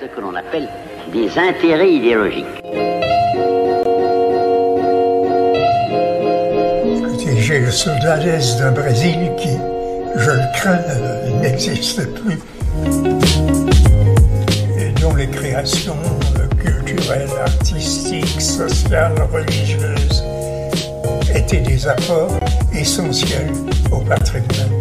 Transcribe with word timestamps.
Ce 0.00 0.06
que 0.06 0.20
l'on 0.20 0.34
appelle 0.34 0.68
des 1.12 1.28
intérêts 1.38 1.90
idéologiques. 1.90 2.46
J'ai 7.40 7.60
le 7.60 7.70
soldadès 7.70 8.58
d'un 8.58 8.72
Brésil 8.72 9.30
qui, 9.38 9.56
je 10.16 10.30
le 10.30 10.52
crains, 10.54 10.78
n'existe 11.40 12.06
plus. 12.14 12.38
Et 14.78 14.90
dont 15.00 15.14
les 15.14 15.28
créations 15.28 15.96
culturelles, 16.62 17.30
artistiques, 17.40 18.40
sociales, 18.40 19.14
religieuses 19.32 20.22
étaient 21.34 21.62
des 21.62 21.88
apports 21.88 22.38
essentiels 22.72 23.50
au 23.90 23.98
patrimoine 24.00 24.77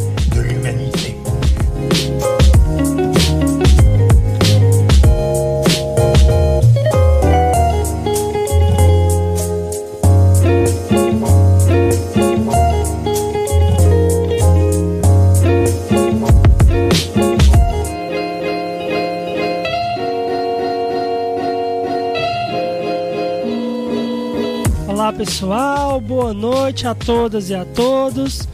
noite 26.68 26.86
a 26.86 26.94
todas 26.94 27.50
e 27.50 27.56
a 27.56 27.64
todos. 27.64 28.46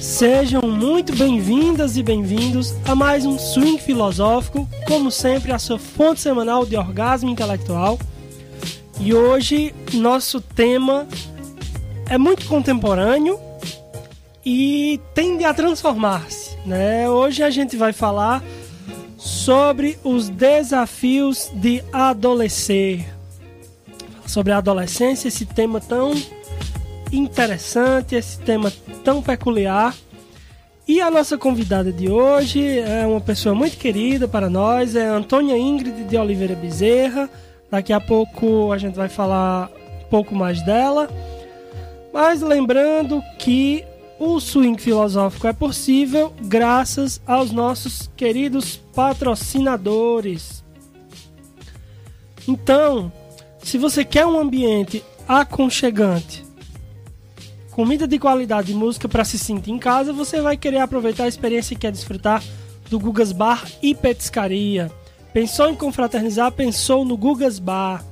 Sejam 0.00 0.62
muito 0.62 1.16
bem-vindas 1.16 1.96
e 1.96 2.02
bem-vindos 2.02 2.76
a 2.84 2.94
mais 2.94 3.26
um 3.26 3.36
Swing 3.40 3.76
Filosófico, 3.76 4.68
como 4.86 5.10
sempre, 5.10 5.50
a 5.50 5.58
sua 5.58 5.76
fonte 5.76 6.20
semanal 6.20 6.64
de 6.64 6.76
orgasmo 6.76 7.28
intelectual. 7.28 7.98
E 9.00 9.12
hoje 9.12 9.74
nosso 9.94 10.40
tema 10.40 11.08
é 12.08 12.16
muito 12.16 12.46
contemporâneo 12.46 13.36
e 14.46 15.00
tende 15.12 15.42
a 15.42 15.52
transformar-se. 15.52 16.56
Né? 16.64 17.10
Hoje 17.10 17.42
a 17.42 17.50
gente 17.50 17.76
vai 17.76 17.92
falar 17.92 18.44
sobre 19.18 19.98
os 20.04 20.28
desafios 20.28 21.50
de 21.52 21.82
adolescer 21.92 23.04
sobre 24.30 24.52
a 24.52 24.58
adolescência, 24.58 25.26
esse 25.26 25.44
tema 25.44 25.80
tão 25.80 26.14
interessante, 27.12 28.14
esse 28.14 28.38
tema 28.40 28.72
tão 29.04 29.22
peculiar. 29.22 29.94
E 30.86 31.00
a 31.00 31.10
nossa 31.10 31.38
convidada 31.38 31.92
de 31.92 32.10
hoje 32.10 32.78
é 32.78 33.06
uma 33.06 33.20
pessoa 33.20 33.54
muito 33.54 33.76
querida 33.76 34.26
para 34.26 34.50
nós, 34.50 34.96
é 34.96 35.06
Antônia 35.06 35.56
Ingrid 35.56 36.04
de 36.04 36.16
Oliveira 36.16 36.54
Bezerra. 36.54 37.30
Daqui 37.70 37.92
a 37.92 38.00
pouco 38.00 38.72
a 38.72 38.78
gente 38.78 38.96
vai 38.96 39.08
falar 39.08 39.70
um 40.04 40.08
pouco 40.10 40.34
mais 40.34 40.60
dela. 40.62 41.08
Mas 42.12 42.42
lembrando 42.42 43.22
que 43.38 43.84
o 44.18 44.40
swing 44.40 44.82
filosófico 44.82 45.46
é 45.46 45.52
possível 45.52 46.34
graças 46.42 47.22
aos 47.26 47.52
nossos 47.52 48.10
queridos 48.16 48.76
patrocinadores. 48.94 50.64
Então, 52.48 53.12
se 53.62 53.78
você 53.78 54.04
quer 54.04 54.26
um 54.26 54.38
ambiente 54.38 55.04
aconchegante, 55.28 56.44
comida 57.80 58.06
de 58.06 58.18
qualidade 58.18 58.72
e 58.72 58.74
música 58.74 59.08
para 59.08 59.24
se 59.24 59.38
sentir 59.38 59.70
em 59.70 59.78
casa, 59.78 60.12
você 60.12 60.42
vai 60.42 60.54
querer 60.54 60.80
aproveitar 60.80 61.24
a 61.24 61.28
experiência 61.28 61.72
e 61.72 61.78
quer 61.78 61.90
desfrutar 61.90 62.44
do 62.90 63.00
Gugas 63.00 63.32
Bar 63.32 63.66
e 63.82 63.94
Petiscaria. 63.94 64.92
Pensou 65.32 65.66
em 65.66 65.74
confraternizar? 65.74 66.52
Pensou 66.52 67.06
no 67.06 67.16
Gugas 67.16 67.58
Bar. 67.58 68.04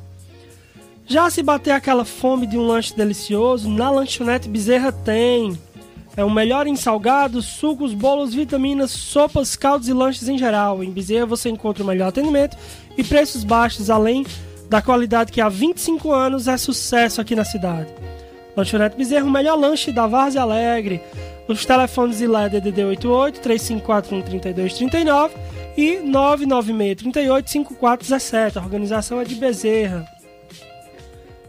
Já 1.06 1.28
se 1.28 1.42
bater 1.42 1.72
aquela 1.72 2.06
fome 2.06 2.46
de 2.46 2.56
um 2.56 2.66
lanche 2.66 2.96
delicioso, 2.96 3.68
na 3.68 3.90
lanchonete 3.90 4.48
Bezerra 4.48 4.90
tem. 4.90 5.58
É 6.16 6.24
o 6.24 6.30
melhor 6.30 6.66
em 6.66 6.74
salgados, 6.74 7.44
sucos, 7.44 7.92
bolos, 7.92 8.32
vitaminas, 8.32 8.90
sopas, 8.90 9.54
caldos 9.54 9.86
e 9.86 9.92
lanches 9.92 10.30
em 10.30 10.38
geral. 10.38 10.82
Em 10.82 10.90
Bezerra 10.90 11.26
você 11.26 11.50
encontra 11.50 11.84
o 11.84 11.86
melhor 11.86 12.08
atendimento 12.08 12.56
e 12.96 13.04
preços 13.04 13.44
baixos, 13.44 13.90
além 13.90 14.24
da 14.70 14.80
qualidade 14.80 15.30
que 15.30 15.42
há 15.42 15.48
25 15.50 16.10
anos 16.10 16.48
é 16.48 16.56
sucesso 16.56 17.20
aqui 17.20 17.36
na 17.36 17.44
cidade. 17.44 17.92
Lanchonete 18.58 18.96
Bezerra, 18.96 19.24
o 19.24 19.30
melhor 19.30 19.56
lanche 19.56 19.92
da 19.92 20.08
Várzea 20.08 20.42
Alegre. 20.42 21.00
Os 21.46 21.64
telefones 21.64 22.18
de 22.18 22.26
LED 22.26 22.60
DDD 22.60 22.84
88 22.84 23.40
3541 23.40 24.22
3239 24.22 25.34
e 25.76 25.98
996 25.98 26.96
38 26.96 27.50
5417. 27.50 28.58
A 28.58 28.62
organização 28.62 29.20
é 29.20 29.24
de 29.24 29.36
Bezerra. 29.36 30.04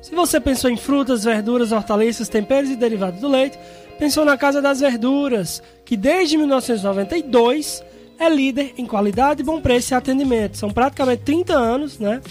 Se 0.02 0.14
você 0.14 0.40
pensou 0.40 0.70
em 0.70 0.78
frutas, 0.78 1.24
verduras, 1.24 1.72
hortaliças, 1.72 2.30
temperos 2.30 2.70
e 2.70 2.76
derivados 2.76 3.20
do 3.20 3.28
leite, 3.28 3.58
pensou 3.98 4.24
na 4.24 4.38
Casa 4.38 4.62
das 4.62 4.80
Verduras, 4.80 5.64
que 5.84 5.98
desde 5.98 6.38
1992 6.38 7.84
é 8.20 8.30
líder 8.30 8.74
em 8.78 8.86
qualidade, 8.86 9.44
bom 9.44 9.60
preço 9.60 9.94
e 9.94 9.96
atendimento. 9.96 10.58
São 10.58 10.70
praticamente 10.70 11.24
30 11.24 11.54
anos, 11.54 12.00
né? 12.00 12.22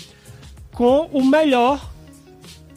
com 0.72 1.08
o 1.12 1.24
melhor 1.24 1.97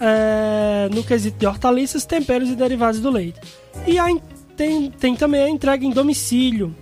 é, 0.02 0.90
no 0.92 1.04
quesito 1.04 1.38
de 1.38 1.46
hortaliças, 1.46 2.06
temperos 2.06 2.50
e 2.50 2.56
derivados 2.56 3.00
do 3.00 3.12
leite. 3.12 3.40
E 3.86 4.00
a, 4.00 4.08
tem, 4.58 4.90
tem 4.90 5.16
também 5.16 5.44
a 5.44 5.50
entrega 5.50 5.86
em 5.86 5.92
domicílio. 5.92 6.76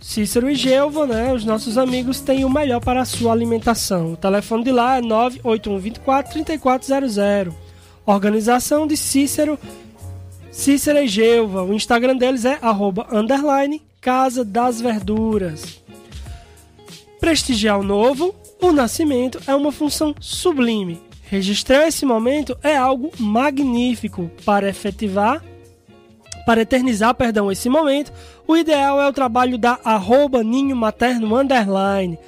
Cícero 0.00 0.48
e 0.48 0.54
Gelva, 0.54 1.06
né, 1.06 1.32
os 1.32 1.44
nossos 1.44 1.76
amigos, 1.76 2.20
têm 2.20 2.44
o 2.44 2.50
melhor 2.50 2.80
para 2.80 3.00
a 3.00 3.04
sua 3.04 3.32
alimentação. 3.32 4.12
O 4.12 4.16
telefone 4.16 4.64
de 4.64 4.72
lá 4.72 4.98
é 4.98 5.00
98124 5.00 6.32
3400. 6.32 7.54
Organização 8.04 8.86
de 8.86 8.96
Cícero, 8.96 9.58
Cícero 10.50 10.98
e 10.98 11.08
Gelva. 11.08 11.62
O 11.62 11.72
Instagram 11.72 12.16
deles 12.16 12.44
é 12.44 12.58
arroba, 12.60 13.06
underline, 13.12 13.82
Casa 14.00 14.44
das 14.44 14.80
Verduras. 14.80 15.80
Prestigiar 17.20 17.78
o 17.78 17.84
novo, 17.84 18.34
o 18.60 18.72
nascimento 18.72 19.40
é 19.46 19.54
uma 19.54 19.70
função 19.70 20.14
sublime. 20.20 21.00
Registrar 21.32 21.88
esse 21.88 22.04
momento 22.04 22.58
é 22.62 22.76
algo 22.76 23.10
magnífico 23.18 24.30
para 24.44 24.68
efetivar, 24.68 25.42
para 26.44 26.60
eternizar, 26.60 27.14
perdão, 27.14 27.50
esse 27.50 27.70
momento. 27.70 28.12
O 28.46 28.54
ideal 28.54 29.00
é 29.00 29.08
o 29.08 29.12
trabalho 29.14 29.56
da 29.56 29.80
arroba 29.82 30.44
ninho 30.44 30.76
materno 30.76 31.34
underline, 31.34 32.18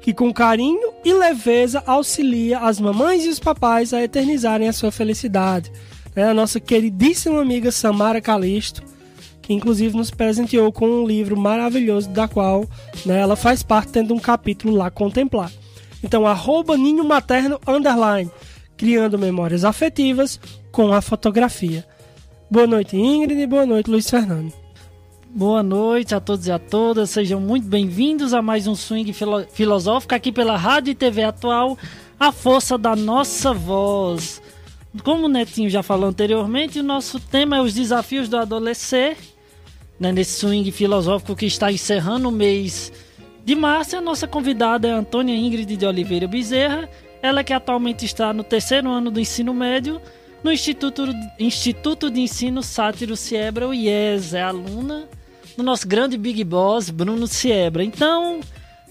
que 0.00 0.14
com 0.14 0.32
carinho 0.32 0.92
e 1.04 1.12
leveza 1.12 1.82
auxilia 1.84 2.60
as 2.60 2.78
mamães 2.78 3.24
e 3.24 3.30
os 3.30 3.40
papais 3.40 3.92
a 3.92 4.00
eternizarem 4.00 4.68
a 4.68 4.72
sua 4.72 4.92
felicidade. 4.92 5.72
É 6.14 6.22
a 6.22 6.32
nossa 6.32 6.60
queridíssima 6.60 7.42
amiga 7.42 7.72
Samara 7.72 8.20
Calisto, 8.20 8.84
que 9.42 9.52
inclusive 9.52 9.96
nos 9.96 10.12
presenteou 10.12 10.70
com 10.70 10.86
um 10.86 11.04
livro 11.04 11.36
maravilhoso 11.36 12.10
da 12.10 12.28
qual 12.28 12.64
né, 13.04 13.18
ela 13.18 13.34
faz 13.34 13.60
parte, 13.64 13.90
tendo 13.90 14.14
um 14.14 14.20
capítulo 14.20 14.76
lá 14.76 14.88
contemplar. 14.88 15.50
Então, 16.02 16.26
arroba 16.26 16.76
ninho 16.76 17.04
materno 17.04 17.60
underline, 17.66 18.30
criando 18.82 19.16
memórias 19.16 19.64
afetivas 19.64 20.40
com 20.72 20.92
a 20.92 21.00
fotografia. 21.00 21.86
Boa 22.50 22.66
noite, 22.66 22.96
Ingrid, 22.96 23.40
e 23.40 23.46
boa 23.46 23.64
noite, 23.64 23.88
Luiz 23.88 24.10
Fernando. 24.10 24.52
Boa 25.30 25.62
noite 25.62 26.16
a 26.16 26.20
todos 26.20 26.48
e 26.48 26.50
a 26.50 26.58
todas, 26.58 27.10
sejam 27.10 27.40
muito 27.40 27.68
bem-vindos 27.68 28.34
a 28.34 28.42
mais 28.42 28.66
um 28.66 28.74
Swing 28.74 29.12
filo 29.12 29.46
Filosófico 29.52 30.16
aqui 30.16 30.32
pela 30.32 30.56
Rádio 30.56 30.90
e 30.90 30.94
TV 30.96 31.22
Atual, 31.22 31.78
a 32.18 32.32
força 32.32 32.76
da 32.76 32.96
nossa 32.96 33.54
voz. 33.54 34.42
Como 35.04 35.26
o 35.26 35.28
Netinho 35.28 35.70
já 35.70 35.84
falou 35.84 36.08
anteriormente, 36.08 36.80
o 36.80 36.82
nosso 36.82 37.20
tema 37.20 37.58
é 37.58 37.60
os 37.60 37.74
desafios 37.74 38.28
do 38.28 38.36
adolescer, 38.36 39.16
né, 39.96 40.10
nesse 40.10 40.40
swing 40.40 40.72
filosófico 40.72 41.36
que 41.36 41.46
está 41.46 41.70
encerrando 41.70 42.28
o 42.28 42.32
mês 42.32 42.92
de 43.44 43.54
Márcia, 43.54 44.00
nossa 44.00 44.26
convidada 44.26 44.88
é 44.88 44.90
Antônia 44.90 45.36
Ingrid 45.36 45.76
de 45.76 45.86
Oliveira 45.86 46.26
Bezerra, 46.26 46.88
ela 47.22 47.44
que 47.44 47.52
atualmente 47.52 48.04
está 48.04 48.32
no 48.32 48.42
terceiro 48.42 48.90
ano 48.90 49.10
do 49.10 49.20
ensino 49.20 49.54
médio 49.54 50.00
no 50.42 50.50
Instituto, 50.50 51.04
Instituto 51.38 52.10
de 52.10 52.20
Ensino 52.20 52.62
Sátiro 52.62 53.16
Siebra, 53.16 53.68
o 53.68 53.72
IES, 53.72 54.34
é 54.34 54.42
aluna 54.42 55.08
do 55.56 55.62
nosso 55.62 55.86
grande 55.86 56.18
Big 56.18 56.42
Boss, 56.42 56.90
Bruno 56.90 57.28
Siebra. 57.28 57.84
Então, 57.84 58.40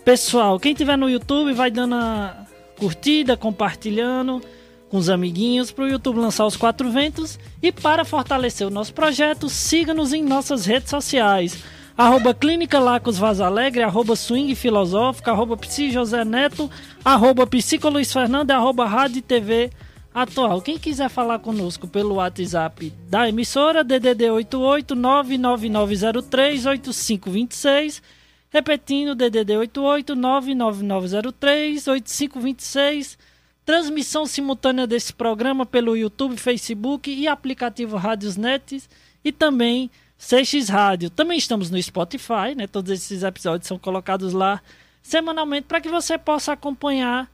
pessoal, 0.06 0.58
quem 0.58 0.74
tiver 0.74 0.98
no 0.98 1.10
YouTube 1.10 1.52
vai 1.54 1.70
dando 1.70 1.96
a 1.96 2.46
curtida, 2.78 3.36
compartilhando 3.36 4.42
com 4.90 4.98
os 4.98 5.10
amiguinhos 5.10 5.72
para 5.72 5.84
o 5.84 5.90
YouTube 5.90 6.20
lançar 6.20 6.46
os 6.46 6.56
quatro 6.56 6.90
ventos. 6.90 7.38
E 7.62 7.70
para 7.70 8.06
fortalecer 8.06 8.66
o 8.66 8.72
nosso 8.72 8.94
projeto, 8.94 9.50
siga-nos 9.50 10.14
em 10.14 10.24
nossas 10.24 10.66
redes 10.66 10.90
sociais 10.90 11.62
arroba 12.02 12.34
Clínica 12.34 12.80
Lacos 12.80 13.20
Vaz 13.20 13.40
Alegre, 13.40 13.84
arroba 13.84 14.16
Swing 14.16 14.56
Filosófica, 14.56 15.32
arroba 15.32 15.56
Psi 15.56 15.92
José 15.92 16.26
Neto, 16.26 16.70
arroba 17.06 17.46
Psico 17.46 17.90
Luiz 17.90 18.12
Fernando, 18.12 18.50
arroba 18.50 18.88
Rádio 18.88 19.22
TV 19.22 19.70
Atual. 20.12 20.64
Quem 20.64 20.80
quiser 20.80 21.10
falar 21.10 21.38
conosco 21.38 21.88
pelo 21.88 22.16
WhatsApp 22.16 22.92
da 23.08 23.30
emissora, 23.30 23.84
DDD 23.84 24.32
88 24.32 24.96
99903 24.96 26.66
8526 26.66 28.02
Repetindo, 28.50 29.16
DDD 29.16 29.58
88 29.58 30.16
99903 30.16 31.88
8526. 31.88 33.18
Transmissão 33.64 34.26
simultânea 34.26 34.88
desse 34.88 35.14
programa 35.14 35.68
pelo 35.68 35.96
YouTube, 35.96 36.36
Facebook 36.36 37.10
e 37.10 37.28
aplicativo 37.28 37.96
Rádiosnet 37.96 38.84
e 39.24 39.32
também 39.32 39.90
CX 40.22 40.70
Rádio. 40.70 41.10
Também 41.10 41.38
estamos 41.40 41.72
no 41.72 41.82
Spotify, 41.82 42.54
né? 42.56 42.68
Todos 42.68 42.92
esses 42.92 43.24
episódios 43.24 43.68
são 43.68 43.80
colocados 43.80 44.34
lá 44.34 44.62
semanalmente 45.02 45.66
para 45.68 45.82
que 45.82 45.90
você 45.90 46.16
possa 46.16 46.54
acompanhar 46.54 47.28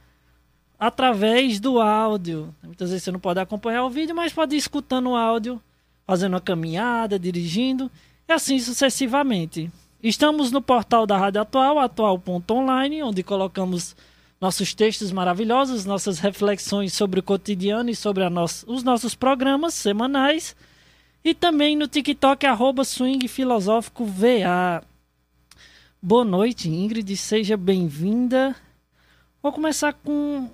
através 0.79 1.59
do 1.59 1.81
áudio. 1.81 2.55
Muitas 2.63 2.89
vezes 2.89 3.03
você 3.03 3.11
não 3.11 3.19
pode 3.19 3.41
acompanhar 3.41 3.83
o 3.83 3.89
vídeo, 3.89 4.15
mas 4.15 4.31
pode 4.31 4.55
ir 4.55 4.59
escutando 4.59 5.09
o 5.09 5.15
áudio, 5.17 5.61
fazendo 6.05 6.35
uma 6.35 6.41
caminhada, 6.41 7.19
dirigindo 7.19 7.91
e 8.25 8.31
assim 8.31 8.57
sucessivamente. 8.57 9.69
Estamos 10.01 10.49
no 10.49 10.61
portal 10.61 11.05
da 11.05 11.17
Rádio 11.17 11.41
Atual, 11.41 11.79
atual.online, 11.79 13.03
onde 13.03 13.21
colocamos 13.21 13.97
nossos 14.39 14.73
textos 14.73 15.11
maravilhosos, 15.11 15.83
nossas 15.83 16.19
reflexões 16.19 16.93
sobre 16.93 17.19
o 17.19 17.23
cotidiano 17.23 17.89
e 17.89 17.95
sobre 17.95 18.23
os 18.65 18.83
nossos 18.83 19.13
programas 19.13 19.73
semanais. 19.73 20.55
E 21.27 21.33
também 21.33 21.75
no 21.75 21.89
TikTok, 21.89 22.45
arroba 22.45 22.85
Swing 22.85 23.27
Filosófico 23.27 24.05
VA. 24.05 24.81
Boa 26.01 26.23
noite, 26.23 26.69
Ingrid, 26.69 27.17
seja 27.17 27.57
bem-vinda. 27.57 28.55
Vou 29.43 29.51
começar 29.51 29.91
com, 29.91 30.49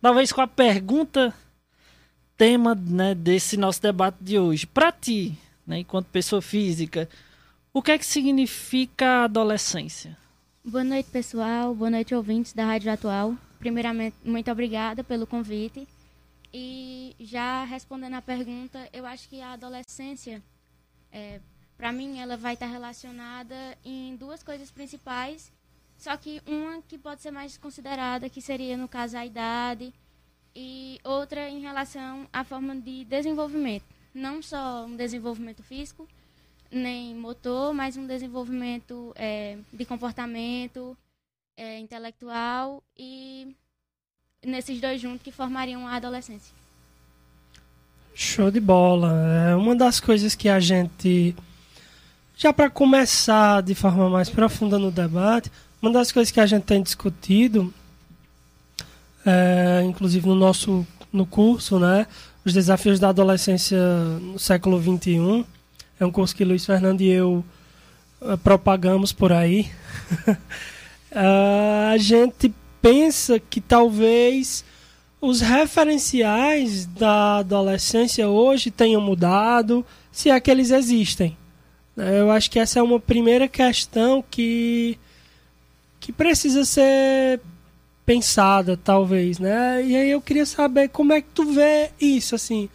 talvez 0.00 0.32
com 0.32 0.40
a 0.40 0.46
pergunta, 0.46 1.34
tema 2.38 2.74
né, 2.74 3.14
desse 3.14 3.58
nosso 3.58 3.82
debate 3.82 4.16
de 4.18 4.38
hoje. 4.38 4.66
Para 4.66 4.90
ti, 4.90 5.36
né, 5.66 5.80
enquanto 5.80 6.06
pessoa 6.06 6.40
física, 6.40 7.06
o 7.70 7.82
que 7.82 7.92
é 7.92 7.98
que 7.98 8.06
significa 8.06 9.24
adolescência? 9.24 10.16
Boa 10.64 10.84
noite, 10.84 11.10
pessoal. 11.10 11.74
Boa 11.74 11.90
noite, 11.90 12.14
ouvintes 12.14 12.54
da 12.54 12.64
Rádio 12.64 12.90
Atual. 12.90 13.36
Primeiramente, 13.58 14.16
muito 14.24 14.50
obrigada 14.50 15.04
pelo 15.04 15.26
convite. 15.26 15.86
E 16.56 17.16
já 17.18 17.64
respondendo 17.64 18.14
à 18.14 18.22
pergunta, 18.22 18.88
eu 18.92 19.04
acho 19.04 19.28
que 19.28 19.40
a 19.40 19.54
adolescência, 19.54 20.40
é, 21.10 21.40
para 21.76 21.90
mim, 21.90 22.20
ela 22.20 22.36
vai 22.36 22.54
estar 22.54 22.66
relacionada 22.66 23.76
em 23.84 24.14
duas 24.14 24.40
coisas 24.40 24.70
principais. 24.70 25.52
Só 25.98 26.16
que 26.16 26.40
uma 26.46 26.80
que 26.82 26.96
pode 26.96 27.22
ser 27.22 27.32
mais 27.32 27.58
considerada, 27.58 28.30
que 28.30 28.40
seria, 28.40 28.76
no 28.76 28.86
caso, 28.86 29.16
a 29.16 29.26
idade, 29.26 29.92
e 30.54 31.00
outra 31.02 31.48
em 31.50 31.60
relação 31.60 32.28
à 32.32 32.44
forma 32.44 32.76
de 32.76 33.04
desenvolvimento. 33.04 33.84
Não 34.14 34.40
só 34.40 34.84
um 34.84 34.94
desenvolvimento 34.94 35.60
físico, 35.64 36.06
nem 36.70 37.16
motor, 37.16 37.74
mas 37.74 37.96
um 37.96 38.06
desenvolvimento 38.06 39.12
é, 39.16 39.58
de 39.72 39.84
comportamento 39.84 40.96
é, 41.56 41.80
intelectual 41.80 42.80
e 42.96 43.56
nesses 44.46 44.80
dois 44.80 45.00
juntos 45.00 45.22
que 45.22 45.32
formariam 45.32 45.86
a 45.86 45.96
adolescência. 45.96 46.52
Show 48.14 48.50
de 48.50 48.60
bola. 48.60 49.12
É 49.50 49.56
uma 49.56 49.74
das 49.74 49.98
coisas 49.98 50.34
que 50.34 50.48
a 50.48 50.60
gente, 50.60 51.34
já 52.36 52.52
para 52.52 52.70
começar 52.70 53.62
de 53.62 53.74
forma 53.74 54.08
mais 54.08 54.30
profunda 54.30 54.78
no 54.78 54.90
debate, 54.90 55.50
uma 55.82 55.90
das 55.90 56.12
coisas 56.12 56.30
que 56.30 56.40
a 56.40 56.46
gente 56.46 56.62
tem 56.62 56.82
discutido, 56.82 57.74
é, 59.26 59.82
inclusive 59.84 60.26
no 60.28 60.34
nosso 60.34 60.86
no 61.12 61.24
curso, 61.24 61.78
né, 61.78 62.06
os 62.44 62.52
desafios 62.52 62.98
da 62.98 63.08
adolescência 63.08 63.78
no 64.20 64.38
século 64.38 64.78
21, 64.78 65.44
é 65.98 66.04
um 66.04 66.10
curso 66.10 66.34
que 66.34 66.44
Luiz 66.44 66.66
Fernando 66.66 67.00
e 67.00 67.08
eu 67.08 67.44
uh, 68.20 68.36
propagamos 68.38 69.12
por 69.12 69.32
aí. 69.32 69.70
uh, 70.28 70.36
a 71.94 71.96
gente 71.96 72.52
pensa 72.84 73.40
que 73.40 73.62
talvez 73.62 74.62
os 75.18 75.40
referenciais 75.40 76.84
da 76.84 77.38
adolescência 77.38 78.28
hoje 78.28 78.70
tenham 78.70 79.00
mudado, 79.00 79.86
se 80.12 80.28
é 80.28 80.38
que 80.38 80.50
eles 80.50 80.70
existem. 80.70 81.34
Né? 81.96 82.20
Eu 82.20 82.30
acho 82.30 82.50
que 82.50 82.58
essa 82.58 82.78
é 82.78 82.82
uma 82.82 83.00
primeira 83.00 83.48
questão 83.48 84.22
que, 84.30 84.98
que 85.98 86.12
precisa 86.12 86.62
ser 86.66 87.40
pensada, 88.04 88.76
talvez, 88.76 89.38
né? 89.38 89.82
E 89.82 89.96
aí 89.96 90.10
eu 90.10 90.20
queria 90.20 90.44
saber 90.44 90.90
como 90.90 91.14
é 91.14 91.22
que 91.22 91.28
tu 91.32 91.46
vê 91.46 91.90
isso, 91.98 92.34
assim. 92.34 92.68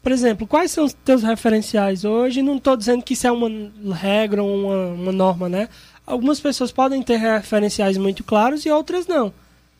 Por 0.00 0.12
exemplo, 0.12 0.46
quais 0.46 0.70
são 0.70 0.84
os 0.84 0.92
teus 0.92 1.24
referenciais 1.24 2.04
hoje? 2.04 2.42
Não 2.42 2.58
estou 2.58 2.76
dizendo 2.76 3.02
que 3.02 3.14
isso 3.14 3.26
é 3.26 3.32
uma 3.32 3.50
regra 3.92 4.40
ou 4.40 4.54
uma, 4.54 4.86
uma 4.94 5.12
norma, 5.12 5.48
né? 5.48 5.68
Algumas 6.06 6.40
pessoas 6.40 6.72
podem 6.72 7.02
ter 7.02 7.16
referenciais 7.16 7.96
muito 7.96 8.24
claros 8.24 8.66
e 8.66 8.70
outras 8.70 9.06
não. 9.06 9.32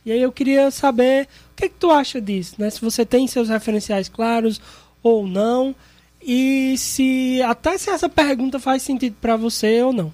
E 0.04 0.12
aí 0.12 0.20
eu 0.20 0.32
queria 0.32 0.70
saber 0.70 1.28
o 1.52 1.56
que, 1.56 1.68
que 1.68 1.74
tu 1.76 1.90
acha 1.90 2.20
disso, 2.20 2.56
né? 2.58 2.70
Se 2.70 2.80
você 2.80 3.04
tem 3.04 3.26
seus 3.26 3.48
referenciais 3.48 4.08
claros 4.08 4.60
ou 5.02 5.26
não. 5.26 5.74
E 6.20 6.76
se 6.78 7.42
até 7.42 7.76
se 7.76 7.90
essa 7.90 8.08
pergunta 8.08 8.60
faz 8.60 8.82
sentido 8.82 9.16
para 9.20 9.36
você 9.36 9.82
ou 9.82 9.92
não. 9.92 10.12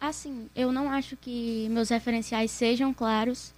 Assim, 0.00 0.48
eu 0.54 0.72
não 0.72 0.90
acho 0.90 1.16
que 1.16 1.68
meus 1.70 1.90
referenciais 1.90 2.50
sejam 2.50 2.92
claros, 2.92 3.52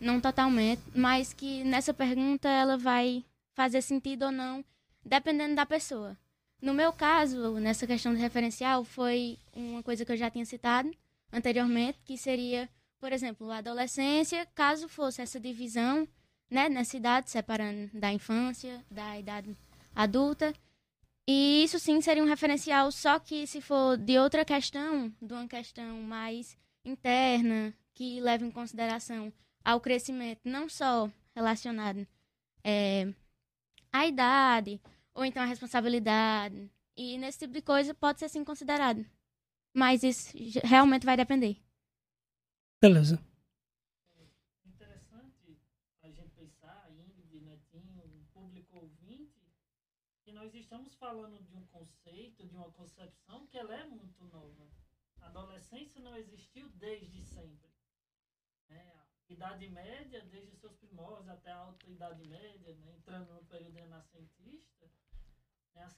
não 0.00 0.20
totalmente, 0.20 0.80
mas 0.94 1.32
que 1.32 1.64
nessa 1.64 1.92
pergunta 1.92 2.48
ela 2.48 2.76
vai 2.76 3.24
fazer 3.54 3.82
sentido 3.82 4.26
ou 4.26 4.32
não 4.32 4.64
dependendo 5.04 5.54
da 5.54 5.66
pessoa. 5.66 6.16
No 6.60 6.74
meu 6.74 6.92
caso, 6.92 7.52
nessa 7.54 7.86
questão 7.86 8.12
de 8.12 8.20
referencial, 8.20 8.84
foi 8.84 9.38
uma 9.54 9.82
coisa 9.82 10.04
que 10.04 10.12
eu 10.12 10.16
já 10.16 10.28
tinha 10.30 10.44
citado 10.44 10.90
anteriormente, 11.32 11.98
que 12.04 12.16
seria, 12.16 12.68
por 13.00 13.12
exemplo, 13.12 13.50
a 13.50 13.58
adolescência, 13.58 14.46
caso 14.54 14.88
fosse 14.88 15.22
essa 15.22 15.38
divisão, 15.38 16.06
né, 16.50 16.68
nessa 16.68 16.96
idade, 16.96 17.30
separando 17.30 17.90
da 17.92 18.12
infância, 18.12 18.84
da 18.90 19.18
idade 19.18 19.56
adulta. 19.94 20.54
E 21.26 21.62
isso 21.62 21.78
sim 21.78 22.00
seria 22.00 22.22
um 22.22 22.26
referencial, 22.26 22.90
só 22.90 23.18
que 23.18 23.46
se 23.46 23.60
for 23.60 23.98
de 23.98 24.18
outra 24.18 24.44
questão, 24.44 25.12
de 25.20 25.32
uma 25.32 25.46
questão 25.46 26.00
mais 26.02 26.56
interna, 26.84 27.74
que 27.94 28.20
leva 28.20 28.46
em 28.46 28.50
consideração 28.50 29.32
ao 29.64 29.80
crescimento, 29.80 30.40
não 30.44 30.68
só 30.68 31.10
relacionado 31.34 32.06
é, 32.64 33.12
à 33.92 34.06
idade, 34.06 34.80
ou 35.14 35.24
então 35.24 35.42
a 35.42 35.46
responsabilidade. 35.46 36.70
E 36.96 37.18
nesse 37.18 37.40
tipo 37.40 37.52
de 37.52 37.60
coisa 37.60 37.92
pode 37.92 38.20
ser 38.20 38.28
sim 38.28 38.44
considerado. 38.44 39.04
Mas 39.74 40.02
isso 40.02 40.32
realmente 40.64 41.06
vai 41.06 41.16
depender. 41.16 41.60
Beleza. 42.80 43.18
Interessante 44.64 45.60
a 46.02 46.10
gente 46.10 46.30
pensar, 46.30 46.90
Ingrid, 46.92 47.40
Netinho, 47.40 48.02
um 48.04 48.24
público 48.32 48.76
ouvinte, 48.76 49.52
que 50.24 50.32
nós 50.32 50.54
estamos 50.54 50.94
falando 50.94 51.42
de 51.42 51.54
um 51.54 51.66
conceito, 51.66 52.46
de 52.46 52.54
uma 52.54 52.70
concepção 52.72 53.46
que 53.46 53.58
ela 53.58 53.74
é 53.74 53.84
muito 53.84 54.24
nova. 54.26 54.68
A 55.20 55.26
adolescência 55.26 56.00
não 56.00 56.16
existiu 56.16 56.68
desde 56.70 57.22
sempre. 57.24 57.68
Né? 58.68 58.92
A 59.28 59.32
idade 59.32 59.68
média, 59.68 60.24
desde 60.26 60.52
os 60.52 60.60
seus 60.60 60.76
primórdios 60.76 61.28
até 61.28 61.50
a 61.50 61.58
alta 61.58 61.90
idade 61.90 62.24
média, 62.26 62.74
né? 62.76 62.94
entrando 62.96 63.32
no 63.34 63.44
período 63.46 63.74
renascentista, 63.74 64.90
né? 65.74 65.88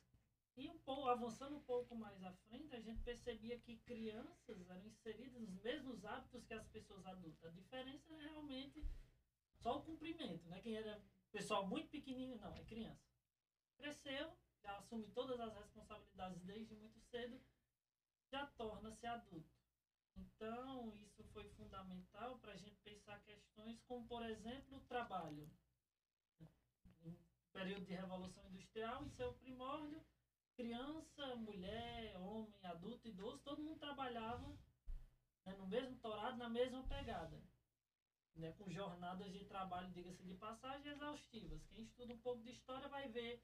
E 0.61 0.69
um 0.69 0.79
pouco, 0.81 1.09
avançando 1.09 1.57
um 1.57 1.63
pouco 1.63 1.97
mais 1.97 2.23
à 2.23 2.31
frente, 2.47 2.77
a 2.77 2.81
gente 2.81 3.01
percebia 3.01 3.59
que 3.61 3.79
crianças 3.79 4.69
eram 4.69 4.87
inseridas 4.87 5.41
nos 5.41 5.59
mesmos 5.63 6.05
hábitos 6.05 6.45
que 6.45 6.53
as 6.53 6.69
pessoas 6.69 7.07
adultas. 7.07 7.51
A 7.51 7.55
diferença 7.55 8.13
é 8.13 8.25
realmente 8.25 8.87
só 9.55 9.79
o 9.79 9.83
cumprimento, 9.83 10.47
né? 10.49 10.61
Quem 10.61 10.77
era 10.77 11.03
pessoal 11.33 11.67
muito 11.67 11.89
pequenininho, 11.89 12.37
não, 12.37 12.55
é 12.55 12.63
criança. 12.65 13.09
Cresceu, 13.79 14.37
já 14.63 14.77
assume 14.77 15.09
todas 15.13 15.41
as 15.41 15.55
responsabilidades 15.55 16.43
desde 16.43 16.75
muito 16.75 17.01
cedo, 17.01 17.43
já 18.31 18.45
torna-se 18.49 19.07
adulto. 19.07 19.49
Então, 20.15 20.95
isso 21.01 21.25
foi 21.33 21.49
fundamental 21.55 22.39
para 22.39 22.53
a 22.53 22.57
gente 22.57 22.79
pensar 22.81 23.19
questões 23.21 23.81
como, 23.85 24.07
por 24.07 24.23
exemplo, 24.27 24.77
o 24.77 24.85
trabalho 24.85 25.51
período 27.51 27.87
de 27.87 27.95
Revolução 27.95 28.47
Industrial, 28.49 29.03
em 29.03 29.09
seu 29.09 29.33
primórdio, 29.33 30.05
criança, 30.61 31.37
mulher, 31.37 32.15
homem, 32.21 32.53
adulto, 32.65 33.09
idoso, 33.09 33.39
todo 33.39 33.63
mundo 33.63 33.79
trabalhava 33.79 34.47
né, 35.47 35.55
no 35.57 35.67
mesmo 35.67 35.97
torado, 35.97 36.37
na 36.37 36.51
mesma 36.51 36.83
pegada. 36.83 37.41
Né, 38.37 38.53
com 38.59 38.71
jornadas 38.71 39.33
de 39.33 39.47
trabalho, 39.47 39.91
diga-se 39.91 40.23
de 40.23 40.35
passagem, 40.35 40.93
exaustivas. 40.93 41.65
Quem 41.65 41.81
estuda 41.81 42.13
um 42.13 42.19
pouco 42.19 42.43
de 42.43 42.51
história 42.51 42.89
vai 42.89 43.09
ver 43.09 43.43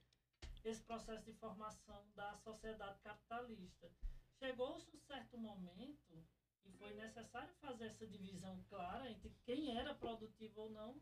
esse 0.62 0.82
processo 0.82 1.24
de 1.24 1.32
formação 1.32 2.06
da 2.14 2.36
sociedade 2.36 3.00
capitalista. 3.00 3.90
Chegou-se 4.38 4.94
um 4.94 4.98
certo 4.98 5.38
momento 5.38 6.22
e 6.66 6.70
foi 6.72 6.92
necessário 6.92 7.54
fazer 7.54 7.86
essa 7.86 8.06
divisão 8.06 8.62
clara 8.68 9.10
entre 9.10 9.30
quem 9.46 9.74
era 9.74 9.94
produtivo 9.94 10.60
ou 10.60 10.70
não, 10.70 11.00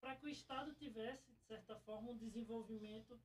para 0.00 0.16
que 0.16 0.26
o 0.26 0.28
Estado 0.28 0.74
tivesse, 0.74 1.30
de 1.30 1.42
certa 1.42 1.76
forma, 1.80 2.10
um 2.10 2.18
desenvolvimento 2.18 3.16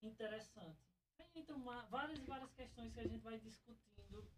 interessante. 0.00 0.91
Então, 1.34 1.56
uma, 1.56 1.82
várias 1.86 2.20
várias 2.24 2.52
questões 2.52 2.92
que 2.92 3.00
a 3.00 3.08
gente 3.08 3.22
vai 3.22 3.38
discutindo 3.38 4.30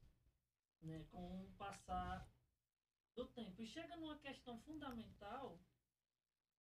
né, 0.82 1.04
com 1.10 1.44
o 1.44 1.52
passar 1.56 2.28
do 3.14 3.26
tempo. 3.26 3.62
E 3.62 3.66
chega 3.66 3.96
numa 3.96 4.18
questão 4.18 4.58
fundamental, 4.60 5.58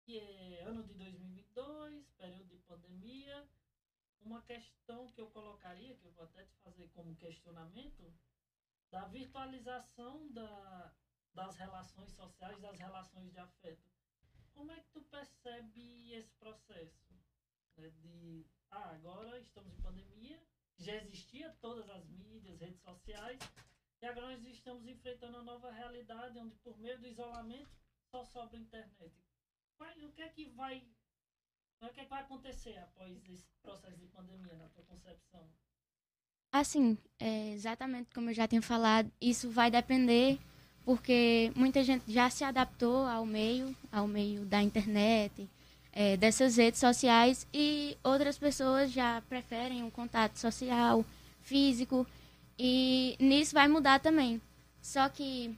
que 0.03 0.19
é 0.19 0.63
ano 0.63 0.83
de 0.85 0.95
2022, 0.95 2.11
período 2.13 2.49
de 2.49 2.59
pandemia, 2.63 3.49
uma 4.21 4.43
questão 4.43 5.07
que 5.09 5.21
eu 5.21 5.31
colocaria, 5.31 5.97
que 5.97 6.05
eu 6.05 6.13
vou 6.13 6.25
até 6.25 6.45
te 6.45 6.57
fazer 6.59 6.89
como 6.91 7.17
questionamento, 7.17 8.13
da 8.91 9.07
virtualização 9.07 10.31
da, 10.33 10.95
das 11.35 11.57
relações 11.57 12.13
sociais, 12.13 12.61
das 12.61 12.79
relações 12.79 13.31
de 13.33 13.39
afeto. 13.39 13.91
Como 14.53 14.71
é 14.71 14.81
que 14.81 14.91
tu 14.91 15.03
percebe 15.03 16.13
esse 16.13 16.33
processo? 16.35 17.13
Né, 17.77 17.91
de, 17.91 18.47
ah, 18.75 18.91
agora 18.95 19.39
estamos 19.39 19.73
em 19.73 19.83
pandemia, 19.83 20.43
já 20.79 20.95
existia 20.97 21.51
todas 21.61 21.89
as 21.91 22.07
mídias, 22.09 22.61
redes 22.61 22.81
sociais, 22.81 23.39
e 24.03 24.07
agora 24.07 24.37
nós 24.37 24.55
estamos 24.55 24.87
enfrentando 24.87 25.39
uma 25.39 25.45
nova 25.45 25.71
realidade 25.71 26.39
onde 26.39 26.55
por 26.57 26.77
meio 26.79 26.99
do 26.99 27.07
isolamento 27.07 27.71
só 28.11 28.25
sobra 28.25 28.59
internet. 28.59 29.15
O 29.79 30.13
que 30.13 30.23
é 30.23 30.29
que 30.29 30.47
vai 30.51 30.87
o 31.81 31.89
que, 31.91 32.01
é 32.01 32.05
que 32.05 32.11
vai 32.11 32.23
acontecer 32.23 32.79
após 32.79 33.23
esse 33.29 33.47
processo 33.63 33.99
de 33.99 34.07
pandemia 34.07 34.57
na 34.57 34.69
tua 34.71 34.85
concepção? 34.85 35.47
Assim, 36.51 36.97
é 37.19 37.53
exatamente 37.53 38.11
como 38.15 38.31
eu 38.31 38.35
já 38.35 38.49
tinha 38.49 38.63
falado, 38.63 39.13
isso 39.21 39.51
vai 39.51 39.71
depender 39.71 40.39
porque 40.85 41.53
muita 41.57 41.83
gente 41.83 42.11
já 42.13 42.31
se 42.31 42.45
adaptou 42.45 43.07
ao 43.07 43.27
meio, 43.27 43.75
ao 43.91 44.07
meio 44.07 44.45
da 44.45 44.63
internet, 44.63 45.49
é, 45.95 46.17
dessas 46.17 46.57
redes 46.57 46.81
sociais 46.81 47.47
e 47.55 47.97
outras 48.03 48.37
pessoas 48.37 48.91
já 48.91 49.23
preferem 49.29 49.85
um 49.85 49.91
contato 49.91 50.37
social, 50.37 51.05
físico 51.43 52.05
e 52.59 53.17
nisso 53.21 53.55
vai 53.55 53.69
mudar 53.69 54.01
também. 54.01 54.41
Só 54.83 55.09
que 55.09 55.57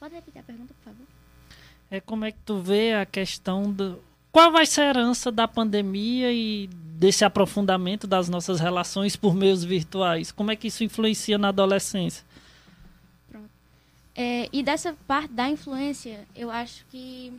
pode 0.00 0.14
repetir 0.14 0.40
a 0.40 0.42
pergunta, 0.42 0.72
por 0.74 0.84
favor? 0.84 1.06
É 1.90 2.00
como 2.00 2.24
é 2.24 2.32
que 2.32 2.38
tu 2.44 2.58
vê 2.58 2.94
a 2.94 3.04
questão 3.04 3.70
do 3.70 4.02
qual 4.32 4.52
vai 4.52 4.66
ser 4.66 4.82
a 4.82 4.88
herança 4.90 5.32
da 5.32 5.48
pandemia 5.48 6.32
e 6.32 6.68
desse 6.68 7.24
aprofundamento 7.24 8.06
das 8.06 8.28
nossas 8.28 8.60
relações 8.60 9.16
por 9.16 9.34
meios 9.34 9.64
virtuais? 9.64 10.30
Como 10.30 10.50
é 10.50 10.56
que 10.56 10.68
isso 10.68 10.84
influencia 10.84 11.38
na 11.38 11.48
adolescência? 11.48 12.24
Pronto. 13.30 13.50
É, 14.14 14.48
e 14.52 14.62
dessa 14.62 14.94
parte 15.06 15.32
da 15.32 15.48
influência, 15.48 16.26
eu 16.36 16.50
acho 16.50 16.84
que 16.90 17.32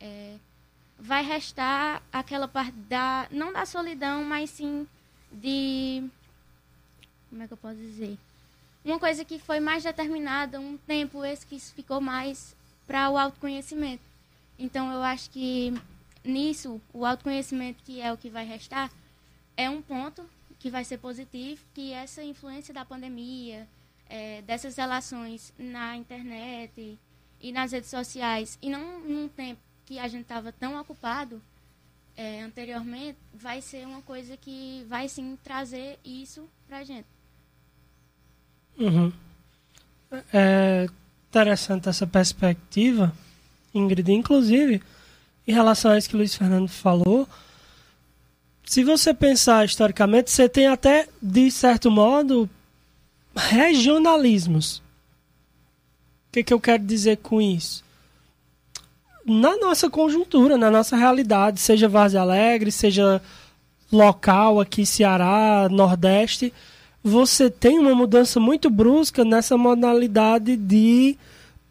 é, 0.00 0.34
vai 1.04 1.22
restar 1.22 2.02
aquela 2.10 2.48
parte 2.48 2.72
da 2.88 3.28
não 3.30 3.52
da 3.52 3.66
solidão, 3.66 4.24
mas 4.24 4.48
sim 4.48 4.86
de 5.30 6.02
como 7.28 7.42
é 7.42 7.46
que 7.46 7.52
eu 7.52 7.58
posso 7.58 7.76
dizer? 7.76 8.16
Uma 8.82 8.98
coisa 8.98 9.22
que 9.22 9.38
foi 9.38 9.60
mais 9.60 9.84
determinada, 9.84 10.58
um 10.58 10.78
tempo 10.78 11.22
esse 11.22 11.46
que 11.46 11.58
ficou 11.58 12.00
mais 12.00 12.56
para 12.86 13.10
o 13.10 13.18
autoconhecimento. 13.18 14.02
Então 14.58 14.90
eu 14.90 15.02
acho 15.02 15.28
que 15.28 15.74
nisso, 16.24 16.80
o 16.90 17.04
autoconhecimento, 17.04 17.82
que 17.84 18.00
é 18.00 18.10
o 18.10 18.16
que 18.16 18.30
vai 18.30 18.46
restar, 18.46 18.90
é 19.58 19.68
um 19.68 19.82
ponto 19.82 20.24
que 20.58 20.70
vai 20.70 20.84
ser 20.84 20.96
positivo, 20.96 21.62
que 21.74 21.92
essa 21.92 22.22
influência 22.22 22.72
da 22.72 22.84
pandemia, 22.84 23.68
é, 24.08 24.40
dessas 24.40 24.76
relações 24.76 25.52
na 25.58 25.96
internet 25.96 26.98
e 27.42 27.52
nas 27.52 27.72
redes 27.72 27.90
sociais, 27.90 28.58
e 28.62 28.70
não 28.70 29.00
num 29.00 29.28
tempo 29.28 29.60
que 29.84 29.98
a 29.98 30.08
gente 30.08 30.22
estava 30.22 30.52
tão 30.52 30.80
ocupado 30.80 31.40
é, 32.16 32.42
anteriormente, 32.42 33.18
vai 33.32 33.60
ser 33.60 33.86
uma 33.86 34.02
coisa 34.02 34.36
que 34.36 34.84
vai 34.88 35.08
sim 35.08 35.36
trazer 35.42 35.98
isso 36.04 36.48
para 36.66 36.78
a 36.78 36.84
gente. 36.84 37.06
Uhum. 38.78 39.12
É 40.32 40.86
interessante 41.28 41.88
essa 41.88 42.06
perspectiva, 42.06 43.12
Ingrid. 43.74 44.12
Inclusive, 44.12 44.80
em 45.46 45.52
relação 45.52 45.90
a 45.90 45.98
isso 45.98 46.08
que 46.08 46.14
o 46.14 46.18
Luiz 46.18 46.34
Fernando 46.34 46.68
falou, 46.68 47.28
se 48.64 48.84
você 48.84 49.12
pensar 49.12 49.64
historicamente, 49.64 50.30
você 50.30 50.48
tem 50.48 50.66
até, 50.66 51.08
de 51.20 51.50
certo 51.50 51.90
modo, 51.90 52.48
regionalismos. 53.34 54.78
O 54.78 54.82
que, 56.32 56.44
que 56.44 56.54
eu 56.54 56.60
quero 56.60 56.84
dizer 56.84 57.18
com 57.18 57.40
isso? 57.40 57.84
Na 59.26 59.56
nossa 59.56 59.88
conjuntura, 59.88 60.58
na 60.58 60.70
nossa 60.70 60.96
realidade, 60.96 61.58
seja 61.58 61.88
Várzea 61.88 62.20
Alegre, 62.20 62.70
seja 62.70 63.22
local 63.90 64.60
aqui, 64.60 64.84
Ceará, 64.84 65.68
Nordeste, 65.70 66.52
você 67.02 67.50
tem 67.50 67.78
uma 67.78 67.94
mudança 67.94 68.38
muito 68.38 68.68
brusca 68.68 69.24
nessa 69.24 69.56
modalidade 69.56 70.56
de 70.56 71.16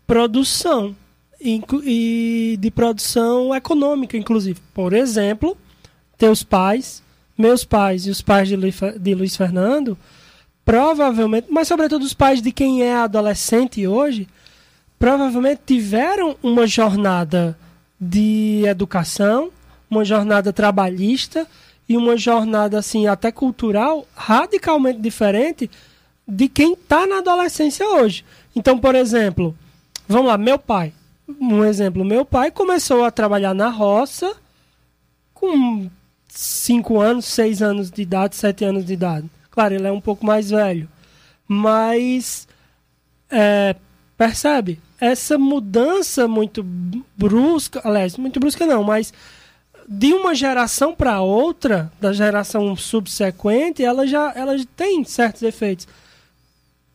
produção 0.08 0.96
e 1.40 2.58
de 2.60 2.72
produção 2.72 3.54
econômica, 3.54 4.18
inclusive. 4.18 4.60
Por 4.74 4.94
exemplo, 4.94 5.58
teus 6.18 6.42
pais, 6.42 7.04
meus 7.38 7.66
pais 7.66 8.08
e 8.08 8.10
os 8.10 8.22
pais 8.22 8.48
de 8.48 8.56
Luiz, 8.56 8.80
de 9.00 9.14
Luiz 9.14 9.36
Fernando, 9.36 9.98
provavelmente, 10.64 11.48
mas 11.50 11.68
sobretudo 11.68 12.04
os 12.04 12.14
pais 12.14 12.42
de 12.42 12.52
quem 12.52 12.82
é 12.82 12.96
adolescente 12.96 13.86
hoje, 13.86 14.28
provavelmente 15.04 15.60
tiveram 15.66 16.38
uma 16.42 16.66
jornada 16.66 17.60
de 18.00 18.64
educação, 18.66 19.52
uma 19.92 20.06
jornada 20.06 20.54
trabalhista 20.54 21.46
e 21.90 21.98
uma 21.98 22.16
jornada 22.16 22.80
assim 22.80 23.06
até 23.06 23.30
cultural 23.30 24.08
radicalmente 24.16 25.02
diferente 25.02 25.70
de 26.26 26.48
quem 26.48 26.72
está 26.72 27.06
na 27.06 27.18
adolescência 27.18 27.86
hoje. 27.86 28.24
Então, 28.56 28.80
por 28.80 28.96
exemplo, 28.96 29.54
vamos 30.08 30.28
lá, 30.28 30.38
meu 30.38 30.58
pai 30.58 30.94
um 31.28 31.66
exemplo, 31.66 32.06
meu 32.06 32.24
pai 32.24 32.50
começou 32.50 33.04
a 33.04 33.12
trabalhar 33.12 33.54
na 33.54 33.68
roça 33.68 34.34
com 35.34 35.90
5 36.30 37.02
anos, 37.02 37.26
6 37.26 37.62
anos 37.62 37.92
de 37.92 38.04
idade, 38.04 38.38
7 38.38 38.64
anos 38.64 38.86
de 38.86 38.94
idade. 38.94 39.30
Claro, 39.52 39.74
ele 39.74 39.86
é 39.86 39.92
um 39.92 40.00
pouco 40.00 40.26
mais 40.26 40.50
velho. 40.50 40.88
Mas 41.46 42.48
é, 43.30 43.76
percebe? 44.18 44.80
Essa 45.00 45.38
mudança 45.38 46.28
muito 46.28 46.64
brusca, 47.18 47.82
aliás, 47.84 48.18
muito 48.18 48.40
brusca 48.40 48.66
não, 48.66 48.84
mas 48.84 49.14
de 49.88 50.14
uma 50.14 50.34
geração 50.34 50.96
para 50.96 51.22
outra, 51.22 51.92
da 52.00 52.14
geração 52.14 52.76
subsequente, 52.76 53.84
ela 53.84 54.08
já 54.08 54.32
ela 54.36 54.56
tem 54.76 55.04
certos 55.04 55.42
efeitos. 55.42 55.88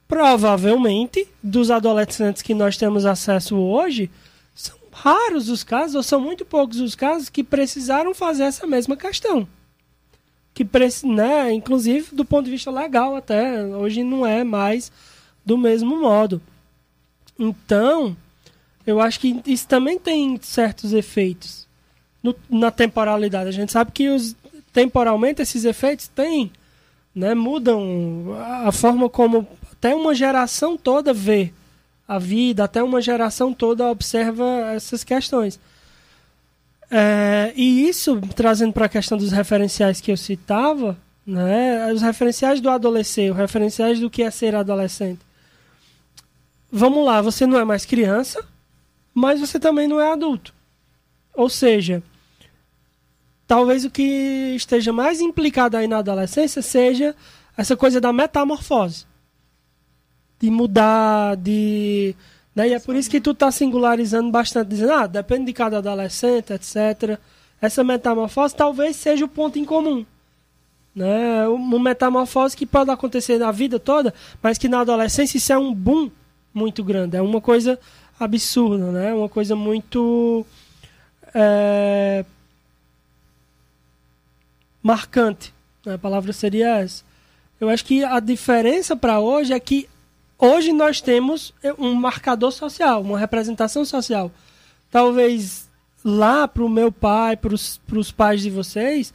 Provavelmente, 0.07 1.29
dos 1.43 1.71
adolescentes 1.71 2.41
que 2.41 2.55
nós 2.55 2.77
temos 2.79 3.05
acesso 3.05 3.57
hoje, 3.57 4.11
são 4.55 4.77
raros 4.91 5.51
os 5.51 5.63
casos, 5.63 5.97
ou 5.97 6.03
são 6.03 6.19
muito 6.19 6.47
poucos 6.47 6.81
os 6.81 6.95
casos, 6.95 7.29
que 7.29 7.45
precisaram 7.45 8.15
fazer 8.15 8.45
essa 8.45 8.67
mesma 8.67 8.97
questão. 8.97 9.47
Que, 10.55 10.67
né, 11.05 11.53
inclusive, 11.53 12.17
do 12.17 12.25
ponto 12.25 12.47
de 12.47 12.53
vista 12.53 12.71
legal, 12.71 13.15
até 13.15 13.63
hoje 13.63 14.03
não 14.03 14.27
é 14.27 14.43
mais 14.43 14.91
do 15.45 15.59
mesmo 15.59 16.01
modo. 16.01 16.41
Então, 17.39 18.17
eu 18.87 19.01
acho 19.01 19.21
que 19.21 19.41
isso 19.47 19.69
também 19.69 19.99
tem 19.99 20.39
certos 20.43 20.93
efeitos 20.93 21.67
no, 22.23 22.35
na 22.49 22.71
temporalidade. 22.71 23.49
A 23.49 23.53
gente 23.53 23.73
sabe 23.73 23.93
que 23.93 24.09
os, 24.09 24.35
temporalmente 24.73 25.43
esses 25.43 25.65
efeitos 25.65 26.09
têm, 26.09 26.51
né, 27.15 27.35
mudam 27.35 28.35
a 28.65 28.73
forma 28.73 29.09
como 29.09 29.47
até 29.73 29.95
uma 29.95 30.15
geração 30.15 30.77
toda 30.77 31.13
vê 31.13 31.53
a 32.07 32.19
vida, 32.19 32.65
até 32.65 32.83
uma 32.83 33.01
geração 33.01 33.53
toda 33.53 33.91
observa 33.91 34.45
essas 34.75 35.05
questões. 35.05 35.61
É, 36.91 37.53
e 37.55 37.87
isso, 37.87 38.19
trazendo 38.35 38.73
para 38.73 38.87
a 38.87 38.89
questão 38.89 39.19
dos 39.19 39.31
referenciais 39.31 40.01
que 40.01 40.11
eu 40.11 40.17
citava, 40.17 40.97
né, 41.27 41.93
os 41.93 42.01
referenciais 42.01 42.61
do 42.61 42.71
adolescente, 42.71 43.31
os 43.31 43.37
referenciais 43.37 44.01
do 44.01 44.09
que 44.09 44.23
é 44.23 44.31
ser 44.31 44.55
adolescente. 44.55 45.28
Vamos 46.71 47.05
lá, 47.05 47.21
você 47.23 47.47
não 47.47 47.59
é 47.59 47.65
mais 47.65 47.85
criança, 47.85 48.45
mas 49.15 49.41
você 49.41 49.59
também 49.59 49.89
não 49.89 50.01
é 50.01 50.13
adulto. 50.13 50.55
Ou 51.35 51.49
seja, 51.49 52.03
talvez 53.47 53.85
o 53.85 53.91
que 53.91 54.55
esteja 54.55 54.93
mais 54.93 55.21
implicado 55.21 55.77
aí 55.77 55.87
na 55.87 55.99
adolescência 55.99 56.61
seja 56.61 57.15
essa 57.57 57.77
coisa 57.77 58.01
da 58.01 58.13
metamorfose 58.13 59.07
de 60.39 60.51
mudar, 60.51 61.37
de. 61.37 62.15
Né? 62.55 62.69
E 62.69 62.75
é 62.75 62.79
por 62.79 62.95
isso 62.95 63.11
que 63.11 63.21
tu 63.21 63.35
tá 63.35 63.51
singularizando 63.51 64.31
bastante, 64.31 64.69
dizendo, 64.69 64.93
ah, 64.93 65.07
depende 65.07 65.47
de 65.47 65.53
cada 65.53 65.79
adolescente, 65.79 66.53
etc. 66.53 67.19
Essa 67.61 67.83
metamorfose 67.83 68.55
talvez 68.55 68.97
seja 68.97 69.25
o 69.25 69.29
ponto 69.29 69.59
em 69.59 69.65
comum. 69.65 70.07
Né? 70.95 71.47
Uma 71.49 71.79
metamorfose 71.79 72.57
que 72.57 72.67
pode 72.67 72.91
acontecer 72.91 73.39
na 73.39 73.51
vida 73.51 73.79
toda, 73.79 74.15
mas 74.43 74.59
que 74.59 74.69
na 74.69 74.81
adolescência 74.81 75.39
isso 75.39 75.53
é 75.53 75.59
um 75.59 75.75
boom 75.75 76.11
muito 76.59 76.83
grande. 76.83 77.17
É 77.17 77.23
uma 77.23 77.41
coisa 77.41 77.79
absurda, 78.19 78.91
né? 78.91 79.15
Uma 79.15 79.29
coisa 79.29 79.55
muito. 79.55 80.45
É, 81.35 82.25
marcante. 84.83 85.55
Né? 85.85 85.95
A 85.95 85.99
palavra 85.99 86.33
seria 86.33 86.79
essa. 86.79 87.05
Eu 87.61 87.69
acho 87.69 87.85
que 87.85 88.05
a 88.05 88.21
diferença 88.21 88.97
para 88.97 89.21
hoje 89.21 89.53
é 89.53 89.61
que 89.61 89.89
hoje 90.39 90.73
nós 90.73 91.01
temos 91.01 91.53
um 91.79 91.95
marcador 91.95 92.53
social, 92.53 93.03
uma 93.03 93.19
representação 93.19 93.85
social. 93.85 94.31
Talvez 94.91 95.69
lá 96.05 96.47
para 96.47 96.65
o 96.65 96.69
meu 96.69 96.93
pai, 96.93 97.37
para 97.37 97.53
os 97.55 98.13
pais 98.13 98.41
de 98.41 98.51
vocês, 98.51 99.13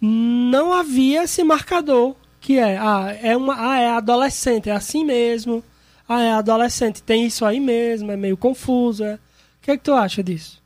não 0.00 0.72
havia 0.72 1.24
esse 1.24 1.44
marcador 1.44 2.16
que 2.44 2.58
é, 2.58 2.76
ah, 2.76 3.16
é 3.22 3.34
uma, 3.34 3.54
ah, 3.58 3.80
é 3.80 3.88
adolescente, 3.88 4.68
é 4.68 4.72
assim 4.72 5.02
mesmo. 5.02 5.64
Ah, 6.08 6.22
é 6.22 6.32
adolescente, 6.32 7.02
tem 7.02 7.26
isso 7.26 7.44
aí 7.44 7.58
mesmo, 7.58 8.10
é 8.10 8.16
meio 8.16 8.36
confuso. 8.36 9.04
É. 9.04 9.14
O 9.14 9.20
que 9.62 9.70
é 9.70 9.76
que 9.76 9.84
tu 9.84 9.92
acha 9.92 10.22
disso? 10.22 10.62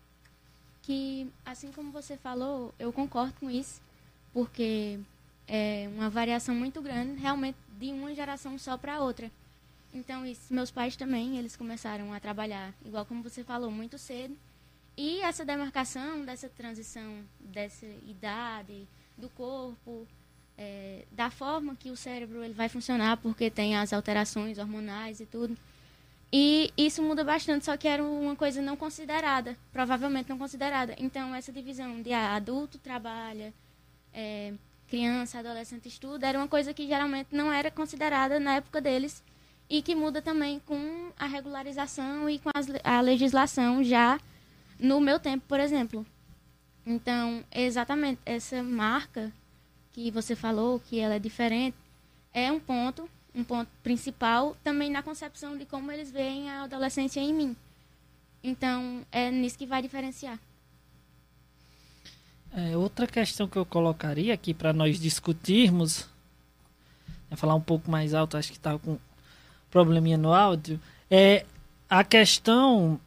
Que, 0.82 1.28
assim 1.44 1.70
como 1.70 1.92
você 1.92 2.16
falou, 2.16 2.74
eu 2.78 2.92
concordo 2.92 3.34
com 3.38 3.50
isso, 3.50 3.80
porque 4.32 4.98
é 5.46 5.88
uma 5.94 6.10
variação 6.10 6.54
muito 6.54 6.82
grande, 6.82 7.20
realmente, 7.20 7.56
de 7.78 7.92
uma 7.92 8.14
geração 8.14 8.58
só 8.58 8.76
para 8.76 9.00
outra. 9.00 9.30
Então, 9.94 10.26
isso, 10.26 10.52
meus 10.52 10.70
pais 10.70 10.96
também, 10.96 11.38
eles 11.38 11.56
começaram 11.56 12.12
a 12.12 12.20
trabalhar, 12.20 12.74
igual 12.84 13.06
como 13.06 13.22
você 13.22 13.44
falou, 13.44 13.70
muito 13.70 13.96
cedo. 13.96 14.36
E 14.96 15.20
essa 15.20 15.44
demarcação 15.44 16.24
dessa 16.24 16.48
transição 16.48 17.22
dessa 17.40 17.86
idade, 18.06 18.88
do 19.16 19.28
corpo, 19.28 20.06
é, 20.58 21.04
da 21.12 21.30
forma 21.30 21.76
que 21.76 21.90
o 21.90 21.96
cérebro 21.96 22.42
ele 22.42 22.52
vai 22.52 22.68
funcionar, 22.68 23.16
porque 23.18 23.48
tem 23.48 23.76
as 23.76 23.92
alterações 23.92 24.58
hormonais 24.58 25.20
e 25.20 25.26
tudo. 25.26 25.56
E 26.32 26.70
isso 26.76 27.02
muda 27.02 27.24
bastante, 27.24 27.64
só 27.64 27.76
que 27.76 27.86
era 27.86 28.02
uma 28.02 28.36
coisa 28.36 28.60
não 28.60 28.76
considerada, 28.76 29.56
provavelmente 29.72 30.28
não 30.28 30.36
considerada. 30.36 30.94
Então, 30.98 31.34
essa 31.34 31.52
divisão 31.52 32.02
de 32.02 32.12
ah, 32.12 32.34
adulto 32.34 32.76
trabalha, 32.76 33.54
é, 34.12 34.52
criança, 34.88 35.38
adolescente 35.38 35.86
estuda, 35.88 36.26
era 36.26 36.36
uma 36.36 36.48
coisa 36.48 36.74
que 36.74 36.86
geralmente 36.86 37.28
não 37.32 37.52
era 37.52 37.70
considerada 37.70 38.40
na 38.40 38.56
época 38.56 38.80
deles 38.80 39.22
e 39.70 39.80
que 39.80 39.94
muda 39.94 40.20
também 40.20 40.60
com 40.66 41.12
a 41.18 41.26
regularização 41.26 42.28
e 42.28 42.38
com 42.38 42.50
as, 42.54 42.66
a 42.82 43.00
legislação 43.00 43.82
já 43.84 44.18
no 44.78 45.00
meu 45.00 45.18
tempo, 45.20 45.44
por 45.46 45.60
exemplo. 45.60 46.04
Então, 46.84 47.44
exatamente 47.52 48.20
essa 48.26 48.62
marca 48.62 49.32
que 49.98 50.12
você 50.12 50.36
falou, 50.36 50.78
que 50.78 51.00
ela 51.00 51.16
é 51.16 51.18
diferente, 51.18 51.76
é 52.32 52.52
um 52.52 52.60
ponto, 52.60 53.10
um 53.34 53.42
ponto 53.42 53.68
principal 53.82 54.56
também 54.62 54.88
na 54.92 55.02
concepção 55.02 55.58
de 55.58 55.66
como 55.66 55.90
eles 55.90 56.08
veem 56.12 56.48
a 56.48 56.62
adolescência 56.62 57.18
em 57.18 57.34
mim. 57.34 57.56
Então, 58.40 59.04
é 59.10 59.28
nisso 59.28 59.58
que 59.58 59.66
vai 59.66 59.82
diferenciar. 59.82 60.38
É, 62.52 62.76
outra 62.76 63.08
questão 63.08 63.48
que 63.48 63.58
eu 63.58 63.66
colocaria 63.66 64.32
aqui 64.32 64.54
para 64.54 64.72
nós 64.72 65.00
discutirmos, 65.00 66.08
é 67.28 67.34
falar 67.34 67.56
um 67.56 67.60
pouco 67.60 67.90
mais 67.90 68.14
alto, 68.14 68.36
acho 68.36 68.52
que 68.52 68.56
estava 68.56 68.78
com 68.78 69.00
probleminha 69.68 70.16
no 70.16 70.32
áudio, 70.32 70.80
é 71.10 71.44
a 71.90 72.04
questão 72.04 73.00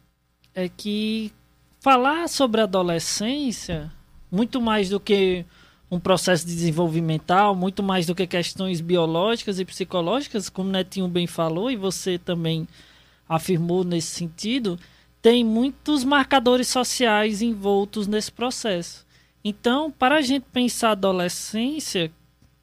é 0.54 0.68
que 0.68 1.32
falar 1.80 2.28
sobre 2.28 2.60
adolescência, 2.60 3.90
muito 4.30 4.60
mais 4.60 4.90
do 4.90 5.00
que 5.00 5.46
um 5.92 6.00
processo 6.00 6.46
desenvolvimental, 6.46 7.54
muito 7.54 7.82
mais 7.82 8.06
do 8.06 8.14
que 8.14 8.26
questões 8.26 8.80
biológicas 8.80 9.60
e 9.60 9.64
psicológicas, 9.64 10.48
como 10.48 10.70
o 10.70 10.72
Netinho 10.72 11.06
bem 11.06 11.26
falou, 11.26 11.70
e 11.70 11.76
você 11.76 12.18
também 12.18 12.66
afirmou 13.28 13.84
nesse 13.84 14.06
sentido, 14.06 14.78
tem 15.20 15.44
muitos 15.44 16.02
marcadores 16.02 16.68
sociais 16.68 17.42
envoltos 17.42 18.06
nesse 18.06 18.32
processo. 18.32 19.04
Então, 19.44 19.90
para 19.90 20.16
a 20.16 20.20
gente 20.22 20.46
pensar 20.50 20.88
a 20.88 20.92
adolescência, 20.92 22.10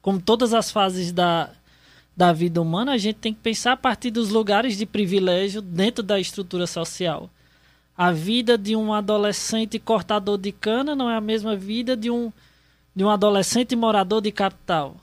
como 0.02 0.20
todas 0.20 0.52
as 0.52 0.72
fases 0.72 1.12
da, 1.12 1.50
da 2.16 2.32
vida 2.32 2.60
humana, 2.60 2.94
a 2.94 2.98
gente 2.98 3.16
tem 3.16 3.32
que 3.32 3.40
pensar 3.40 3.72
a 3.72 3.76
partir 3.76 4.10
dos 4.10 4.30
lugares 4.30 4.76
de 4.76 4.84
privilégio 4.84 5.62
dentro 5.62 6.02
da 6.02 6.18
estrutura 6.18 6.66
social. 6.66 7.30
A 7.96 8.10
vida 8.10 8.58
de 8.58 8.74
um 8.74 8.92
adolescente 8.92 9.78
cortador 9.78 10.36
de 10.36 10.50
cana 10.50 10.96
não 10.96 11.08
é 11.08 11.16
a 11.16 11.20
mesma 11.20 11.54
vida 11.54 11.96
de 11.96 12.10
um, 12.10 12.32
de 13.00 13.04
um 13.04 13.08
adolescente 13.08 13.74
morador 13.74 14.20
de 14.20 14.30
capital. 14.30 14.94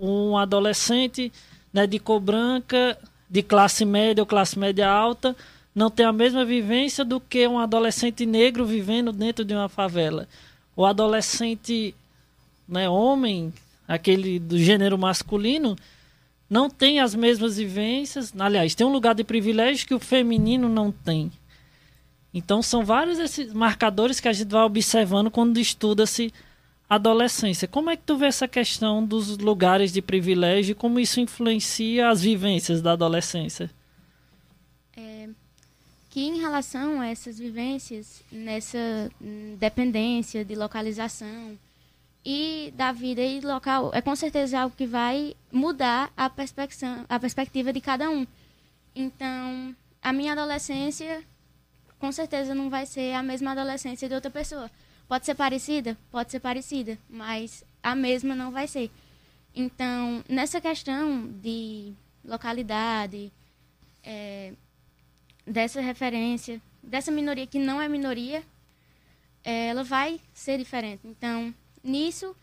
Um 0.00 0.38
adolescente 0.38 1.30
né, 1.70 1.86
de 1.86 1.98
cor 1.98 2.18
branca, 2.18 2.98
de 3.28 3.42
classe 3.42 3.84
média 3.84 4.22
ou 4.22 4.26
classe 4.26 4.58
média 4.58 4.88
alta, 4.88 5.36
não 5.74 5.90
tem 5.90 6.06
a 6.06 6.12
mesma 6.14 6.46
vivência 6.46 7.04
do 7.04 7.20
que 7.20 7.46
um 7.46 7.58
adolescente 7.58 8.24
negro 8.24 8.64
vivendo 8.64 9.12
dentro 9.12 9.44
de 9.44 9.52
uma 9.52 9.68
favela. 9.68 10.26
O 10.74 10.86
adolescente 10.86 11.94
né, 12.66 12.88
homem, 12.88 13.52
aquele 13.86 14.38
do 14.38 14.58
gênero 14.58 14.96
masculino, 14.96 15.76
não 16.48 16.70
tem 16.70 17.00
as 17.00 17.14
mesmas 17.14 17.58
vivências. 17.58 18.32
Aliás, 18.38 18.74
tem 18.74 18.86
um 18.86 18.92
lugar 18.92 19.14
de 19.14 19.24
privilégio 19.24 19.86
que 19.86 19.94
o 19.94 20.00
feminino 20.00 20.70
não 20.70 20.90
tem. 20.90 21.30
Então 22.32 22.62
são 22.62 22.82
vários 22.82 23.18
esses 23.18 23.52
marcadores 23.52 24.20
que 24.20 24.28
a 24.28 24.32
gente 24.32 24.48
vai 24.48 24.62
observando 24.62 25.30
quando 25.30 25.58
estuda-se 25.58 26.32
adolescência. 26.88 27.68
Como 27.68 27.90
é 27.90 27.96
que 27.96 28.02
tu 28.04 28.16
vê 28.16 28.26
essa 28.26 28.48
questão 28.48 29.04
dos 29.04 29.36
lugares 29.38 29.92
de 29.92 30.00
privilégio 30.00 30.72
e 30.72 30.74
como 30.74 30.98
isso 30.98 31.20
influencia 31.20 32.08
as 32.08 32.22
vivências 32.22 32.80
da 32.80 32.92
adolescência? 32.92 33.70
É, 34.96 35.28
que 36.08 36.20
em 36.20 36.40
relação 36.40 37.00
a 37.00 37.06
essas 37.06 37.38
vivências, 37.38 38.22
nessa 38.32 39.10
dependência 39.58 40.44
de 40.44 40.54
localização 40.54 41.58
e 42.24 42.72
da 42.74 42.90
vida 42.90 43.22
e 43.22 43.40
local, 43.40 43.90
é 43.92 44.00
com 44.00 44.16
certeza 44.16 44.60
algo 44.60 44.74
que 44.76 44.86
vai 44.86 45.34
mudar 45.52 46.10
a 46.16 46.30
a 47.08 47.20
perspectiva 47.20 47.72
de 47.72 47.80
cada 47.80 48.08
um. 48.08 48.26
Então, 48.94 49.76
a 50.02 50.12
minha 50.12 50.32
adolescência 50.32 51.22
com 51.98 52.10
certeza 52.12 52.54
não 52.54 52.70
vai 52.70 52.86
ser 52.86 53.12
a 53.12 53.22
mesma 53.22 53.52
adolescência 53.52 54.08
de 54.08 54.14
outra 54.14 54.30
pessoa. 54.30 54.70
Pode 55.08 55.24
ser 55.24 55.34
parecida? 55.34 55.96
Pode 56.10 56.30
ser 56.30 56.38
parecida, 56.38 56.98
mas 57.08 57.64
a 57.82 57.94
mesma 57.94 58.34
não 58.34 58.52
vai 58.52 58.68
ser. 58.68 58.90
Então, 59.54 60.22
nessa 60.28 60.60
questão 60.60 61.26
de 61.42 61.94
localidade, 62.24 63.32
é, 64.04 64.52
dessa 65.46 65.80
referência, 65.80 66.60
dessa 66.82 67.10
minoria 67.10 67.46
que 67.46 67.58
não 67.58 67.80
é 67.80 67.88
minoria, 67.88 68.42
é, 69.42 69.68
ela 69.68 69.82
vai 69.82 70.20
ser 70.34 70.58
diferente. 70.58 71.00
Então, 71.04 71.54
nisso 71.82 72.36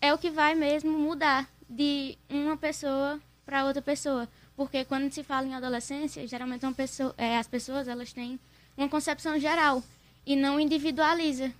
é 0.00 0.12
o 0.14 0.18
que 0.18 0.30
vai 0.30 0.54
mesmo 0.54 0.98
mudar 0.98 1.46
de 1.68 2.16
uma 2.30 2.56
pessoa 2.56 3.20
para 3.44 3.66
outra 3.66 3.82
pessoa. 3.82 4.26
Porque 4.56 4.86
quando 4.86 5.12
se 5.12 5.22
fala 5.22 5.46
em 5.46 5.54
adolescência, 5.54 6.26
geralmente 6.26 6.66
pessoa, 6.74 7.14
é, 7.18 7.36
as 7.36 7.46
pessoas 7.46 7.88
elas 7.88 8.12
têm 8.12 8.40
uma 8.74 8.88
concepção 8.88 9.38
geral 9.38 9.82
e 10.24 10.34
não 10.34 10.58
individualiza. 10.58 11.52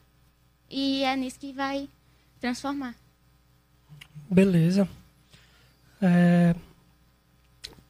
E 0.70 1.04
é 1.04 1.16
nisso 1.16 1.38
que 1.38 1.52
vai 1.52 1.88
transformar. 2.40 2.94
Beleza. 4.30 4.88
É... 6.00 6.54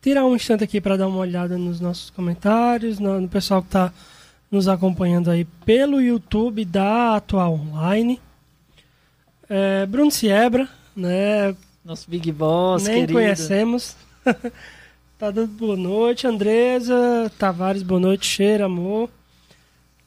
Tirar 0.00 0.24
um 0.24 0.36
instante 0.36 0.62
aqui 0.62 0.80
para 0.80 0.96
dar 0.96 1.08
uma 1.08 1.18
olhada 1.18 1.58
nos 1.58 1.80
nossos 1.80 2.10
comentários, 2.10 2.98
no, 2.98 3.20
no 3.20 3.28
pessoal 3.28 3.60
que 3.60 3.68
está 3.68 3.92
nos 4.50 4.68
acompanhando 4.68 5.30
aí 5.30 5.44
pelo 5.64 6.00
YouTube 6.00 6.64
da 6.64 7.16
Atual 7.16 7.54
Online. 7.54 8.20
É, 9.48 9.86
Bruno 9.86 10.10
Siebra, 10.10 10.68
né? 10.94 11.56
Nosso 11.84 12.08
Big 12.08 12.30
Boss, 12.32 12.84
Nem 12.84 12.94
querido. 13.00 13.12
conhecemos. 13.14 13.96
tá 15.18 15.30
dando 15.30 15.48
boa 15.48 15.76
noite. 15.76 16.26
Andresa 16.26 17.30
Tavares, 17.38 17.82
boa 17.82 18.00
noite. 18.00 18.26
Cheira, 18.26 18.66
amor. 18.66 19.10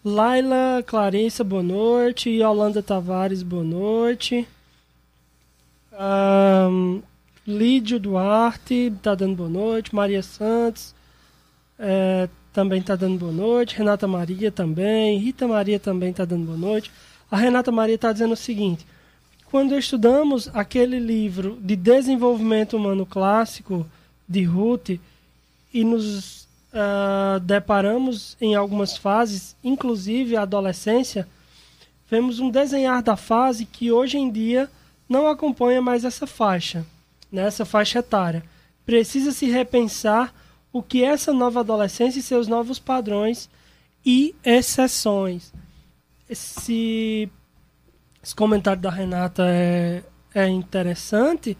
Laila 0.03 0.81
Clarissa, 0.85 1.43
boa 1.43 1.61
noite. 1.61 2.29
Yolanda 2.29 2.81
Tavares, 2.81 3.43
boa 3.43 3.65
noite. 3.65 4.47
Um, 5.91 7.01
Lídio 7.45 7.99
Duarte 7.99 8.93
tá 9.01 9.13
dando 9.13 9.35
boa 9.35 9.49
noite. 9.49 9.93
Maria 9.93 10.23
Santos 10.23 10.95
é, 11.77 12.29
também 12.53 12.81
tá 12.81 12.95
dando 12.95 13.19
boa 13.19 13.33
noite. 13.33 13.75
Renata 13.75 14.07
Maria 14.07 14.49
também. 14.49 15.17
Rita 15.17 15.45
Maria 15.45 15.77
também 15.77 16.13
tá 16.13 16.23
dando 16.23 16.45
boa 16.45 16.57
noite. 16.57 16.89
A 17.29 17.35
Renata 17.35 17.69
Maria 17.69 17.95
está 17.95 18.13
dizendo 18.13 18.35
o 18.35 18.37
seguinte: 18.37 18.87
quando 19.51 19.77
estudamos 19.77 20.49
aquele 20.53 20.97
livro 20.97 21.57
de 21.61 21.75
desenvolvimento 21.75 22.77
humano 22.77 23.05
clássico 23.05 23.85
de 24.25 24.43
Ruth 24.45 24.91
e 25.73 25.83
nos 25.83 26.47
uh, 26.73 27.39
deparamos 27.39 28.37
em 28.39 28.55
algumas 28.55 28.97
fases, 28.97 29.55
inclusive 29.63 30.35
a 30.35 30.43
adolescência, 30.43 31.27
vemos 32.09 32.39
um 32.39 32.49
desenhar 32.49 33.01
da 33.01 33.15
fase 33.15 33.65
que 33.65 33.91
hoje 33.91 34.17
em 34.17 34.31
dia 34.31 34.69
não 35.07 35.27
acompanha 35.27 35.81
mais 35.81 36.05
essa 36.05 36.27
faixa, 36.27 36.85
nessa 37.31 37.63
né, 37.63 37.69
faixa 37.69 37.99
etária. 37.99 38.43
Precisa 38.85 39.31
se 39.31 39.47
repensar 39.47 40.33
o 40.71 40.81
que 40.81 41.03
essa 41.03 41.33
nova 41.33 41.61
adolescência 41.61 42.19
e 42.19 42.23
seus 42.23 42.47
novos 42.47 42.79
padrões 42.79 43.49
e 44.05 44.35
exceções. 44.43 45.51
Esse, 46.29 47.29
esse 48.21 48.35
comentário 48.35 48.81
da 48.81 48.91
Renata 48.91 49.43
é, 49.47 50.03
é 50.33 50.47
interessante 50.47 51.57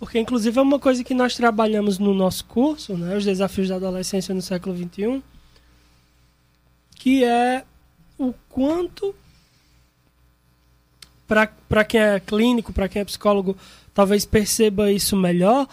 Porque, 0.00 0.18
inclusive, 0.18 0.58
é 0.58 0.62
uma 0.62 0.78
coisa 0.78 1.04
que 1.04 1.12
nós 1.12 1.36
trabalhamos 1.36 1.98
no 1.98 2.14
nosso 2.14 2.46
curso, 2.46 2.96
né? 2.96 3.18
Os 3.18 3.24
desafios 3.24 3.68
da 3.68 3.76
adolescência 3.76 4.34
no 4.34 4.40
século 4.40 4.74
XXI, 4.74 5.22
que 6.96 7.22
é 7.22 7.64
o 8.18 8.32
quanto, 8.48 9.14
para 11.26 11.84
quem 11.84 12.00
é 12.00 12.18
clínico, 12.18 12.72
para 12.72 12.88
quem 12.88 13.02
é 13.02 13.04
psicólogo, 13.04 13.54
talvez 13.92 14.24
perceba 14.24 14.90
isso 14.90 15.14
melhor, 15.14 15.68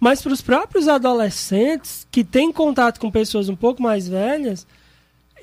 mas 0.00 0.20
para 0.20 0.32
os 0.32 0.40
próprios 0.40 0.88
adolescentes 0.88 2.04
que 2.10 2.24
têm 2.24 2.52
contato 2.52 2.98
com 2.98 3.12
pessoas 3.12 3.48
um 3.48 3.56
pouco 3.56 3.80
mais 3.80 4.08
velhas, 4.08 4.66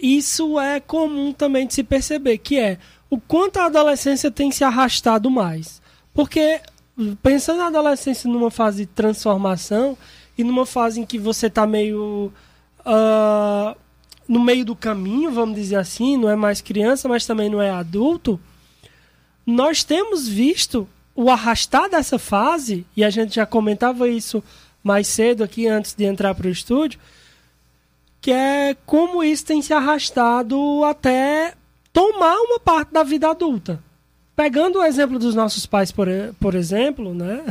isso 0.02 0.60
é 0.60 0.82
comum 0.82 1.32
também 1.32 1.65
de 1.65 1.74
se 1.74 1.84
perceber, 1.84 2.38
que 2.39 2.60
é 2.60 2.78
o 3.10 3.17
quanto 3.17 3.58
a 3.58 3.67
adolescência 3.67 4.30
tem 4.30 4.52
se 4.52 4.65
arrastado 4.65 5.32
mais. 5.32 5.82
Porque 6.13 6.60
pensando 7.21 7.58
na 7.58 7.67
adolescência 7.67 8.29
numa 8.29 8.51
fase 8.51 8.86
de 8.86 8.86
transformação 8.86 9.97
e 10.38 10.43
numa 10.43 10.65
fase 10.65 10.99
em 10.99 11.05
que 11.05 11.17
você 11.17 11.47
está 11.47 11.65
meio 11.67 12.31
uh, 12.81 13.77
no 14.27 14.39
meio 14.39 14.65
do 14.65 14.75
caminho, 14.75 15.31
vamos 15.31 15.55
dizer 15.55 15.75
assim, 15.75 16.17
não 16.17 16.29
é 16.29 16.36
mais 16.36 16.62
criança, 16.62 17.08
mas 17.08 17.25
também 17.25 17.49
não 17.49 17.62
é 17.62 17.69
adulto, 17.69 18.39
nós 19.45 19.84
temos 19.84 20.27
visto 20.27 20.88
o 21.13 21.29
arrastar 21.29 21.89
dessa 21.89 22.17
fase, 22.17 22.86
e 22.95 23.03
a 23.03 23.10
gente 23.10 23.36
já 23.36 23.45
comentava 23.45 24.10
isso 24.10 24.43
mais 24.84 25.08
cedo 25.08 25.43
aqui 25.43 25.67
antes 25.67 25.93
de 25.93 26.03
entrar 26.03 26.34
para 26.36 26.47
o 26.47 26.51
estúdio, 26.51 26.99
que 28.19 28.31
é 28.31 28.75
como 28.86 29.23
isso 29.23 29.45
tem 29.45 29.62
se 29.62 29.71
arrastado 29.71 30.84
até 30.84 31.53
tomar 31.93 32.36
uma 32.38 32.60
parte 32.60 32.91
da 32.91 33.03
vida 33.03 33.29
adulta. 33.29 33.81
Pegando 34.36 34.80
o 34.80 34.84
exemplo 34.84 35.17
dos 35.17 35.34
nossos 35.34 35.65
pais, 35.65 35.91
por, 35.91 36.08
por 36.39 36.56
exemplo, 36.56 37.13
né? 37.13 37.43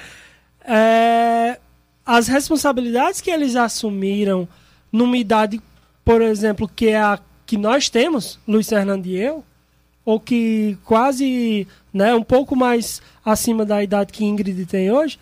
é, 0.64 1.58
as 2.04 2.28
responsabilidades 2.28 3.20
que 3.20 3.30
eles 3.30 3.56
assumiram 3.56 4.46
numa 4.92 5.16
idade, 5.16 5.60
por 6.04 6.20
exemplo, 6.20 6.68
que 6.68 6.88
é 6.88 7.00
a 7.00 7.18
que 7.46 7.56
nós 7.56 7.88
temos, 7.88 8.38
Luiz 8.46 8.68
Fernando 8.68 9.06
e 9.06 9.16
eu, 9.16 9.42
ou 10.04 10.20
que 10.20 10.76
quase, 10.84 11.66
né, 11.92 12.14
um 12.14 12.22
pouco 12.22 12.54
mais 12.54 13.00
acima 13.24 13.64
da 13.64 13.82
idade 13.82 14.12
que 14.12 14.22
Ingrid 14.22 14.66
tem 14.66 14.92
hoje, 14.92 15.18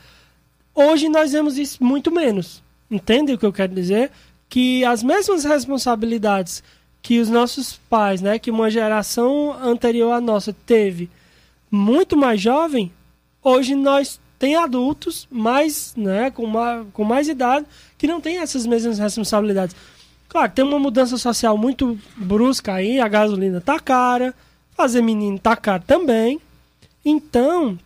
hoje 0.75 1.09
nós 1.09 1.31
vemos 1.31 1.57
isso 1.57 1.83
muito 1.83 2.11
menos. 2.11 2.63
Entende 2.91 3.33
o 3.33 3.39
que 3.39 3.47
eu 3.47 3.53
quero 3.53 3.73
dizer? 3.73 4.11
Que 4.49 4.85
as 4.85 5.05
mesmas 5.05 5.45
responsabilidades 5.45 6.65
que 7.07 7.21
os 7.21 7.31
nossos 7.31 7.79
pais, 7.89 8.21
né, 8.21 8.37
que 8.37 8.51
uma 8.51 8.69
geração 8.69 9.57
anterior 9.63 10.11
à 10.11 10.21
nossa 10.21 10.53
teve 10.53 11.09
muito 11.71 12.17
mais 12.17 12.41
jovem, 12.41 12.91
hoje 13.41 13.77
nós 13.77 14.19
tem 14.41 14.57
adultos 14.57 15.29
mais, 15.31 15.95
né, 15.97 16.33
com, 16.33 16.49
mais, 16.49 16.85
com 16.93 17.05
mais 17.05 17.29
idade 17.29 17.65
que 17.97 18.09
não 18.09 18.21
tem 18.21 18.39
essas 18.39 18.67
mesmas 18.67 18.99
responsabilidades. 18.99 19.77
Claro, 20.29 20.51
tem 20.51 20.65
uma 20.65 20.81
mudança 20.81 21.17
social 21.17 21.57
muito 21.57 21.97
brusca 22.17 22.75
aí, 22.75 22.99
a 22.99 23.07
gasolina 23.07 23.61
tá 23.61 23.79
cara, 23.79 24.35
fazer 24.77 25.01
menino 25.01 25.39
tá 25.39 25.55
caro 25.55 25.85
também. 25.87 26.41
Então, 27.05 27.79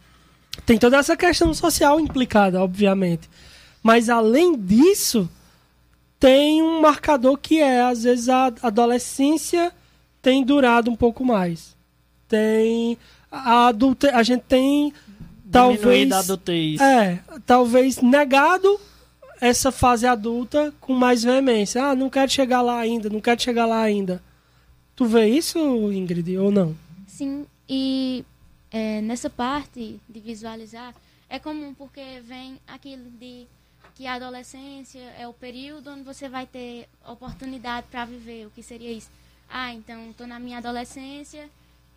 tem 0.64 0.78
toda 0.78 0.96
essa 0.96 1.14
questão 1.14 1.52
social 1.52 2.00
implicada, 2.00 2.58
obviamente. 2.58 3.28
Mas 3.82 4.08
além 4.08 4.56
disso, 4.56 5.28
tem 6.20 6.62
um 6.62 6.82
marcador 6.82 7.38
que 7.38 7.60
é, 7.60 7.80
às 7.80 8.02
vezes, 8.02 8.28
a 8.28 8.52
adolescência 8.62 9.72
tem 10.20 10.44
durado 10.44 10.90
um 10.90 10.94
pouco 10.94 11.24
mais. 11.24 11.74
Tem. 12.28 12.98
A, 13.32 13.68
adulte, 13.68 14.06
a 14.06 14.22
gente 14.22 14.42
tem. 14.42 14.92
Talvez. 15.50 16.10
É, 16.80 17.18
talvez 17.44 18.00
negado 18.00 18.78
essa 19.40 19.72
fase 19.72 20.06
adulta 20.06 20.72
com 20.80 20.92
mais 20.92 21.24
veemência. 21.24 21.82
Ah, 21.82 21.94
não 21.94 22.10
quero 22.10 22.30
chegar 22.30 22.60
lá 22.60 22.78
ainda, 22.78 23.08
não 23.08 23.20
quero 23.20 23.40
chegar 23.40 23.64
lá 23.64 23.80
ainda. 23.80 24.22
Tu 24.94 25.06
vê 25.06 25.26
isso, 25.26 25.58
Ingrid, 25.90 26.36
ou 26.36 26.52
não? 26.52 26.76
Sim, 27.08 27.46
e 27.66 28.24
é, 28.70 29.00
nessa 29.00 29.30
parte 29.30 29.98
de 30.06 30.20
visualizar, 30.20 30.94
é 31.28 31.38
comum 31.38 31.72
porque 31.72 32.20
vem 32.22 32.58
aquilo 32.68 33.10
de 33.18 33.46
que 34.00 34.06
a 34.06 34.14
adolescência 34.14 34.98
é 35.18 35.28
o 35.28 35.32
período 35.34 35.90
onde 35.90 36.04
você 36.04 36.26
vai 36.26 36.46
ter 36.46 36.88
oportunidade 37.06 37.86
para 37.90 38.06
viver. 38.06 38.46
O 38.46 38.50
que 38.50 38.62
seria 38.62 38.90
isso? 38.90 39.10
Ah, 39.46 39.74
então 39.74 40.10
estou 40.10 40.26
na 40.26 40.40
minha 40.40 40.56
adolescência 40.56 41.50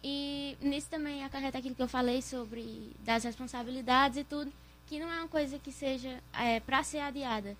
e 0.03 0.57
nisso 0.59 0.89
também 0.89 1.23
acarreta 1.23 1.59
aquilo 1.59 1.75
que 1.75 1.81
eu 1.81 1.87
falei 1.87 2.21
sobre 2.21 2.91
das 3.05 3.23
responsabilidades 3.23 4.17
e 4.17 4.25
tudo, 4.25 4.51
que 4.85 4.99
não 4.99 5.09
é 5.09 5.19
uma 5.19 5.29
coisa 5.29 5.57
que 5.57 5.71
seja 5.71 6.21
é, 6.33 6.59
para 6.59 6.83
ser 6.83 6.99
adiada, 6.99 7.55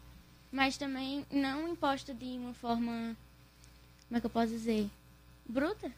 mas 0.52 0.78
também 0.78 1.26
não 1.32 1.70
imposta 1.70 2.14
de 2.14 2.38
uma 2.38 2.54
forma, 2.54 3.16
como 4.10 4.18
é 4.18 4.20
que 4.20 4.26
eu 4.26 4.30
posso 4.30 4.50
dizer, 4.50 4.90
bruta. 5.48 5.90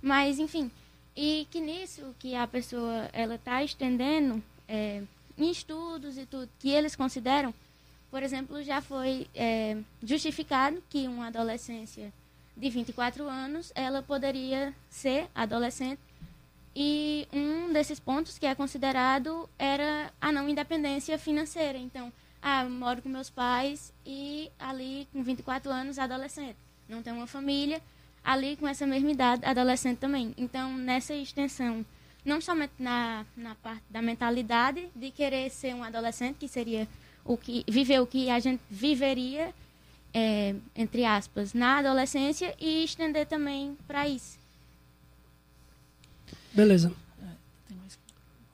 Mas 0.00 0.38
enfim, 0.38 0.70
e 1.16 1.48
que 1.50 1.58
nisso 1.58 2.14
que 2.20 2.36
a 2.36 2.46
pessoa 2.46 3.10
ela 3.12 3.34
está 3.34 3.64
estendendo 3.64 4.40
é, 4.68 5.02
em 5.36 5.50
estudos 5.50 6.16
e 6.16 6.24
tudo 6.24 6.48
que 6.60 6.70
eles 6.70 6.94
consideram 6.94 7.52
por 8.14 8.22
exemplo, 8.22 8.62
já 8.62 8.80
foi 8.80 9.26
é, 9.34 9.76
justificado 10.00 10.80
que 10.88 11.08
uma 11.08 11.26
adolescência 11.26 12.12
de 12.56 12.70
24 12.70 13.28
anos 13.28 13.72
ela 13.74 14.02
poderia 14.02 14.72
ser 14.88 15.26
adolescente 15.34 15.98
e 16.76 17.26
um 17.32 17.72
desses 17.72 17.98
pontos 17.98 18.38
que 18.38 18.46
é 18.46 18.54
considerado 18.54 19.50
era 19.58 20.12
a 20.20 20.30
não 20.30 20.48
independência 20.48 21.18
financeira. 21.18 21.76
Então, 21.76 22.12
ah, 22.40 22.64
moro 22.66 23.02
com 23.02 23.08
meus 23.08 23.30
pais 23.30 23.92
e 24.06 24.48
ali 24.60 25.08
com 25.12 25.20
24 25.20 25.68
anos 25.72 25.98
adolescente, 25.98 26.56
não 26.88 27.02
tenho 27.02 27.16
uma 27.16 27.26
família, 27.26 27.82
ali 28.22 28.56
com 28.56 28.68
essa 28.68 28.86
mesma 28.86 29.10
idade 29.10 29.44
adolescente 29.44 29.98
também. 29.98 30.32
Então, 30.38 30.72
nessa 30.76 31.14
extensão, 31.14 31.84
não 32.24 32.40
somente 32.40 32.74
na, 32.78 33.26
na 33.36 33.56
parte 33.56 33.82
da 33.90 34.00
mentalidade 34.00 34.88
de 34.94 35.10
querer 35.10 35.50
ser 35.50 35.74
um 35.74 35.82
adolescente, 35.82 36.36
que 36.38 36.46
seria 36.46 36.86
o 37.24 37.36
que 37.36 37.64
viver 37.68 38.00
o 38.00 38.06
que 38.06 38.28
a 38.28 38.38
gente 38.38 38.60
viveria 38.70 39.52
é, 40.12 40.54
entre 40.76 41.04
aspas 41.04 41.52
na 41.52 41.78
adolescência 41.78 42.54
e 42.60 42.84
estender 42.84 43.26
também 43.26 43.76
para 43.86 44.08
isso. 44.08 44.38
Beleza. 46.52 46.92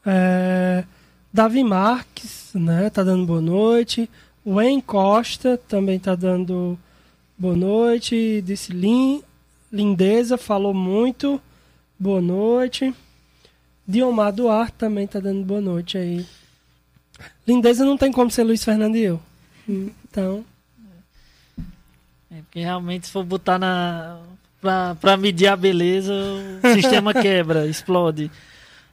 É, 0.06 0.84
Davi 1.30 1.62
Marques 1.62 2.52
né 2.54 2.88
tá 2.88 3.04
dando 3.04 3.26
boa 3.26 3.42
noite. 3.42 4.08
Wayne 4.44 4.80
Costa 4.80 5.58
também 5.68 5.98
tá 5.98 6.14
dando 6.14 6.78
boa 7.36 7.54
noite. 7.54 8.42
Disse 8.42 8.72
Lin, 8.72 9.22
lindeza 9.70 10.38
falou 10.38 10.72
muito. 10.72 11.40
Boa 11.98 12.22
noite. 12.22 12.94
Diomar 13.86 14.32
Duarte 14.32 14.72
também 14.78 15.06
tá 15.06 15.20
dando 15.20 15.44
boa 15.44 15.60
noite 15.60 15.98
aí 15.98 16.26
Lindeza 17.46 17.84
não 17.84 17.96
tem 17.96 18.12
como 18.12 18.30
ser 18.30 18.44
Luiz 18.44 18.64
Fernando 18.64 18.96
e 18.96 19.02
eu. 19.02 19.20
Então. 19.68 20.44
É, 22.30 22.42
porque 22.42 22.60
realmente 22.60 23.06
se 23.06 23.12
for 23.12 23.24
botar 23.24 23.58
na. 23.58 24.18
Pra, 24.60 24.94
pra 24.94 25.16
medir 25.16 25.46
a 25.46 25.56
beleza, 25.56 26.12
o 26.12 26.74
sistema 26.74 27.14
quebra, 27.16 27.66
explode. 27.66 28.30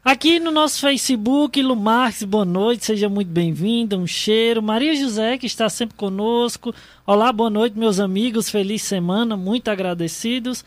Aqui 0.07 0.39
no 0.39 0.51
nosso 0.51 0.79
Facebook, 0.79 1.61
Lu 1.61 1.75
Marques, 1.75 2.23
boa 2.23 2.45
noite, 2.45 2.85
seja 2.85 3.09
muito 3.09 3.27
bem-vinda, 3.27 3.97
um 3.97 4.07
cheiro. 4.07 4.63
Maria 4.63 4.95
José, 4.95 5.37
que 5.37 5.45
está 5.45 5.67
sempre 5.67 5.97
conosco. 5.97 6.73
Olá, 7.05 7.33
boa 7.33 7.49
noite, 7.49 7.77
meus 7.77 7.99
amigos, 7.99 8.49
feliz 8.49 8.83
semana, 8.83 9.35
muito 9.35 9.67
agradecidos. 9.67 10.63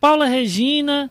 Paula 0.00 0.24
Regina, 0.24 1.10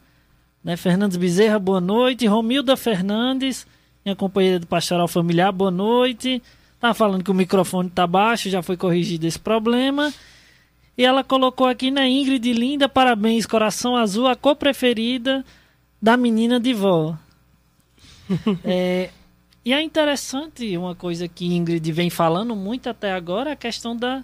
né, 0.63 0.75
Fernandes 0.75 1.17
Bezerra, 1.17 1.59
boa 1.59 1.79
noite. 1.79 2.25
Romilda 2.25 2.75
Fernandes, 2.75 3.67
minha 4.07 4.15
companheira 4.15 4.57
do 4.57 4.65
Pastoral 4.65 5.05
Familiar, 5.05 5.51
boa 5.51 5.69
noite. 5.69 6.41
Tá 6.79 6.93
falando 6.93 7.25
que 7.25 7.31
o 7.31 7.33
microfone 7.33 7.89
tá 7.89 8.07
baixo, 8.07 8.49
já 8.49 8.63
foi 8.63 8.77
corrigido 8.77 9.27
esse 9.27 9.37
problema. 9.37 10.13
E 10.97 11.03
ela 11.03 11.25
colocou 11.25 11.67
aqui 11.67 11.91
na 11.91 12.07
Ingrid 12.07 12.53
linda, 12.53 12.87
parabéns, 12.87 13.45
coração 13.45 13.97
azul, 13.97 14.25
a 14.25 14.35
cor 14.35 14.55
preferida 14.55 15.43
da 16.01 16.15
menina 16.15 16.57
de 16.57 16.73
vó. 16.73 17.17
é, 18.63 19.09
e 19.65 19.73
é 19.73 19.81
interessante 19.81 20.77
uma 20.77 20.95
coisa 20.95 21.27
que 21.27 21.45
Ingrid 21.45 21.91
vem 21.91 22.09
falando 22.09 22.55
muito 22.55 22.89
até 22.89 23.11
agora, 23.11 23.51
a 23.51 23.55
questão 23.57 23.93
da. 23.93 24.23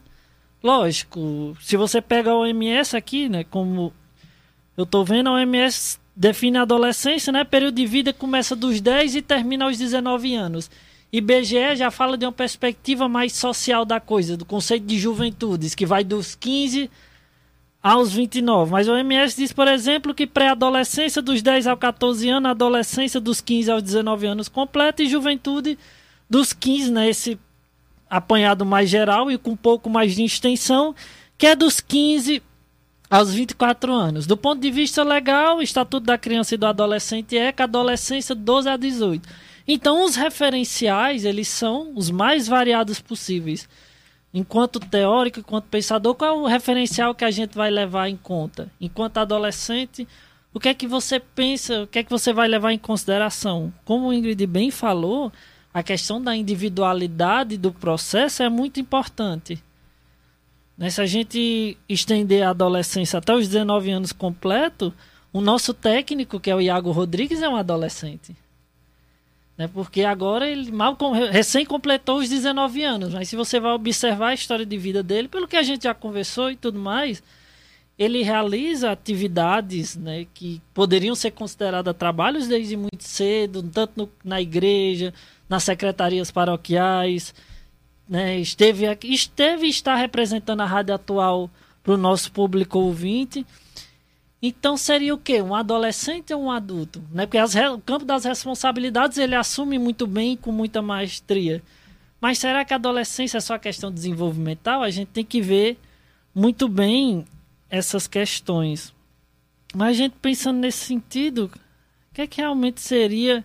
Lógico, 0.63 1.57
se 1.59 1.75
você 1.75 2.01
pega 2.01 2.31
a 2.31 2.37
OMS 2.37 2.95
aqui, 2.95 3.27
né, 3.27 3.43
como 3.43 3.91
eu 4.77 4.85
tô 4.85 5.03
vendo, 5.03 5.27
a 5.27 5.33
OMS 5.33 5.99
define 6.15 6.57
a 6.57 6.61
adolescência, 6.61 7.31
né? 7.31 7.43
Período 7.43 7.75
de 7.75 7.85
vida 7.85 8.13
começa 8.13 8.55
dos 8.55 8.79
10 8.79 9.15
e 9.15 9.21
termina 9.21 9.65
aos 9.65 9.77
19 9.77 10.35
anos. 10.35 10.69
IBGE 11.11 11.75
já 11.75 11.91
fala 11.91 12.17
de 12.17 12.25
uma 12.25 12.31
perspectiva 12.31 13.07
mais 13.07 13.33
social 13.33 13.85
da 13.85 13.99
coisa, 13.99 14.35
do 14.35 14.45
conceito 14.45 14.85
de 14.85 14.97
juventudes, 14.97 15.75
que 15.75 15.85
vai 15.85 16.03
dos 16.03 16.33
15 16.33 16.89
aos 17.83 18.13
29. 18.13 18.71
Mas 18.71 18.87
o 18.87 18.93
OMS 18.93 19.35
diz, 19.35 19.51
por 19.51 19.67
exemplo, 19.67 20.13
que 20.13 20.25
pré-adolescência 20.25 21.21
dos 21.21 21.41
10 21.41 21.67
aos 21.67 21.79
14 21.79 22.29
anos, 22.29 22.49
adolescência 22.49 23.19
dos 23.19 23.41
15 23.41 23.71
aos 23.71 23.83
19 23.83 24.25
anos 24.25 24.47
completa 24.47 25.03
e 25.03 25.07
juventude 25.07 25.77
dos 26.29 26.53
15, 26.53 26.91
né, 26.91 27.09
esse 27.09 27.37
apanhado 28.09 28.65
mais 28.65 28.89
geral 28.89 29.29
e 29.29 29.37
com 29.37 29.51
um 29.51 29.55
pouco 29.55 29.89
mais 29.89 30.15
de 30.15 30.23
extensão, 30.23 30.95
que 31.37 31.45
é 31.45 31.55
dos 31.55 31.79
15 31.79 32.41
aos 33.13 33.31
24 33.31 33.93
anos. 33.93 34.25
Do 34.25 34.35
ponto 34.35 34.59
de 34.59 34.71
vista 34.71 35.03
legal, 35.03 35.57
o 35.57 35.61
Estatuto 35.61 36.03
da 36.03 36.17
Criança 36.17 36.55
e 36.55 36.57
do 36.57 36.65
Adolescente 36.65 37.37
é 37.37 37.51
que 37.51 37.61
a 37.61 37.65
adolescência 37.65 38.33
12 38.33 38.67
a 38.67 38.75
18. 38.75 39.29
Então, 39.67 40.03
os 40.03 40.15
referenciais, 40.15 41.23
eles 41.23 41.47
são 41.47 41.93
os 41.95 42.09
mais 42.09 42.47
variados 42.47 42.99
possíveis. 42.99 43.69
Enquanto 44.33 44.79
teórico, 44.79 45.41
enquanto 45.41 45.65
pensador, 45.65 46.15
qual 46.15 46.31
é 46.31 46.41
o 46.41 46.47
referencial 46.47 47.13
que 47.13 47.23
a 47.23 47.29
gente 47.29 47.55
vai 47.55 47.69
levar 47.69 48.09
em 48.09 48.17
conta? 48.17 48.71
Enquanto 48.81 49.19
adolescente, 49.19 50.07
o 50.51 50.59
que 50.59 50.69
é 50.69 50.73
que 50.73 50.87
você 50.87 51.19
pensa, 51.19 51.83
o 51.83 51.87
que 51.87 51.99
é 51.99 52.03
que 52.03 52.09
você 52.09 52.33
vai 52.33 52.47
levar 52.47 52.71
em 52.71 52.79
consideração? 52.79 53.71
Como 53.85 54.07
o 54.07 54.13
Ingrid 54.13 54.43
bem 54.47 54.71
falou, 54.71 55.31
a 55.71 55.83
questão 55.83 56.19
da 56.19 56.35
individualidade 56.35 57.57
do 57.57 57.71
processo 57.71 58.41
é 58.41 58.49
muito 58.49 58.79
importante. 58.79 59.61
Né? 60.77 60.89
Se 60.89 61.01
a 61.01 61.05
gente 61.05 61.77
estender 61.87 62.43
a 62.43 62.49
adolescência 62.49 63.19
até 63.19 63.33
os 63.33 63.47
19 63.47 63.91
anos 63.91 64.11
completo, 64.11 64.93
o 65.31 65.41
nosso 65.41 65.73
técnico, 65.73 66.39
que 66.39 66.51
é 66.51 66.55
o 66.55 66.61
Iago 66.61 66.91
Rodrigues, 66.91 67.41
é 67.41 67.49
um 67.49 67.55
adolescente. 67.55 68.35
Né? 69.57 69.67
Porque 69.67 70.03
agora 70.03 70.47
ele 70.47 70.71
mal 70.71 70.97
recém 71.31 71.65
completou 71.65 72.19
os 72.19 72.29
19 72.29 72.83
anos. 72.83 73.13
Mas 73.13 73.29
se 73.29 73.35
você 73.35 73.59
vai 73.59 73.71
observar 73.71 74.29
a 74.29 74.33
história 74.33 74.65
de 74.65 74.77
vida 74.77 75.03
dele, 75.03 75.27
pelo 75.27 75.47
que 75.47 75.55
a 75.55 75.63
gente 75.63 75.83
já 75.83 75.93
conversou 75.93 76.51
e 76.51 76.55
tudo 76.55 76.79
mais, 76.79 77.21
ele 77.97 78.23
realiza 78.23 78.91
atividades 78.91 79.95
né, 79.95 80.25
que 80.33 80.61
poderiam 80.73 81.13
ser 81.13 81.31
consideradas 81.31 81.95
trabalhos 81.95 82.47
desde 82.47 82.75
muito 82.75 83.03
cedo, 83.03 83.61
tanto 83.61 83.93
no, 83.95 84.09
na 84.23 84.41
igreja, 84.41 85.13
nas 85.47 85.63
secretarias 85.63 86.31
paroquiais 86.31 87.33
né, 88.07 88.37
esteve 88.39 88.87
aqui, 88.87 89.13
esteve 89.13 89.67
está 89.67 89.95
representando 89.95 90.61
a 90.61 90.65
rádio 90.65 90.95
atual 90.95 91.49
para 91.81 91.93
o 91.93 91.97
nosso 91.97 92.31
público 92.31 92.79
ouvinte. 92.79 93.45
Então 94.41 94.75
seria 94.75 95.13
o 95.13 95.17
quê? 95.17 95.41
Um 95.41 95.55
adolescente 95.55 96.33
ou 96.33 96.43
um 96.43 96.51
adulto? 96.51 97.01
Né? 97.11 97.25
Porque 97.25 97.37
as, 97.37 97.55
o 97.55 97.79
campo 97.79 98.03
das 98.03 98.25
responsabilidades 98.25 99.17
ele 99.17 99.35
assume 99.35 99.79
muito 99.79 100.05
bem 100.05 100.35
com 100.35 100.51
muita 100.51 100.81
maestria. 100.81 101.61
Mas 102.19 102.39
será 102.39 102.63
que 102.63 102.73
a 102.73 102.77
adolescência 102.77 103.37
é 103.37 103.41
só 103.41 103.57
questão 103.57 103.91
desenvolvimental? 103.91 104.83
A 104.83 104.89
gente 104.89 105.09
tem 105.09 105.25
que 105.25 105.41
ver 105.41 105.77
muito 106.33 106.67
bem 106.67 107.25
essas 107.69 108.07
questões. 108.07 108.93
Mas 109.73 109.89
a 109.89 109.93
gente 109.93 110.15
pensando 110.21 110.59
nesse 110.59 110.85
sentido, 110.85 111.51
o 112.11 112.13
que, 112.13 112.21
é 112.21 112.27
que 112.27 112.41
realmente 112.41 112.79
seria 112.81 113.43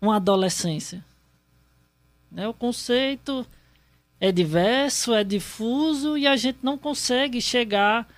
uma 0.00 0.16
adolescência? 0.16 1.04
Né? 2.30 2.48
O 2.48 2.54
conceito 2.54 3.46
é 4.20 4.32
diverso, 4.32 5.12
é 5.12 5.22
difuso 5.22 6.16
e 6.16 6.26
a 6.26 6.36
gente 6.36 6.58
não 6.62 6.78
consegue 6.78 7.40
chegar 7.40 8.08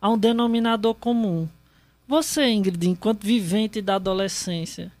a 0.00 0.08
um 0.08 0.18
denominador 0.18 0.94
comum. 0.94 1.48
Você, 2.06 2.48
Ingrid, 2.50 2.86
enquanto 2.88 3.24
vivente 3.24 3.80
da 3.80 3.94
adolescência, 3.94 4.92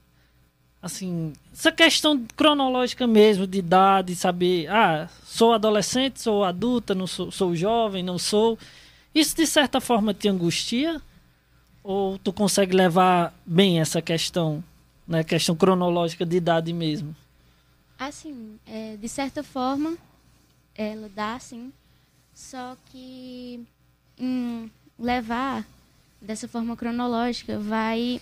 assim, 0.80 1.32
essa 1.52 1.70
questão 1.70 2.26
cronológica 2.36 3.06
mesmo, 3.06 3.46
de 3.46 3.58
idade, 3.58 4.14
saber, 4.14 4.68
ah, 4.68 5.08
sou 5.24 5.52
adolescente, 5.52 6.20
sou 6.20 6.44
adulta, 6.44 6.94
não 6.94 7.06
sou, 7.06 7.30
sou 7.30 7.54
jovem, 7.54 8.02
não 8.02 8.18
sou. 8.18 8.58
Isso 9.14 9.36
de 9.36 9.46
certa 9.46 9.80
forma 9.80 10.14
te 10.14 10.28
angustia? 10.28 11.00
Ou 11.82 12.18
tu 12.18 12.32
consegue 12.32 12.74
levar 12.74 13.34
bem 13.44 13.80
essa 13.80 14.00
questão, 14.00 14.64
né, 15.06 15.22
questão 15.22 15.54
cronológica 15.54 16.24
de 16.24 16.36
idade 16.36 16.72
mesmo? 16.72 17.14
Assim, 18.06 18.60
é, 18.66 18.96
de 18.96 19.08
certa 19.08 19.42
forma, 19.42 19.96
ela 20.74 21.08
dá 21.08 21.38
sim, 21.38 21.72
só 22.34 22.76
que 22.86 23.66
levar 24.98 25.66
dessa 26.20 26.46
forma 26.46 26.76
cronológica 26.76 27.58
vai 27.58 28.20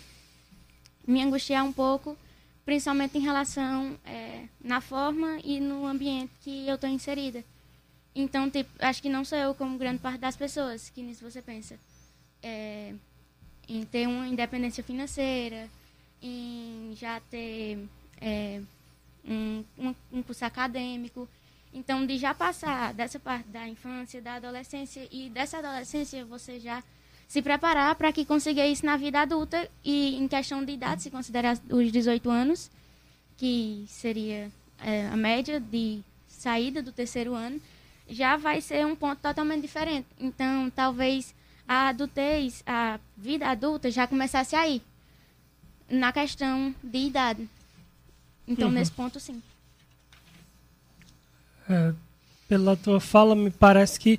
me 1.05 1.21
angustiar 1.21 1.65
um 1.65 1.73
pouco, 1.73 2.17
principalmente 2.65 3.19
em 3.19 3.23
relação 3.23 3.99
é, 4.05 4.45
na 4.61 4.81
forma 4.81 5.41
e 5.43 5.59
no 5.59 5.85
ambiente 5.85 6.33
que 6.43 6.69
eu 6.69 6.77
estou 6.77 6.89
inserida. 6.89 7.45
Então, 8.15 8.49
tipo, 8.49 8.71
acho 8.79 9.03
que 9.03 9.09
não 9.09 9.25
sou 9.25 9.37
eu 9.37 9.53
como 9.53 9.79
grande 9.79 9.99
parte 9.99 10.21
das 10.21 10.37
pessoas 10.37 10.91
que 10.91 11.03
nisso 11.03 11.29
você 11.29 11.43
pensa. 11.43 11.77
É, 12.41 12.95
em 13.69 13.85
ter 13.85 14.07
uma 14.07 14.29
independência 14.29 14.85
financeira, 14.85 15.69
em 16.23 16.95
já 16.95 17.21
ter 17.21 17.85
é, 18.21 18.61
um, 19.27 19.65
um, 20.13 20.23
curso 20.23 20.45
acadêmico. 20.45 21.29
Então, 21.73 22.05
de 22.07 22.19
já 22.19 22.35
passar 22.35 22.93
dessa 22.93 23.19
parte 23.19 23.49
da 23.49 23.67
infância, 23.67 24.21
da 24.21 24.35
adolescência 24.35 25.09
e 25.11 25.31
dessa 25.31 25.59
adolescência, 25.59 26.25
você 26.25 26.61
já 26.61 26.83
se 27.27 27.41
preparar 27.41 27.95
para 27.95 28.13
que 28.13 28.27
consiga 28.27 28.67
isso 28.67 28.85
na 28.85 28.97
vida 28.97 29.21
adulta 29.21 29.69
e 29.83 30.17
em 30.17 30.29
questão 30.29 30.63
de 30.63 30.73
idade, 30.73 31.03
se 31.03 31.11
considerar 31.11 31.57
os 31.71 31.91
18 31.91 32.29
anos, 32.29 32.71
que 33.39 33.85
seria 33.89 34.51
é, 34.79 35.07
a 35.09 35.17
média 35.17 35.59
de 35.59 36.03
saída 36.29 36.83
do 36.83 36.93
terceiro 36.93 37.35
ano, 37.35 37.61
já 38.09 38.37
vai 38.37 38.61
ser 38.61 38.85
um 38.85 38.95
ponto 38.95 39.21
totalmente 39.21 39.63
diferente. 39.63 40.07
Então, 40.19 40.69
talvez 40.69 41.35
a 41.67 41.89
adultez, 41.89 42.63
a 42.67 43.01
vida 43.17 43.49
adulta 43.49 43.91
já 43.91 44.07
começasse 44.07 44.55
aí, 44.55 44.83
na 45.89 46.13
questão 46.13 46.75
de 46.83 46.99
idade. 46.99 47.49
Então, 48.47 48.69
uhum. 48.69 48.75
nesse 48.75 48.91
ponto, 48.91 49.19
sim. 49.21 49.43
É, 51.69 51.93
pela 52.49 52.77
tua 52.77 53.01
fala, 53.01 53.35
me 53.35 53.51
parece 53.51 53.99
que 53.99 54.19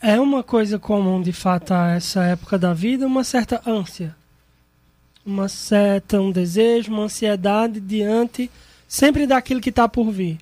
é 0.00 0.18
uma 0.18 0.42
coisa 0.42 0.78
comum, 0.78 1.20
de 1.20 1.32
fato, 1.32 1.74
a 1.74 1.92
essa 1.92 2.24
época 2.24 2.58
da 2.58 2.72
vida, 2.72 3.06
uma 3.06 3.24
certa 3.24 3.60
ânsia. 3.66 4.16
Uma 5.26 5.48
certa, 5.48 6.20
um 6.20 6.30
desejo, 6.30 6.92
uma 6.92 7.04
ansiedade 7.04 7.80
diante 7.80 8.50
sempre 8.86 9.26
daquilo 9.26 9.60
que 9.60 9.70
está 9.70 9.88
por 9.88 10.10
vir. 10.10 10.38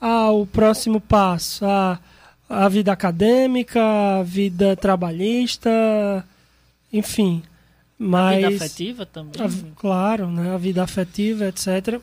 Ah, 0.00 0.30
o 0.30 0.46
próximo 0.46 1.00
passo, 1.00 1.64
a, 1.66 2.00
a 2.48 2.68
vida 2.68 2.92
acadêmica, 2.92 3.80
a 3.80 4.22
vida 4.22 4.74
trabalhista, 4.76 5.70
enfim. 6.92 7.42
Mas, 7.98 8.44
a 8.44 8.48
vida 8.48 8.64
afetiva 8.64 9.06
também. 9.06 9.42
A, 9.42 9.76
claro, 9.76 10.30
né, 10.30 10.54
a 10.54 10.56
vida 10.56 10.82
afetiva, 10.82 11.46
etc 11.46 12.00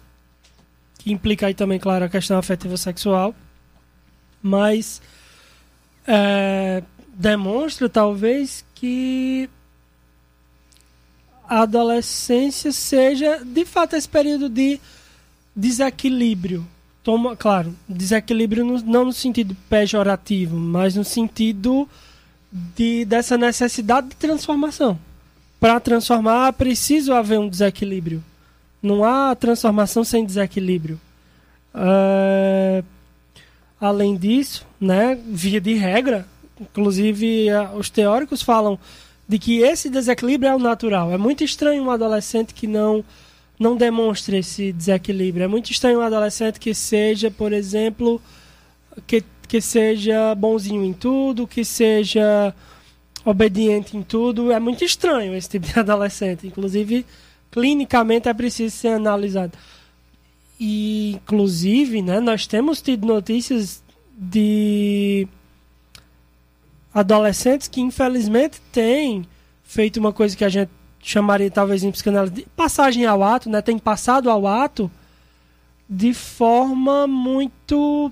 que 1.07 1.13
implica 1.13 1.47
aí 1.47 1.53
também, 1.53 1.79
claro, 1.79 2.03
a 2.03 2.09
questão 2.09 2.37
afetiva 2.37 2.75
sexual, 2.75 3.33
mas 4.43 5.01
é, 6.05 6.83
demonstra 7.13 7.87
talvez 7.87 8.65
que 8.75 9.49
a 11.47 11.61
adolescência 11.61 12.73
seja 12.73 13.41
de 13.43 13.63
fato 13.63 13.95
esse 13.95 14.07
período 14.07 14.49
de 14.49 14.81
desequilíbrio. 15.55 16.67
Toma, 17.01 17.37
claro, 17.37 17.73
desequilíbrio 17.87 18.65
no, 18.65 18.81
não 18.81 19.05
no 19.05 19.13
sentido 19.13 19.55
pejorativo, 19.69 20.57
mas 20.57 20.95
no 20.95 21.05
sentido 21.05 21.87
de, 22.51 23.05
dessa 23.05 23.37
necessidade 23.37 24.09
de 24.09 24.15
transformação. 24.17 24.99
Para 25.57 25.79
transformar, 25.79 26.51
preciso 26.51 27.13
haver 27.13 27.39
um 27.39 27.47
desequilíbrio. 27.47 28.21
Não 28.81 29.03
há 29.03 29.35
transformação 29.35 30.03
sem 30.03 30.25
desequilíbrio. 30.25 30.99
Uh, 31.73 32.83
além 33.79 34.15
disso, 34.15 34.65
né, 34.79 35.17
via 35.27 35.61
de 35.61 35.73
regra, 35.73 36.25
inclusive 36.59 37.47
uh, 37.51 37.77
os 37.77 37.89
teóricos 37.89 38.41
falam 38.41 38.79
de 39.27 39.37
que 39.37 39.59
esse 39.59 39.89
desequilíbrio 39.89 40.49
é 40.49 40.55
o 40.55 40.59
natural. 40.59 41.11
É 41.11 41.17
muito 41.17 41.43
estranho 41.43 41.83
um 41.83 41.91
adolescente 41.91 42.53
que 42.53 42.65
não 42.65 43.03
não 43.59 43.75
demonstre 43.75 44.37
esse 44.37 44.71
desequilíbrio. 44.71 45.43
É 45.43 45.47
muito 45.47 45.71
estranho 45.71 45.99
um 45.99 46.03
adolescente 46.03 46.59
que 46.59 46.73
seja, 46.73 47.31
por 47.31 47.51
exemplo, 47.51 48.21
que, 49.07 49.23
que 49.47 49.59
seja 49.59 50.35
bonzinho 50.35 50.83
em 50.83 50.93
tudo, 50.93 51.47
que 51.47 51.65
seja 51.65 52.53
obediente 53.25 53.97
em 53.97 54.03
tudo. 54.03 54.51
É 54.51 54.59
muito 54.59 54.83
estranho 54.83 55.33
esse 55.33 55.49
tipo 55.49 55.65
de 55.65 55.73
adolescente. 55.79 56.45
Inclusive, 56.45 57.05
clinicamente 57.51 58.29
é 58.29 58.33
preciso 58.33 58.75
ser 58.75 58.89
analisado. 58.89 59.57
E, 60.59 61.11
inclusive, 61.15 62.01
né, 62.01 62.19
nós 62.19 62.47
temos 62.47 62.81
tido 62.81 63.05
notícias 63.05 63.83
de 64.17 65.27
adolescentes 66.93 67.67
que, 67.67 67.79
infelizmente, 67.79 68.59
têm 68.71 69.25
feito 69.63 69.97
uma 69.99 70.11
coisa 70.11 70.35
que 70.35 70.43
a 70.43 70.49
gente 70.49 70.71
chamaria, 71.01 71.51
talvez, 71.51 71.83
em 71.83 71.91
psicanálise, 71.91 72.33
de 72.33 72.41
passagem 72.55 73.05
ao 73.05 73.23
ato, 73.23 73.49
né, 73.49 73.61
tem 73.61 73.77
passado 73.77 74.29
ao 74.29 74.47
ato 74.47 74.89
de 75.89 76.13
forma 76.13 77.07
muito 77.07 78.11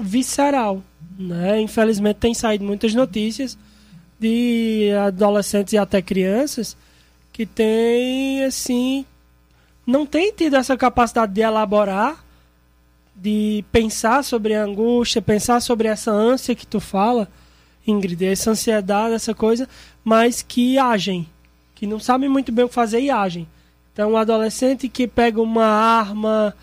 visceral. 0.00 0.82
Né? 1.18 1.60
Infelizmente, 1.60 2.16
tem 2.16 2.32
saído 2.34 2.64
muitas 2.64 2.94
notícias 2.94 3.58
de 4.18 4.90
adolescentes 5.06 5.72
e 5.72 5.78
até 5.78 6.00
crianças 6.00 6.76
que 7.36 7.44
tem, 7.44 8.44
assim, 8.44 9.04
não 9.86 10.06
tem 10.06 10.32
tido 10.32 10.56
essa 10.56 10.74
capacidade 10.74 11.34
de 11.34 11.42
elaborar 11.42 12.24
de 13.14 13.62
pensar 13.70 14.24
sobre 14.24 14.54
a 14.54 14.64
angústia, 14.64 15.20
pensar 15.20 15.60
sobre 15.60 15.86
essa 15.86 16.10
ânsia 16.10 16.54
que 16.54 16.66
tu 16.66 16.80
fala, 16.80 17.28
Ingrid, 17.86 18.24
essa 18.24 18.52
ansiedade, 18.52 19.12
essa 19.12 19.34
coisa, 19.34 19.68
mas 20.02 20.40
que 20.40 20.78
agem, 20.78 21.28
que 21.74 21.86
não 21.86 22.00
sabem 22.00 22.26
muito 22.26 22.50
bem 22.50 22.64
o 22.64 22.68
que 22.70 22.74
fazer 22.74 23.00
e 23.00 23.10
agem. 23.10 23.46
Então, 23.92 24.12
um 24.12 24.16
adolescente 24.16 24.88
que 24.88 25.06
pega 25.06 25.38
uma 25.38 25.66
arma 25.66 26.56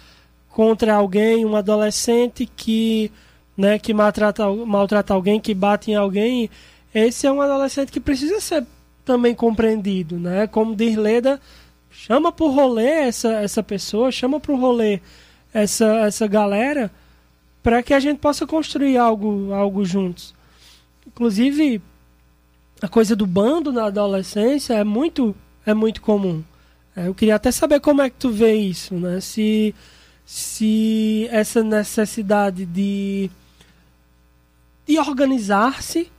contra 0.49 0.95
alguém, 0.95 1.45
um 1.45 1.55
adolescente 1.55 2.47
que, 2.47 3.11
né, 3.55 3.77
que 3.77 3.93
maltrata, 3.93 4.49
maltrata 4.49 5.13
alguém, 5.13 5.39
que 5.39 5.53
bate 5.53 5.91
em 5.91 5.95
alguém, 5.95 6.49
esse 6.95 7.27
é 7.27 7.31
um 7.31 7.43
adolescente 7.43 7.91
que 7.91 7.99
precisa 7.99 8.39
ser 8.39 8.65
também 9.05 9.35
compreendido, 9.35 10.17
né? 10.17 10.47
Como 10.47 10.75
diz 10.75 10.95
Leda, 10.95 11.39
chama 11.91 12.31
pro 12.31 12.49
rolê 12.49 13.07
essa, 13.07 13.33
essa 13.33 13.61
pessoa, 13.61 14.11
chama 14.11 14.39
pro 14.39 14.55
rolê 14.55 14.99
essa, 15.53 15.85
essa 16.05 16.27
galera 16.27 16.91
para 17.61 17.81
que 17.81 17.93
a 17.93 17.99
gente 17.99 18.17
possa 18.19 18.45
construir 18.45 18.97
algo, 18.97 19.53
algo 19.53 19.85
juntos. 19.85 20.33
Inclusive, 21.07 21.81
a 22.81 22.87
coisa 22.87 23.15
do 23.15 23.25
bando 23.25 23.71
na 23.71 23.85
adolescência 23.85 24.73
é 24.73 24.83
muito, 24.83 25.35
é 25.65 25.73
muito 25.73 26.01
comum. 26.01 26.43
É, 26.95 27.07
eu 27.07 27.15
queria 27.15 27.35
até 27.35 27.51
saber 27.51 27.79
como 27.79 28.01
é 28.01 28.09
que 28.09 28.17
tu 28.17 28.29
vê 28.29 28.53
isso, 28.53 28.95
né? 28.95 29.21
Se, 29.21 29.73
se 30.25 31.27
essa 31.31 31.63
necessidade 31.63 32.65
de, 32.65 33.29
de 34.85 34.99
organizar-se 34.99 36.11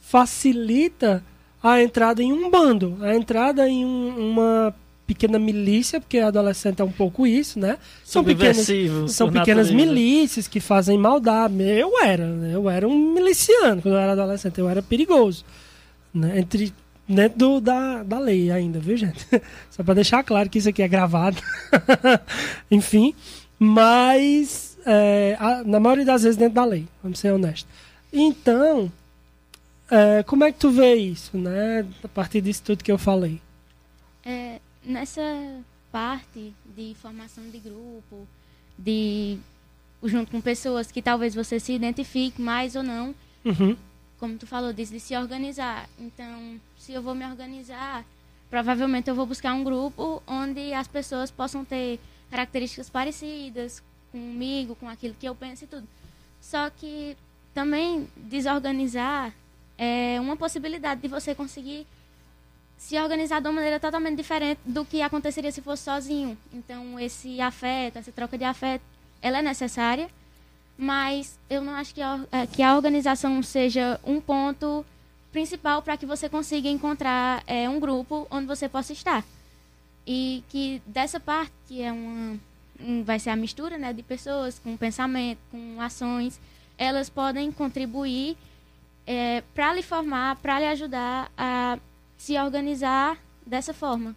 facilita 0.00 1.24
a 1.64 1.82
entrada 1.82 2.22
em 2.22 2.30
um 2.30 2.50
bando, 2.50 2.98
a 3.00 3.16
entrada 3.16 3.66
em 3.66 3.86
um, 3.86 4.32
uma 4.32 4.74
pequena 5.06 5.38
milícia, 5.38 5.98
porque 5.98 6.18
adolescente 6.18 6.82
é 6.82 6.84
um 6.84 6.92
pouco 6.92 7.26
isso, 7.26 7.58
né? 7.58 7.78
São 8.04 8.22
pequenas, 8.22 8.68
são 9.08 9.32
pequenas 9.32 9.70
milícias 9.70 10.46
que 10.46 10.60
fazem 10.60 10.98
maldade. 10.98 11.62
Eu 11.62 11.98
era, 12.02 12.26
né? 12.26 12.54
Eu 12.54 12.68
era 12.68 12.86
um 12.86 13.14
miliciano 13.14 13.80
quando 13.80 13.94
eu 13.94 14.00
era 14.00 14.12
adolescente, 14.12 14.58
eu 14.58 14.68
era 14.68 14.82
perigoso. 14.82 15.42
Né? 16.12 16.40
Entre 16.40 16.70
dentro 17.08 17.38
do, 17.38 17.60
da, 17.62 18.02
da 18.02 18.18
lei 18.18 18.50
ainda, 18.50 18.78
viu, 18.78 18.98
gente? 18.98 19.26
Só 19.70 19.82
para 19.82 19.94
deixar 19.94 20.22
claro 20.22 20.50
que 20.50 20.58
isso 20.58 20.68
aqui 20.68 20.82
é 20.82 20.88
gravado. 20.88 21.38
Enfim, 22.70 23.14
mas 23.58 24.76
é, 24.84 25.34
a, 25.40 25.64
na 25.64 25.80
maioria 25.80 26.04
das 26.04 26.24
vezes 26.24 26.36
dentro 26.36 26.56
da 26.56 26.64
lei, 26.66 26.86
vamos 27.02 27.18
ser 27.18 27.32
honestos. 27.32 27.66
Então, 28.12 28.92
é, 29.94 30.22
como 30.24 30.42
é 30.42 30.50
que 30.50 30.58
tu 30.58 30.70
vê 30.70 30.96
isso, 30.96 31.38
né? 31.38 31.86
A 32.02 32.08
partir 32.08 32.40
disso 32.40 32.64
tudo 32.64 32.82
que 32.82 32.90
eu 32.90 32.98
falei. 32.98 33.40
É, 34.24 34.60
nessa 34.84 35.22
parte 35.92 36.52
de 36.76 36.96
formação 37.00 37.48
de 37.48 37.58
grupo, 37.58 38.26
de 38.76 39.38
junto 40.02 40.32
com 40.32 40.40
pessoas 40.40 40.90
que 40.90 41.00
talvez 41.00 41.32
você 41.32 41.60
se 41.60 41.72
identifique 41.72 42.42
mais 42.42 42.74
ou 42.74 42.82
não, 42.82 43.14
uhum. 43.44 43.76
como 44.18 44.36
tu 44.36 44.48
falou, 44.48 44.72
de, 44.72 44.84
de 44.84 44.98
se 44.98 45.16
organizar. 45.16 45.88
Então, 45.96 46.60
se 46.76 46.92
eu 46.92 47.00
vou 47.00 47.14
me 47.14 47.24
organizar, 47.24 48.04
provavelmente 48.50 49.08
eu 49.08 49.14
vou 49.14 49.26
buscar 49.26 49.54
um 49.54 49.62
grupo 49.62 50.20
onde 50.26 50.74
as 50.74 50.88
pessoas 50.88 51.30
possam 51.30 51.64
ter 51.64 52.00
características 52.30 52.90
parecidas 52.90 53.80
comigo, 54.10 54.74
com 54.74 54.88
aquilo 54.88 55.14
que 55.14 55.28
eu 55.28 55.36
penso 55.36 55.62
e 55.62 55.66
tudo. 55.68 55.86
Só 56.40 56.68
que 56.68 57.16
também 57.54 58.08
desorganizar 58.16 59.32
é 59.78 60.18
uma 60.20 60.36
possibilidade 60.36 61.00
de 61.00 61.08
você 61.08 61.34
conseguir 61.34 61.86
se 62.76 62.98
organizar 62.98 63.40
de 63.40 63.48
uma 63.48 63.54
maneira 63.54 63.80
totalmente 63.80 64.16
diferente 64.16 64.60
do 64.64 64.84
que 64.84 65.00
aconteceria 65.00 65.50
se 65.50 65.62
fosse 65.62 65.84
sozinho. 65.84 66.36
Então, 66.52 66.98
esse 66.98 67.40
afeto, 67.40 67.98
essa 67.98 68.12
troca 68.12 68.36
de 68.36 68.44
afeto, 68.44 68.82
ela 69.22 69.38
é 69.38 69.42
necessária, 69.42 70.08
mas 70.76 71.38
eu 71.48 71.62
não 71.62 71.74
acho 71.74 71.94
que 71.94 72.02
a, 72.02 72.20
é, 72.30 72.46
que 72.46 72.62
a 72.62 72.74
organização 72.76 73.42
seja 73.42 73.98
um 74.04 74.20
ponto 74.20 74.84
principal 75.32 75.82
para 75.82 75.96
que 75.96 76.06
você 76.06 76.28
consiga 76.28 76.68
encontrar 76.68 77.42
é, 77.46 77.68
um 77.68 77.80
grupo 77.80 78.26
onde 78.30 78.46
você 78.46 78.68
possa 78.68 78.92
estar. 78.92 79.24
E 80.06 80.44
que 80.48 80.82
dessa 80.86 81.18
parte, 81.18 81.52
que 81.66 81.80
é 81.80 81.90
uma, 81.90 82.38
um, 82.78 83.02
vai 83.02 83.18
ser 83.18 83.30
a 83.30 83.36
mistura 83.36 83.78
né, 83.78 83.92
de 83.92 84.02
pessoas 84.02 84.58
com 84.58 84.76
pensamento, 84.76 85.38
com 85.50 85.80
ações, 85.80 86.38
elas 86.76 87.08
podem 87.08 87.50
contribuir 87.50 88.36
é, 89.06 89.42
para 89.54 89.72
lhe 89.74 89.82
formar, 89.82 90.36
para 90.36 90.60
lhe 90.60 90.66
ajudar 90.66 91.30
a 91.36 91.78
se 92.16 92.38
organizar 92.38 93.18
dessa 93.46 93.74
forma. 93.74 94.14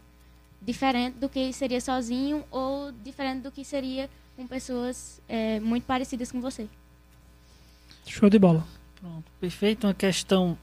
Diferente 0.62 1.18
do 1.18 1.30
que 1.30 1.54
seria 1.54 1.80
sozinho 1.80 2.44
ou 2.50 2.92
diferente 2.92 3.42
do 3.42 3.52
que 3.52 3.64
seria 3.64 4.10
com 4.36 4.48
pessoas 4.48 5.22
é, 5.28 5.60
muito 5.60 5.84
parecidas 5.86 6.32
com 6.32 6.40
você. 6.42 6.68
Show 8.06 8.30
de 8.30 8.40
bola. 8.40 8.66
Pronto, 9.00 9.26
perfeito. 9.40 9.86
Uma 9.86 9.94
questão 9.94 10.58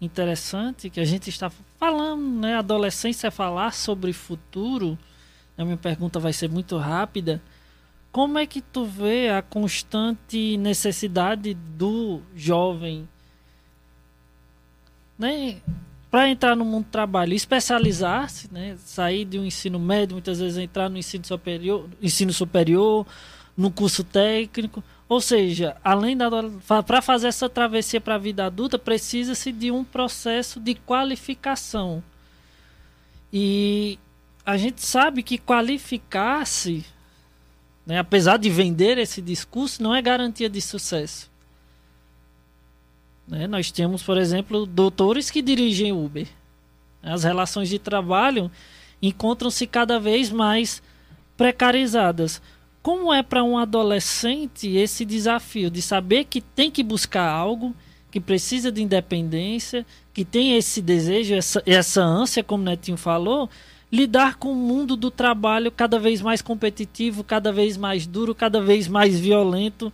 interessante 0.00 0.88
que 0.88 1.00
a 1.00 1.04
gente 1.04 1.28
está 1.28 1.50
falando, 1.78 2.22
né? 2.40 2.56
Adolescência 2.56 3.28
é 3.28 3.30
falar 3.30 3.72
sobre 3.72 4.12
futuro. 4.12 4.98
A 5.56 5.64
minha 5.64 5.76
pergunta 5.76 6.20
vai 6.20 6.32
ser 6.32 6.48
muito 6.48 6.76
rápida. 6.76 7.42
Como 8.18 8.36
é 8.36 8.48
que 8.48 8.60
tu 8.60 8.84
vê 8.84 9.28
a 9.30 9.40
constante 9.40 10.56
necessidade 10.56 11.54
do 11.54 12.20
jovem 12.34 13.08
né, 15.16 15.58
para 16.10 16.28
entrar 16.28 16.56
no 16.56 16.64
mundo 16.64 16.86
do 16.86 16.90
trabalho, 16.90 17.32
especializar-se, 17.32 18.52
né, 18.52 18.76
sair 18.84 19.24
de 19.24 19.38
um 19.38 19.44
ensino 19.44 19.78
médio, 19.78 20.16
muitas 20.16 20.40
vezes 20.40 20.58
entrar 20.58 20.88
no 20.88 20.98
ensino 20.98 21.24
superior, 21.24 21.88
ensino 22.02 22.32
superior, 22.32 23.06
no 23.56 23.70
curso 23.70 24.02
técnico, 24.02 24.82
ou 25.08 25.20
seja, 25.20 25.76
além 25.84 26.16
da 26.16 26.28
para 26.84 27.00
fazer 27.00 27.28
essa 27.28 27.48
travessia 27.48 28.00
para 28.00 28.16
a 28.16 28.18
vida 28.18 28.46
adulta, 28.46 28.80
precisa-se 28.80 29.52
de 29.52 29.70
um 29.70 29.84
processo 29.84 30.58
de 30.58 30.74
qualificação. 30.74 32.02
E 33.32 33.96
a 34.44 34.56
gente 34.56 34.84
sabe 34.84 35.22
que 35.22 35.38
qualificar-se, 35.38 36.84
né, 37.88 37.98
apesar 37.98 38.36
de 38.36 38.50
vender 38.50 38.98
esse 38.98 39.22
discurso, 39.22 39.82
não 39.82 39.94
é 39.94 40.02
garantia 40.02 40.46
de 40.50 40.60
sucesso. 40.60 41.30
Né? 43.26 43.46
Nós 43.46 43.70
temos, 43.70 44.02
por 44.02 44.18
exemplo, 44.18 44.66
doutores 44.66 45.30
que 45.30 45.40
dirigem 45.40 45.90
Uber. 45.90 46.28
As 47.02 47.24
relações 47.24 47.70
de 47.70 47.78
trabalho 47.78 48.50
encontram-se 49.00 49.66
cada 49.66 49.98
vez 49.98 50.30
mais 50.30 50.82
precarizadas. 51.34 52.42
Como 52.82 53.10
é 53.10 53.22
para 53.22 53.42
um 53.42 53.56
adolescente 53.56 54.68
esse 54.68 55.02
desafio 55.02 55.70
de 55.70 55.80
saber 55.80 56.24
que 56.24 56.42
tem 56.42 56.70
que 56.70 56.82
buscar 56.82 57.26
algo, 57.26 57.74
que 58.10 58.20
precisa 58.20 58.70
de 58.70 58.82
independência, 58.82 59.86
que 60.12 60.26
tem 60.26 60.58
esse 60.58 60.82
desejo, 60.82 61.34
essa, 61.34 61.62
essa 61.64 62.02
ânsia, 62.02 62.44
como 62.44 62.62
o 62.62 62.66
Netinho 62.66 62.98
falou, 62.98 63.48
lidar 63.90 64.36
com 64.36 64.52
o 64.52 64.56
mundo 64.56 64.96
do 64.96 65.10
trabalho 65.10 65.70
cada 65.70 65.98
vez 65.98 66.20
mais 66.20 66.42
competitivo, 66.42 67.24
cada 67.24 67.52
vez 67.52 67.76
mais 67.76 68.06
duro, 68.06 68.34
cada 68.34 68.60
vez 68.60 68.86
mais 68.86 69.18
violento 69.18 69.92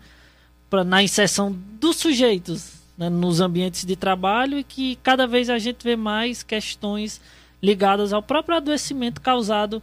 pra, 0.68 0.82
na 0.82 1.02
inserção 1.02 1.56
dos 1.80 1.96
sujeitos, 1.96 2.72
né, 2.98 3.08
nos 3.08 3.40
ambientes 3.40 3.84
de 3.84 3.94
trabalho 3.94 4.58
e 4.58 4.64
que 4.64 4.96
cada 4.96 5.26
vez 5.26 5.48
a 5.48 5.58
gente 5.58 5.82
vê 5.84 5.96
mais 5.96 6.42
questões 6.42 7.20
ligadas 7.62 8.12
ao 8.12 8.22
próprio 8.22 8.56
adoecimento 8.56 9.20
causado 9.20 9.82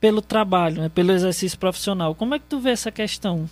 pelo 0.00 0.22
trabalho, 0.22 0.82
né, 0.82 0.88
pelo 0.88 1.12
exercício 1.12 1.58
profissional. 1.58 2.14
Como 2.14 2.34
é 2.34 2.38
que 2.38 2.46
tu 2.48 2.58
vê 2.58 2.70
essa 2.70 2.90
questão? 2.90 3.48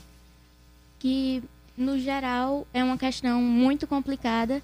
Que, 0.98 1.42
no 1.76 1.98
geral, 1.98 2.66
é 2.72 2.83
uma 2.83 2.98
questão 2.98 3.42
muito 3.42 3.87
complicada 3.87 4.62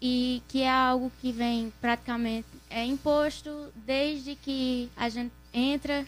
e 0.00 0.42
que 0.48 0.62
é 0.62 0.70
algo 0.70 1.12
que 1.20 1.30
vem 1.30 1.72
praticamente 1.80 2.46
é 2.74 2.84
imposto 2.84 3.72
desde 3.74 4.34
que 4.34 4.90
a 4.96 5.08
gente 5.08 5.32
entra 5.52 6.06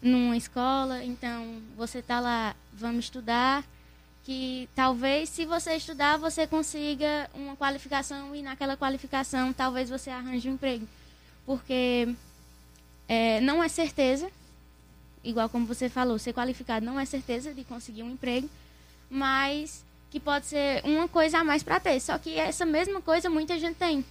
numa 0.00 0.36
escola. 0.36 1.04
Então, 1.04 1.60
você 1.76 1.98
está 1.98 2.20
lá, 2.20 2.56
vamos 2.72 3.06
estudar, 3.06 3.64
que 4.24 4.68
talvez 4.74 5.28
se 5.28 5.44
você 5.44 5.74
estudar 5.74 6.16
você 6.18 6.46
consiga 6.46 7.30
uma 7.34 7.56
qualificação 7.56 8.34
e 8.34 8.42
naquela 8.42 8.76
qualificação 8.76 9.52
talvez 9.52 9.88
você 9.88 10.10
arranje 10.10 10.48
um 10.48 10.54
emprego. 10.54 10.86
Porque 11.46 12.14
é, 13.08 13.40
não 13.40 13.62
é 13.62 13.68
certeza 13.68 14.30
igual 15.24 15.48
como 15.48 15.66
você 15.66 15.88
falou 15.88 16.18
ser 16.18 16.32
qualificado 16.32 16.86
não 16.86 17.00
é 17.00 17.04
certeza 17.04 17.52
de 17.52 17.64
conseguir 17.64 18.02
um 18.02 18.10
emprego 18.10 18.48
mas 19.10 19.84
que 20.10 20.20
pode 20.20 20.46
ser 20.46 20.82
uma 20.84 21.08
coisa 21.08 21.38
a 21.38 21.44
mais 21.44 21.62
para 21.62 21.80
ter. 21.80 22.00
Só 22.00 22.18
que 22.18 22.38
essa 22.38 22.64
mesma 22.64 23.00
coisa 23.00 23.28
muita 23.28 23.58
gente 23.58 23.76
tem 23.76 24.04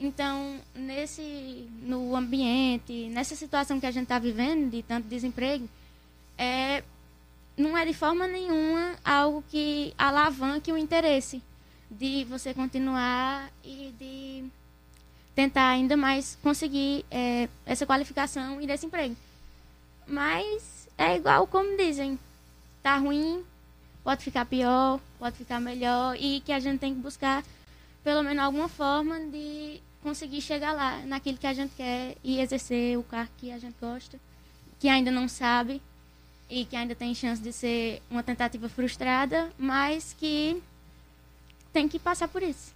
então 0.00 0.58
nesse 0.74 1.68
no 1.82 2.16
ambiente 2.16 3.08
nessa 3.10 3.36
situação 3.36 3.78
que 3.78 3.86
a 3.86 3.90
gente 3.90 4.04
está 4.04 4.18
vivendo 4.18 4.70
de 4.70 4.82
tanto 4.82 5.06
desemprego 5.06 5.68
é 6.38 6.82
não 7.56 7.76
é 7.76 7.84
de 7.84 7.92
forma 7.92 8.26
nenhuma 8.26 8.96
algo 9.04 9.44
que 9.50 9.92
alavanque 9.98 10.72
o 10.72 10.78
interesse 10.78 11.42
de 11.90 12.24
você 12.24 12.54
continuar 12.54 13.50
e 13.62 13.92
de 13.98 14.44
tentar 15.34 15.68
ainda 15.68 15.96
mais 15.96 16.38
conseguir 16.42 17.04
é, 17.10 17.48
essa 17.66 17.86
qualificação 17.86 18.60
e 18.60 18.66
desse 18.66 18.86
emprego. 18.86 19.16
Mas 20.06 20.88
é 20.96 21.16
igual 21.16 21.46
como 21.46 21.76
dizem, 21.76 22.18
tá 22.82 22.96
ruim, 22.96 23.44
pode 24.02 24.24
ficar 24.24 24.44
pior, 24.44 25.00
pode 25.18 25.36
ficar 25.36 25.60
melhor 25.60 26.16
e 26.18 26.40
que 26.40 26.52
a 26.52 26.60
gente 26.60 26.78
tem 26.78 26.94
que 26.94 27.00
buscar 27.00 27.44
pelo 28.02 28.22
menos 28.22 28.42
alguma 28.42 28.68
forma 28.68 29.18
de 29.20 29.80
conseguir 30.02 30.40
chegar 30.40 30.72
lá 30.72 30.98
naquilo 31.06 31.38
que 31.38 31.46
a 31.46 31.52
gente 31.52 31.72
quer 31.76 32.16
e 32.24 32.40
exercer 32.40 32.98
o 32.98 33.02
cargo 33.02 33.30
que 33.38 33.52
a 33.52 33.58
gente 33.58 33.76
gosta, 33.80 34.18
que 34.78 34.88
ainda 34.88 35.10
não 35.10 35.28
sabe 35.28 35.80
e 36.48 36.64
que 36.64 36.74
ainda 36.74 36.94
tem 36.94 37.14
chance 37.14 37.40
de 37.40 37.52
ser 37.52 38.02
uma 38.10 38.22
tentativa 38.22 38.68
frustrada, 38.68 39.50
mas 39.58 40.14
que 40.18 40.60
tem 41.72 41.88
que 41.88 41.98
passar 41.98 42.28
por 42.28 42.42
isso. 42.42 42.72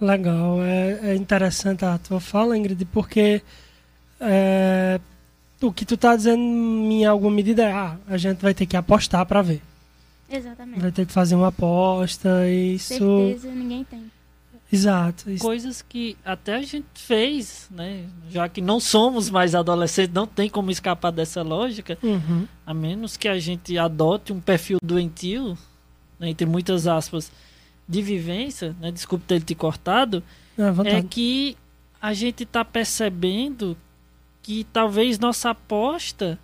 Legal, 0.00 0.62
é, 0.62 1.10
é 1.10 1.14
interessante 1.14 1.84
a 1.84 1.98
tua 1.98 2.20
fala, 2.20 2.56
Ingrid, 2.56 2.86
porque 2.86 3.42
é, 4.18 4.98
o 5.60 5.70
que 5.70 5.84
tu 5.84 5.96
tá 5.96 6.16
dizendo 6.16 6.40
em 6.40 7.04
alguma 7.04 7.30
medida 7.36 7.64
é, 7.64 7.72
ah, 7.72 7.98
a 8.08 8.16
gente 8.16 8.40
vai 8.40 8.54
ter 8.54 8.64
que 8.64 8.76
apostar 8.76 9.26
para 9.26 9.42
ver. 9.42 9.60
Exatamente. 10.30 10.80
Vai 10.80 10.92
ter 10.92 11.06
que 11.06 11.12
fazer 11.12 11.34
uma 11.34 11.48
aposta, 11.48 12.48
isso... 12.48 12.94
Certeza 12.94 13.50
ninguém 13.50 13.84
tem. 13.84 14.10
Exato. 14.72 15.24
Coisas 15.40 15.82
que 15.82 16.16
até 16.24 16.54
a 16.54 16.62
gente 16.62 16.86
fez, 16.94 17.68
né? 17.70 18.04
Já 18.30 18.48
que 18.48 18.60
não 18.60 18.78
somos 18.78 19.28
mais 19.28 19.54
adolescentes, 19.54 20.14
não 20.14 20.26
tem 20.26 20.48
como 20.48 20.70
escapar 20.70 21.10
dessa 21.10 21.42
lógica, 21.42 21.98
Uhum. 22.02 22.46
a 22.64 22.72
menos 22.72 23.16
que 23.16 23.26
a 23.26 23.38
gente 23.38 23.76
adote 23.76 24.32
um 24.32 24.40
perfil 24.40 24.78
doentio, 24.82 25.58
né, 26.18 26.30
entre 26.30 26.46
muitas 26.46 26.86
aspas, 26.86 27.32
de 27.88 28.00
vivência, 28.00 28.76
né? 28.80 28.92
Desculpe 28.92 29.24
ter 29.26 29.42
te 29.42 29.54
cortado, 29.54 30.22
É, 30.56 30.98
é 30.98 31.02
que 31.02 31.56
a 32.00 32.12
gente 32.14 32.44
está 32.44 32.64
percebendo 32.64 33.76
que 34.42 34.64
talvez 34.72 35.18
nossa 35.18 35.50
aposta 35.50 36.38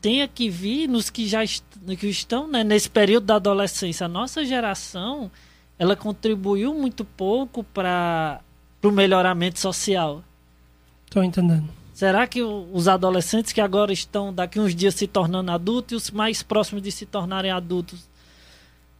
tenha 0.00 0.28
que 0.28 0.50
vir 0.50 0.86
nos 0.86 1.08
que 1.08 1.26
já 1.26 1.42
est 1.42 1.64
que 1.98 2.06
estão 2.08 2.46
né, 2.46 2.62
nesse 2.62 2.90
período 2.90 3.24
da 3.24 3.36
adolescência. 3.36 4.04
A 4.04 4.08
nossa 4.08 4.44
geração 4.44 5.30
ela 5.78 5.96
contribuiu 5.96 6.74
muito 6.74 7.04
pouco 7.04 7.64
para 7.64 8.40
o 8.82 8.90
melhoramento 8.90 9.58
social. 9.58 10.22
Tô 11.10 11.22
entendendo. 11.22 11.68
Será 11.94 12.26
que 12.26 12.42
os 12.42 12.88
adolescentes 12.88 13.52
que 13.52 13.60
agora 13.60 13.92
estão 13.92 14.34
daqui 14.34 14.58
uns 14.58 14.74
dias 14.74 14.96
se 14.96 15.06
tornando 15.06 15.52
adultos 15.52 15.92
e 15.92 15.94
os 15.94 16.10
mais 16.10 16.42
próximos 16.42 16.82
de 16.82 16.90
se 16.90 17.06
tornarem 17.06 17.52
adultos 17.52 18.08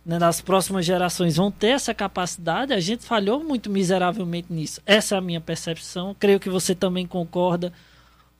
né, 0.07 0.17
nas 0.17 0.41
próximas 0.41 0.87
gerações 0.87 1.35
vão 1.37 1.51
ter 1.51 1.69
essa 1.69 1.93
capacidade? 1.93 2.73
A 2.73 2.79
gente 2.79 3.05
falhou 3.05 3.43
muito 3.43 3.69
miseravelmente 3.69 4.53
nisso. 4.53 4.81
Essa 4.87 5.17
é 5.17 5.19
a 5.19 5.21
minha 5.21 5.41
percepção. 5.41 6.15
Creio 6.17 6.39
que 6.39 6.49
você 6.49 6.73
também 6.73 7.05
concorda 7.05 7.73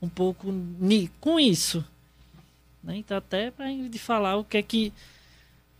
um 0.01 0.07
pouco 0.07 0.53
com 1.19 1.37
isso. 1.37 1.83
Né? 2.81 2.97
Então, 2.97 3.17
até 3.17 3.51
para 3.51 3.65
de 3.73 3.99
falar 3.99 4.37
o 4.37 4.43
que 4.45 4.57
é 4.57 4.61
que, 4.61 4.93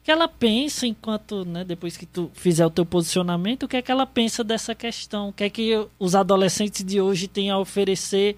que 0.05 0.11
ela 0.11 0.27
pensa 0.27 0.85
enquanto, 0.85 1.43
né, 1.43 1.63
depois 1.63 1.97
que 1.97 2.05
tu 2.05 2.29
fizer 2.35 2.63
o 2.63 2.69
teu 2.69 2.85
posicionamento, 2.85 3.63
o 3.63 3.67
que 3.67 3.77
é 3.77 3.81
que 3.81 3.91
ela 3.91 4.05
pensa 4.05 4.43
dessa 4.43 4.75
questão, 4.75 5.29
o 5.29 5.33
que 5.33 5.43
é 5.43 5.49
que 5.49 5.87
os 5.97 6.13
adolescentes 6.13 6.85
de 6.85 7.01
hoje 7.01 7.27
têm 7.27 7.49
a 7.49 7.57
oferecer 7.57 8.37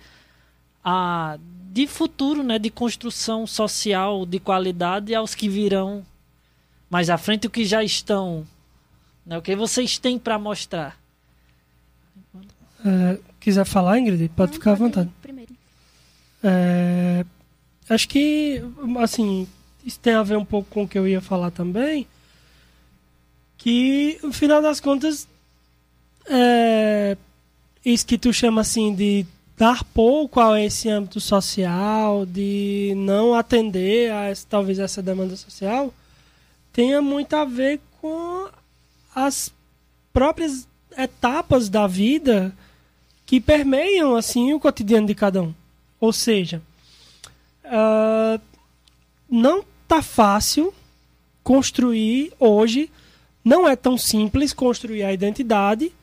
a, 0.82 1.38
de 1.74 1.86
futuro, 1.86 2.42
né, 2.42 2.58
de 2.58 2.70
construção 2.70 3.46
social 3.46 4.26
de 4.26 4.40
qualidade 4.40 5.14
aos 5.14 5.36
que 5.36 5.50
virão 5.50 6.06
mais 6.90 7.10
à 7.10 7.18
frente, 7.18 7.48
o 7.48 7.50
que 7.50 7.66
já 7.66 7.84
estão, 7.84 8.48
né, 9.26 9.38
o 9.38 9.42
que 9.42 9.54
vocês 9.54 9.98
têm 9.98 10.18
para 10.18 10.40
mostrar. 10.40 10.98
É, 12.86 13.20
quiser 13.42 13.66
falar, 13.66 14.00
Ingrid, 14.00 14.30
pode 14.30 14.52
Não, 14.52 14.58
ficar 14.58 14.72
à 14.72 14.76
vontade. 14.76 15.10
Primeiro. 15.22 15.54
É, 16.42 17.26
acho 17.90 18.08
que, 18.08 18.64
assim, 19.02 19.46
isso 19.88 20.00
tem 20.02 20.16
a 20.16 20.22
ver 20.22 20.38
um 20.38 20.44
pouco 20.44 20.70
com 20.70 20.84
o 20.84 20.88
que 20.88 21.00
eu 21.00 21.08
ia 21.08 21.22
falar 21.22 21.50
também. 21.50 22.06
Que, 23.58 24.20
no 24.22 24.34
final 24.34 24.62
das 24.62 24.82
contas, 24.82 25.26
é, 26.30 27.16
isso 27.86 28.06
que 28.06 28.18
tu 28.18 28.34
chama 28.34 28.60
assim 28.60 28.94
de 28.94 29.26
dar 29.58 29.86
pouco 29.86 30.42
a 30.42 30.62
esse 30.62 30.90
âmbito 30.90 31.22
social, 31.22 32.26
de 32.26 32.94
não 32.98 33.34
atender 33.34 34.12
a 34.12 34.34
talvez 34.50 34.78
essa 34.78 35.02
demanda 35.02 35.38
social, 35.38 35.94
tenha 36.74 37.02
muito 37.02 37.34
a 37.34 37.46
ver 37.46 37.80
com 38.02 38.50
as 39.16 39.54
próprias 40.12 40.68
etapas 40.98 41.70
da 41.70 41.88
vida 41.88 42.54
que 43.26 43.40
permeiam 43.40 44.18
assim 44.18 44.52
o 44.52 44.60
cotidiano 44.60 45.08
de 45.08 45.16
cada 45.16 45.42
um. 45.42 45.54
Ou 45.98 46.12
seja, 46.12 46.62
ah, 47.64 48.38
não 49.30 49.64
tá 49.88 50.02
fácil 50.02 50.74
construir 51.44 52.34
hoje, 52.40 52.92
não 53.44 53.68
é 53.68 53.76
tão 53.76 53.98
simples 53.98 54.52
construir 54.54 55.04
a 55.04 55.14
identidade 55.14 55.94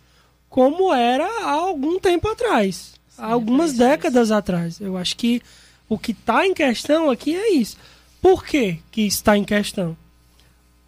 como 0.49 0.95
era 0.95 1.26
há 1.26 1.51
algum 1.51 1.99
tempo 1.99 2.28
atrás, 2.28 2.95
há 3.18 3.32
algumas 3.32 3.72
referências. 3.72 3.99
décadas 3.99 4.30
atrás. 4.30 4.80
Eu 4.80 4.97
acho 4.97 5.16
que 5.16 5.43
o 5.89 5.99
que 5.99 6.12
está 6.12 6.47
em 6.47 6.55
questão 6.55 7.11
aqui 7.11 7.35
é 7.35 7.53
isso. 7.53 7.76
Por 8.22 8.45
que, 8.45 8.78
que 8.91 9.03
está 9.03 9.37
em 9.37 9.45
questão? 9.45 9.97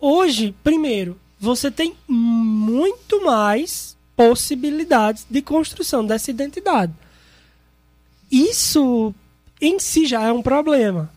Hoje, 0.01 0.55
primeiro, 0.63 1.21
você 1.39 1.71
tem 1.71 1.95
muito 2.09 3.25
mais 3.25 3.97
possibilidades 4.17 5.27
de 5.29 5.43
construção 5.43 6.05
dessa 6.07 6.31
identidade. 6.31 6.93
Isso 8.31 9.15
em 9.61 9.79
si 9.79 10.07
já 10.07 10.23
é 10.23 10.33
um 10.33 10.43
problema. 10.43 11.11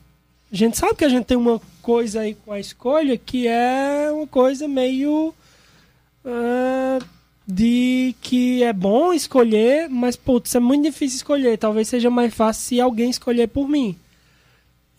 A 0.52 0.56
gente 0.56 0.78
sabe 0.78 0.95
que 0.95 1.06
a 1.06 1.10
gente 1.10 1.26
tem 1.26 1.38
uma 1.38 1.62
coisa 1.82 2.22
aí 2.22 2.34
com 2.34 2.52
a 2.52 2.60
escolha 2.60 3.18
que 3.18 3.47
é 3.47 4.12
uma 4.12 4.28
coisa 4.28 4.68
meio 4.68 5.34
ah, 6.26 7.00
de 7.47 8.16
que 8.22 8.64
é 8.64 8.74
bom 8.74 9.14
escolher, 9.14 9.89
mas 9.89 10.16
putz, 10.16 10.54
é 10.56 10.60
muito 10.60 10.84
difícil 10.84 11.18
escolher. 11.18 11.58
Talvez 11.58 11.88
seja 11.88 12.10
mais 12.10 12.34
fácil 12.34 12.64
se 12.64 12.82
alguém 12.82 13.10
escolher 13.10 13.47
por 13.47 13.68
mim. 13.68 13.95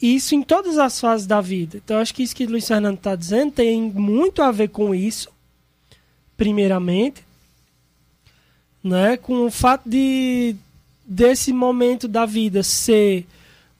Isso 0.01 0.34
em 0.34 0.42
todas 0.42 0.78
as 0.78 0.98
fases 0.98 1.26
da 1.26 1.40
vida. 1.40 1.76
Então 1.84 1.98
acho 1.98 2.14
que 2.14 2.22
isso 2.22 2.34
que 2.34 2.44
o 2.44 2.51
Luiz 2.51 2.66
Fernando 2.66 2.96
está 2.96 3.14
dizendo 3.14 3.53
tem 3.53 3.82
muito 3.82 4.42
a 4.42 4.51
ver 4.51 4.68
com 4.68 4.94
isso, 4.94 5.28
primeiramente, 6.36 7.22
né? 8.82 9.16
Com 9.16 9.46
o 9.46 9.51
fato 9.51 9.88
de 9.88 10.57
desse 11.05 11.53
momento 11.53 12.07
da 12.09 12.24
vida 12.24 12.62
ser 12.62 13.26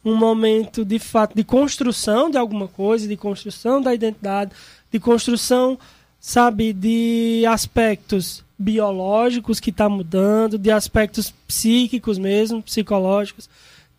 um 0.05 0.17
momento 0.17 0.85
de 0.85 0.99
fato 0.99 1.35
de 1.35 1.45
construção 1.45 2.31
de 2.31 2.39
alguma 2.39 2.67
coisa, 2.69 3.07
de 3.07 3.17
construção 3.17 3.81
da 3.81 3.95
identidade, 3.95 4.53
de 4.91 4.99
construção, 4.99 5.79
sabe, 6.19 6.73
de 6.73 7.45
aspectos 7.47 8.45
biológicos 8.59 9.61
que 9.61 9.71
está 9.71 9.89
mudando, 9.89 10.59
de 10.59 10.71
aspectos 10.71 11.33
psíquicos 11.47 12.19
mesmo, 12.19 12.63
psicológicos, 12.63 13.49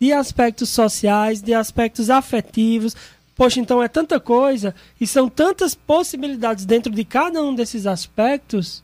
de 0.00 0.12
aspectos 0.12 0.68
sociais, 0.68 1.40
de 1.40 1.54
aspectos 1.54 2.10
afetivos. 2.10 2.96
Poxa, 3.34 3.60
então 3.60 3.82
é 3.82 3.88
tanta 3.88 4.20
coisa 4.20 4.74
e 5.00 5.06
são 5.06 5.28
tantas 5.28 5.74
possibilidades 5.74 6.64
dentro 6.64 6.92
de 6.92 7.04
cada 7.04 7.42
um 7.42 7.54
desses 7.54 7.86
aspectos 7.86 8.82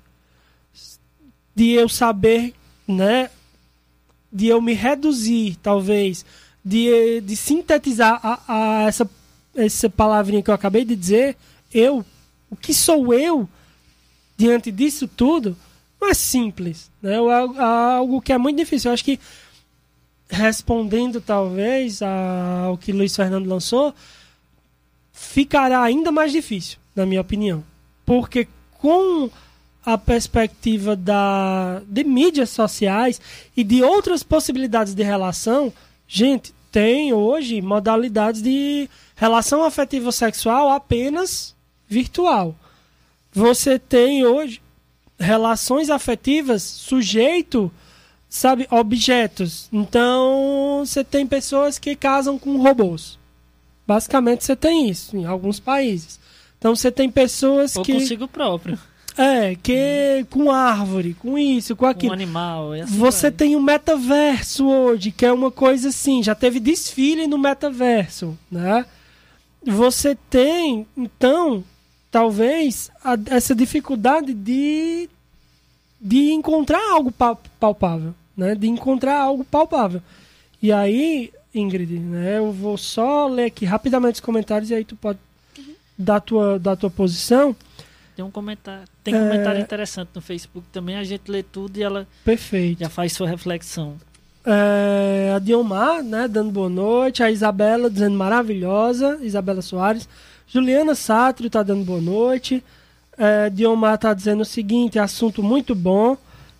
de 1.54 1.70
eu 1.72 1.88
saber, 1.88 2.54
né, 2.86 3.30
de 4.32 4.46
eu 4.46 4.60
me 4.60 4.74
reduzir, 4.74 5.56
talvez, 5.62 6.24
de, 6.68 7.20
de 7.22 7.36
sintetizar 7.36 8.20
a, 8.22 8.40
a 8.46 8.82
essa, 8.88 9.08
essa 9.54 9.88
palavrinha 9.88 10.42
que 10.42 10.50
eu 10.50 10.54
acabei 10.54 10.84
de 10.84 10.94
dizer, 10.94 11.36
eu, 11.72 12.04
o 12.50 12.56
que 12.56 12.74
sou 12.74 13.12
eu 13.14 13.48
diante 14.36 14.70
disso 14.70 15.08
tudo, 15.08 15.56
não 16.00 16.08
é 16.10 16.14
simples, 16.14 16.90
né? 17.02 17.14
É 17.14 17.16
algo- 17.16 17.60
algo 17.60 18.20
que 18.20 18.32
é 18.32 18.38
muito 18.38 18.56
difícil. 18.58 18.90
Eu 18.90 18.94
acho 18.94 19.04
que 19.04 19.18
respondendo 20.30 21.20
talvez 21.20 22.00
ao 22.02 22.76
que 22.76 22.92
Luiz 22.92 23.16
Fernando 23.16 23.48
lançou, 23.48 23.94
ficará 25.12 25.82
ainda 25.82 26.12
mais 26.12 26.30
difícil, 26.32 26.78
na 26.94 27.04
minha 27.06 27.20
opinião. 27.20 27.64
Porque 28.04 28.46
com 28.78 29.30
a 29.84 29.96
perspectiva 29.96 30.94
da, 30.94 31.80
de 31.86 32.04
mídias 32.04 32.50
sociais 32.50 33.20
e 33.56 33.64
de 33.64 33.82
outras 33.82 34.22
possibilidades 34.22 34.94
de 34.94 35.02
relação, 35.02 35.72
gente, 36.06 36.52
tem 36.70 37.12
hoje 37.12 37.60
modalidades 37.60 38.42
de 38.42 38.88
relação 39.16 39.64
afetiva 39.64 40.12
sexual 40.12 40.70
apenas 40.70 41.54
virtual. 41.88 42.54
Você 43.32 43.78
tem 43.78 44.24
hoje 44.24 44.60
relações 45.18 45.90
afetivas 45.90 46.62
sujeito, 46.62 47.72
sabe, 48.28 48.66
objetos. 48.70 49.68
Então, 49.72 50.82
você 50.84 51.02
tem 51.02 51.26
pessoas 51.26 51.78
que 51.78 51.96
casam 51.96 52.38
com 52.38 52.56
robôs. 52.58 53.18
Basicamente, 53.86 54.44
você 54.44 54.54
tem 54.54 54.88
isso 54.88 55.16
em 55.16 55.24
alguns 55.24 55.58
países. 55.58 56.20
Então, 56.58 56.74
você 56.76 56.90
tem 56.90 57.10
pessoas 57.10 57.74
Ou 57.76 57.82
que 57.82 57.94
consigo 57.94 58.28
próprio. 58.28 58.78
É, 59.18 59.54
que 59.56 60.24
com 60.30 60.50
árvore, 60.50 61.14
com 61.14 61.36
isso, 61.36 61.74
com 61.76 61.84
Um 61.84 61.88
aquilo. 61.88 62.12
animal. 62.12 62.74
e 62.76 62.82
assim 62.82 62.94
Você 62.96 63.28
vai. 63.30 63.36
tem 63.36 63.56
o 63.56 63.60
metaverso 63.60 64.66
hoje, 64.66 65.10
que 65.10 65.26
é 65.26 65.32
uma 65.32 65.50
coisa 65.50 65.88
assim, 65.88 66.22
já 66.22 66.34
teve 66.34 66.60
desfile 66.60 67.26
no 67.26 67.36
metaverso, 67.38 68.38
né? 68.50 68.86
você 69.66 70.16
tem, 70.30 70.86
então, 70.96 71.62
talvez, 72.10 72.90
a- 73.04 73.18
essa 73.26 73.54
dificuldade 73.54 74.32
de, 74.32 75.10
de 76.00 76.30
encontrar 76.32 76.80
algo 76.92 77.10
pal- 77.10 77.42
palpável, 77.60 78.14
né? 78.36 78.54
De 78.54 78.68
encontrar 78.68 79.20
algo 79.20 79.44
palpável. 79.44 80.00
E 80.62 80.72
aí, 80.72 81.30
Ingrid, 81.54 81.98
né? 81.98 82.38
Eu 82.38 82.52
vou 82.52 82.78
só 82.78 83.26
ler 83.26 83.46
aqui 83.46 83.64
rapidamente 83.66 84.14
os 84.14 84.20
comentários 84.20 84.70
e 84.70 84.74
aí 84.74 84.84
tu 84.84 84.96
pode 84.96 85.18
dar 85.98 86.20
tua, 86.20 86.58
dar 86.58 86.76
tua 86.76 86.88
posição. 86.88 87.54
Tem 88.18 88.24
um 88.24 88.32
comentário, 88.32 88.82
tem 89.04 89.14
É. 89.14 89.18
comentário 89.20 89.60
interessante 89.60 90.08
no 90.12 90.20
Facebook 90.20 90.66
também, 90.72 90.96
a 90.96 91.04
gente 91.04 91.30
lê 91.30 91.40
tudo 91.40 91.76
e 91.78 91.84
ela 91.84 92.04
Perfeito. 92.24 92.80
já 92.80 92.88
faz 92.88 93.12
sua 93.12 93.28
reflexão. 93.28 93.94
É, 94.44 95.32
a 95.36 95.38
Diomar, 95.38 96.02
né, 96.02 96.26
dando 96.26 96.50
boa 96.50 96.68
noite. 96.68 97.22
A 97.22 97.30
Isabela 97.30 97.88
dizendo 97.88 98.16
maravilhosa. 98.16 99.20
Isabela 99.22 99.62
Soares. 99.62 100.08
Juliana 100.48 100.96
Satrio 100.96 101.48
tá 101.48 101.62
dando 101.62 101.84
boa 101.84 102.00
noite. 102.00 102.64
É, 103.16 103.48
Diomar 103.50 103.96
tá 103.98 104.12
dizendo 104.12 104.40
o 104.40 104.44
seguinte: 104.44 104.98
assunto 104.98 105.40
muito 105.40 105.72
bom. 105.72 106.16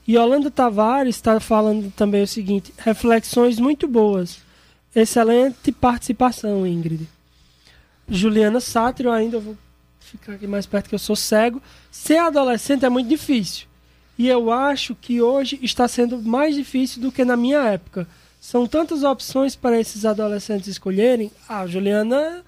E 0.07 0.15
Yolanda 0.15 0.53
Tavares 0.53 1.17
está 1.17 1.41
falando 1.41 1.91
também 1.97 2.23
o 2.23 2.27
seguinte: 2.29 2.73
reflexões 2.79 3.59
muito 3.59 3.89
boas. 3.89 4.39
Excelente 4.95 5.73
participação, 5.73 6.65
Ingrid. 6.65 7.09
Juliana 8.09 8.61
Satrio, 8.61 9.11
ainda 9.11 9.41
vou 9.41 9.57
ficar 10.11 10.33
aqui 10.33 10.47
mais 10.47 10.67
perto 10.67 10.89
que 10.89 10.95
eu 10.95 10.99
sou 10.99 11.17
cego. 11.17 11.63
Ser 11.91 12.19
adolescente 12.19 12.85
é 12.85 12.89
muito 12.89 13.09
difícil. 13.09 13.67
E 14.19 14.27
eu 14.29 14.51
acho 14.51 14.95
que 14.95 15.23
hoje 15.23 15.59
está 15.63 15.87
sendo 15.87 16.21
mais 16.21 16.55
difícil 16.55 17.01
do 17.01 17.13
que 17.13 17.25
na 17.25 17.37
minha 17.37 17.61
época. 17.61 18.07
São 18.41 18.67
tantas 18.67 19.03
opções 19.03 19.55
para 19.55 19.79
esses 19.79 20.05
adolescentes 20.05 20.69
escolherem. 20.69 21.31
A 21.49 21.67
Juliana 21.67 22.45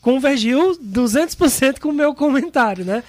convergiu 0.00 0.76
200% 0.78 1.78
com 1.78 1.88
o 1.88 1.92
meu 1.92 2.14
comentário, 2.14 2.84
né? 2.84 3.04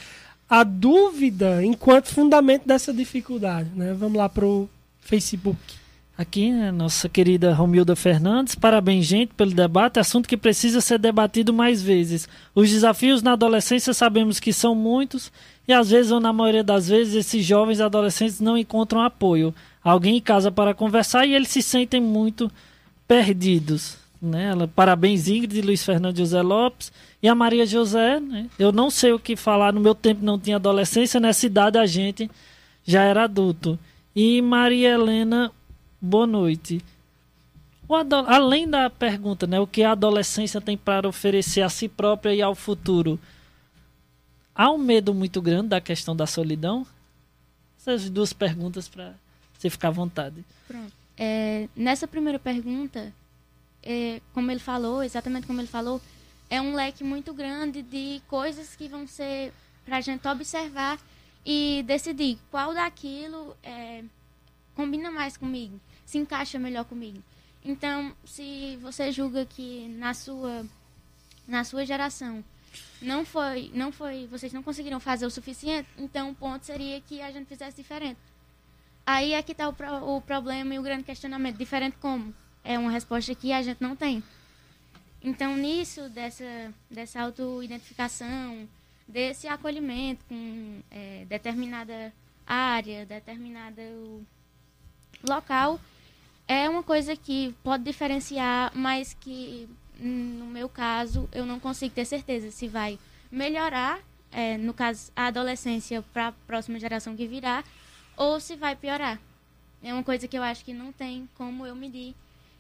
A 0.50 0.64
dúvida 0.64 1.64
enquanto 1.66 2.10
fundamento 2.10 2.68
dessa 2.68 2.94
dificuldade, 2.94 3.70
né? 3.76 3.94
Vamos 3.94 4.18
lá 4.18 4.30
pro 4.30 4.70
Facebook. 5.02 5.83
Aqui, 6.16 6.52
né, 6.52 6.72
nossa 6.72 7.10
querida 7.10 7.56
Romilda 7.56 7.96
Fernandes, 7.96 8.54
parabéns, 8.54 9.06
gente, 9.06 9.34
pelo 9.34 9.52
debate, 9.52 10.00
assunto 10.00 10.30
que 10.30 10.38
precisa 10.38 10.80
ser 10.80 11.00
debatido 11.00 11.52
mais 11.52 11.82
vezes. 11.82 12.30
Os 12.54 12.70
desafios 12.70 13.24
na 13.24 13.34
adolescência 13.34 13.96
sabemos 13.96 14.40
que 14.40 14.54
são 14.54 14.76
muitos 14.76 15.32
e 15.68 15.74
às 15.74 15.90
vezes, 15.90 16.12
ou 16.12 16.20
na 16.20 16.34
maioria 16.34 16.64
das 16.64 16.88
vezes, 16.88 17.16
esses 17.16 17.46
jovens 17.46 17.80
adolescentes 17.80 18.40
não 18.40 18.58
encontram 18.58 19.02
apoio. 19.02 19.54
Alguém 19.84 20.18
em 20.18 20.22
casa 20.22 20.52
para 20.52 20.74
conversar 20.74 21.26
e 21.26 21.34
eles 21.34 21.48
se 21.48 21.62
sentem 21.62 22.02
muito 22.02 22.52
perdidos. 23.08 23.98
Né? 24.22 24.52
Parabéns, 24.76 25.28
Ingrid, 25.28 25.62
Luiz 25.62 25.84
Fernando 25.84 26.18
José 26.18 26.42
Lopes 26.42 26.92
e 27.22 27.28
a 27.28 27.36
Maria 27.36 27.66
José. 27.66 28.20
Né? 28.20 28.48
Eu 28.60 28.72
não 28.72 28.90
sei 28.90 29.14
o 29.14 29.20
que 29.20 29.36
falar, 29.36 29.74
no 29.74 29.82
meu 29.82 29.96
tempo 29.96 30.24
não 30.24 30.38
tinha 30.38 30.58
adolescência, 30.58 31.20
nessa 31.20 31.46
idade 31.46 31.78
a 31.78 31.86
gente 31.86 32.30
já 32.86 33.04
era 33.04 33.24
adulto. 33.24 33.80
E 34.16 34.42
Maria 34.42 34.92
Helena 34.92 35.52
Boa 36.06 36.28
noite. 36.28 36.84
Além 38.28 38.70
da 38.70 38.90
pergunta, 38.90 39.48
né, 39.48 39.58
o 39.58 39.66
que 39.66 39.84
a 39.84 39.94
adolescência 39.94 40.60
tem 40.60 40.78
para 40.78 41.08
oferecer 41.08 41.62
a 41.62 41.70
si 41.70 41.88
própria 41.88 42.36
e 42.36 42.42
ao 42.42 42.54
futuro, 42.54 43.18
há 44.54 44.70
um 44.70 44.78
medo 44.78 45.14
muito 45.14 45.42
grande 45.42 45.70
da 45.70 45.80
questão 45.80 46.14
da 46.14 46.28
solidão? 46.28 46.86
Essas 47.80 48.10
duas 48.10 48.34
perguntas 48.34 48.90
para 48.90 49.14
você 49.58 49.70
ficar 49.70 49.88
à 49.88 49.92
vontade. 49.92 50.44
É, 51.18 51.70
nessa 51.74 52.06
primeira 52.06 52.38
pergunta, 52.38 53.14
é, 53.82 54.20
como 54.34 54.52
ele 54.52 54.60
falou, 54.60 55.04
exatamente 55.04 55.48
como 55.48 55.62
ele 55.62 55.70
falou, 55.70 56.02
é 56.50 56.60
um 56.60 56.76
leque 56.76 57.02
muito 57.02 57.34
grande 57.34 57.82
de 57.82 58.22
coisas 58.28 58.76
que 58.76 58.90
vão 58.90 59.08
ser 59.08 59.54
para 59.86 59.98
a 59.98 60.02
gente 60.02 60.28
observar 60.28 61.00
e 61.46 61.82
decidir 61.88 62.38
qual 62.52 62.74
daquilo 62.74 63.56
é, 63.64 64.04
combina 64.76 65.10
mais 65.10 65.38
comigo, 65.38 65.80
se 66.14 66.18
encaixa 66.20 66.60
melhor 66.60 66.86
comigo. 66.86 67.20
Então, 67.66 68.16
se 68.24 68.78
você 68.86 69.12
julga 69.12 69.46
que 69.46 69.88
na 70.04 70.14
sua 70.14 70.66
na 71.48 71.64
sua 71.64 71.84
geração 71.86 72.44
não 73.02 73.26
foi 73.26 73.72
não 73.74 73.92
foi 73.92 74.28
vocês 74.28 74.54
não 74.54 74.62
conseguiram 74.64 75.00
fazer 75.00 75.26
o 75.26 75.32
suficiente, 75.32 75.90
então 75.98 76.30
o 76.32 76.36
ponto 76.36 76.64
seria 76.66 77.02
que 77.02 77.16
a 77.22 77.32
gente 77.32 77.48
fizesse 77.48 77.76
diferente. 77.84 78.20
Aí 79.06 79.34
é 79.34 79.42
que 79.42 79.52
está 79.54 79.68
o, 79.68 79.74
pro- 79.74 80.16
o 80.16 80.22
problema 80.22 80.74
e 80.74 80.80
o 80.80 80.84
grande 80.84 81.04
questionamento. 81.04 81.58
Diferente 81.58 81.98
como? 82.00 82.34
É 82.64 82.78
uma 82.80 82.92
resposta 82.92 83.34
que 83.36 83.52
a 83.52 83.62
gente 83.62 83.82
não 83.82 83.96
tem. 83.96 84.24
Então, 85.22 85.58
nisso, 85.58 86.08
dessa, 86.10 86.74
dessa 86.90 87.22
auto-identificação, 87.22 88.68
desse 89.08 89.46
acolhimento 89.48 90.24
com 90.30 90.80
é, 90.92 91.26
determinada 91.28 92.14
área, 92.46 93.06
determinado 93.06 93.82
local, 95.28 95.80
é 96.48 96.70
uma 96.70 96.84
coisa 96.84 97.16
que 97.16 97.56
pode 97.64 97.84
diferenciar, 97.84 98.72
mas 98.76 99.14
que, 99.14 99.68
hum, 100.00 100.38
no 100.40 100.46
meu 100.46 100.68
caso, 100.68 101.28
eu 101.32 101.46
não 101.46 101.60
consigo 101.60 101.94
ter 101.94 102.06
certeza 102.06 102.52
se 102.52 102.68
vai 102.68 103.00
melhorar, 103.32 104.00
é, 104.32 104.58
no 104.58 104.74
caso, 104.74 105.12
a 105.16 105.28
adolescência 105.28 106.02
para 106.14 106.28
a 106.28 106.32
próxima 106.32 106.80
geração 106.80 107.16
que 107.16 107.28
virá, 107.28 107.64
ou 108.18 108.40
se 108.40 108.56
vai 108.56 108.76
piorar. 108.76 109.20
É 109.82 109.94
uma 109.94 110.04
coisa 110.04 110.28
que 110.28 110.38
eu 110.38 110.44
acho 110.44 110.64
que 110.64 110.74
não 110.74 110.92
tem 110.92 111.28
como 111.36 111.66
eu 111.66 111.76
medir 111.76 112.16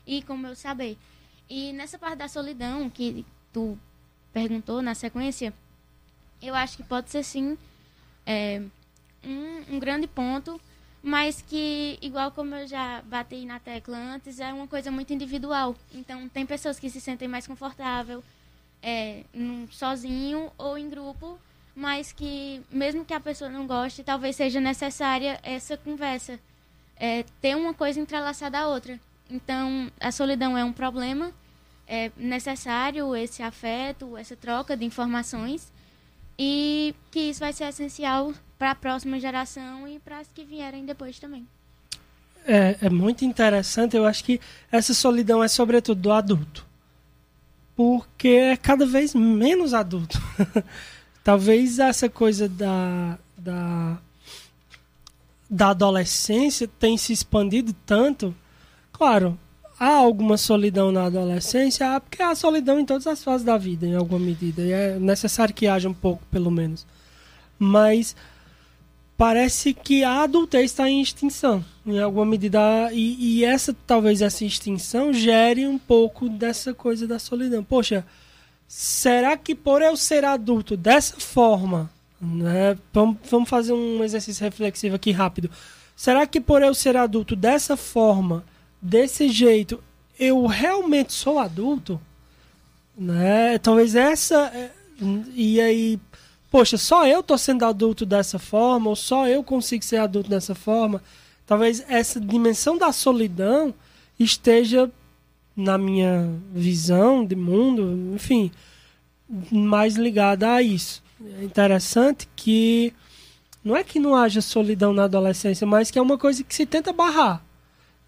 e 0.06 0.22
como 0.24 0.48
eu 0.48 0.56
saber. 0.56 0.98
E 1.50 1.72
nessa 1.74 1.98
parte 1.98 2.18
da 2.18 2.28
solidão 2.28 2.90
que 2.90 3.26
tu 3.52 3.78
perguntou 4.34 4.82
na 4.82 4.96
sequência, 4.96 5.54
eu 6.42 6.56
acho 6.56 6.78
que 6.78 6.84
pode 6.84 7.10
ser 7.10 7.24
sim 7.24 7.58
é, 8.26 8.62
um, 9.24 9.76
um 9.76 9.80
grande 9.80 10.08
ponto, 10.08 10.60
mas 11.04 11.42
que, 11.42 12.00
igual 12.02 12.32
como 12.32 12.56
eu 12.56 12.66
já 12.66 13.02
bati 13.02 13.46
na 13.46 13.60
tecla 13.60 13.98
antes, 13.98 14.40
é 14.40 14.54
uma 14.54 14.68
coisa 14.68 14.90
muito 14.90 15.12
individual. 15.14 15.76
Então, 15.94 16.30
tem 16.30 16.46
pessoas 16.46 16.80
que 16.80 16.90
se 16.90 17.02
sentem 17.02 17.28
mais 17.28 17.46
confortável 17.46 18.24
é, 18.82 19.26
num- 19.34 19.68
sozinho 19.70 20.50
ou 20.58 20.78
em 20.78 20.90
grupo, 20.90 21.38
mas 21.76 22.14
que, 22.14 22.62
mesmo 22.72 23.04
que 23.04 23.14
a 23.14 23.20
pessoa 23.20 23.50
não 23.50 23.68
goste, 23.68 24.02
talvez 24.02 24.38
seja 24.38 24.62
necessária 24.62 25.40
essa 25.44 25.76
conversa. 25.76 26.40
É, 26.96 27.26
ter 27.42 27.56
uma 27.58 27.74
coisa 27.74 28.00
entrelaçada 28.00 28.60
à 28.60 28.68
outra. 28.68 28.98
Então, 29.30 29.92
a 30.00 30.12
solidão 30.12 30.58
é 30.58 30.64
um 30.64 30.72
problema, 30.72 31.34
é 31.86 32.12
necessário 32.16 33.14
esse 33.14 33.44
afeto, 33.44 34.16
essa 34.16 34.38
troca 34.38 34.78
de 34.78 34.86
informações, 34.86 35.70
e 36.40 36.96
que 37.12 37.20
isso 37.20 37.42
vai 37.42 37.52
ser 37.52 37.66
essencial 37.66 38.34
para 38.58 38.72
a 38.72 38.76
próxima 38.76 39.20
geração 39.20 39.88
e 39.88 40.00
para 40.00 40.20
as 40.20 40.28
que 40.28 40.44
vierem 40.44 40.86
depois 40.86 41.20
também. 41.20 41.48
É, 42.46 42.78
é 42.82 42.90
muito 42.90 43.26
interessante. 43.26 43.96
Eu 43.96 44.06
acho 44.06 44.24
que 44.24 44.40
essa 44.72 44.94
solidão 44.94 45.44
é 45.44 45.48
sobretudo 45.48 46.02
do 46.02 46.12
adulto. 46.12 46.66
Porque 47.76 48.28
é 48.28 48.58
cada 48.58 48.86
vez 48.86 49.14
menos 49.16 49.74
adulto. 49.74 50.22
Talvez 51.24 51.80
essa 51.80 52.10
coisa 52.10 52.50
da, 52.50 53.18
da, 53.38 53.98
da 55.50 55.70
adolescência 55.70 56.68
tenha 56.80 56.98
se 56.98 57.14
expandido 57.14 57.74
tanto. 57.86 58.36
Claro, 58.92 59.40
há 59.80 59.88
alguma 59.88 60.38
solidão 60.38 60.92
na 60.92 61.06
adolescência, 61.06 62.00
porque 62.02 62.22
há 62.22 62.36
solidão 62.36 62.80
em 62.80 62.86
todas 62.86 63.08
as 63.08 63.24
fases 63.24 63.46
da 63.46 63.58
vida, 63.58 63.88
em 63.88 63.96
alguma 63.96 64.20
medida. 64.20 64.62
E 64.62 64.72
é 64.72 65.00
necessário 65.00 65.54
que 65.54 65.66
haja 65.66 65.90
um 65.90 65.94
pouco, 65.94 66.24
pelo 66.30 66.52
menos. 66.52 66.86
Mas 67.58 68.16
parece 69.18 69.74
que 69.74 70.04
a 70.04 70.24
adultez 70.24 70.72
está 70.72 70.90
em 70.90 71.02
extinção, 71.02 71.64
em 71.86 72.00
alguma 72.00 72.26
medida. 72.26 72.90
E, 72.92 73.40
e 73.40 73.46
essa, 73.46 73.76
talvez 73.86 74.22
essa 74.22 74.44
extinção 74.46 75.14
gere 75.14 75.68
um 75.68 75.78
pouco 75.78 76.30
dessa 76.30 76.74
coisa 76.74 77.08
da 77.08 77.20
solidão. 77.20 77.64
Poxa, 77.64 78.06
será 78.68 79.38
que 79.38 79.54
por 79.56 79.82
eu 79.82 79.96
ser 79.96 80.26
adulto 80.26 80.76
dessa 80.76 81.20
forma, 81.20 81.90
né? 82.22 82.78
Vamos, 82.94 83.18
vamos 83.30 83.50
fazer 83.50 83.74
um 83.74 84.04
exercício 84.04 84.44
reflexivo 84.44 84.96
aqui 84.96 85.12
rápido. 85.12 85.50
Será 85.96 86.26
que 86.26 86.42
por 86.42 86.62
eu 86.62 86.74
ser 86.74 86.98
adulto 86.98 87.36
dessa 87.36 87.78
forma, 87.78 88.44
desse 88.82 89.30
jeito, 89.30 89.84
eu 90.20 90.46
realmente 90.46 91.14
sou 91.14 91.38
adulto? 91.38 92.00
Né? 92.98 93.58
Talvez 93.60 93.96
essa. 93.96 94.52
é, 94.54 94.72
E 95.36 95.60
aí, 95.60 96.00
poxa, 96.54 96.78
só 96.78 97.08
eu 97.08 97.24
tô 97.24 97.36
sendo 97.36 97.66
adulto 97.66 98.06
dessa 98.06 98.38
forma, 98.38 98.88
ou 98.88 98.96
só 98.96 99.28
eu 99.28 99.44
consigo 99.44 99.84
ser 99.84 99.98
adulto 99.98 100.30
dessa 100.30 100.54
forma. 100.54 101.02
Talvez 101.48 101.84
essa 101.90 102.22
dimensão 102.22 102.78
da 102.78 102.92
solidão 102.92 103.74
esteja 104.20 104.88
na 105.58 105.80
minha 105.80 106.30
visão 106.54 107.26
de 107.26 107.36
mundo, 107.36 108.14
enfim, 108.14 108.52
mais 109.52 109.96
ligada 109.96 110.54
a 110.54 110.62
isso. 110.62 111.02
É 111.40 111.44
interessante 111.44 112.30
que 112.36 112.94
não 113.64 113.76
é 113.76 113.84
que 113.84 114.00
não 114.00 114.16
haja 114.16 114.40
solidão 114.40 114.94
na 114.94 115.06
adolescência, 115.06 115.66
mas 115.66 115.90
que 115.90 115.98
é 115.98 116.02
uma 116.04 116.20
coisa 116.20 116.44
que 116.44 116.54
se 116.54 116.68
tenta 116.68 116.94
barrar. 116.94 117.44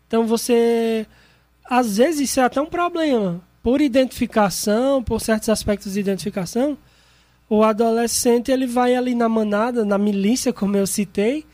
Então 0.08 0.28
você. 0.28 1.08
Às 1.68 1.98
vezes 1.98 2.30
isso 2.30 2.40
é 2.40 2.44
até 2.44 2.62
um 2.62 2.68
problema. 2.68 3.42
por 3.64 3.82
identificação, 3.82 5.02
por 5.02 5.20
certos 5.20 5.50
aspectos 5.50 5.94
de 5.94 6.00
identificação, 6.00 6.78
o 7.50 7.64
adolescente 7.64 8.52
ele 8.52 8.66
vai 8.66 8.96
ali 8.96 9.14
na 9.14 9.30
manada, 9.30 9.86
na 9.86 9.98
milícia, 9.98 10.52
como 10.52 10.76
eu 10.76 10.88
citei, 10.88 11.46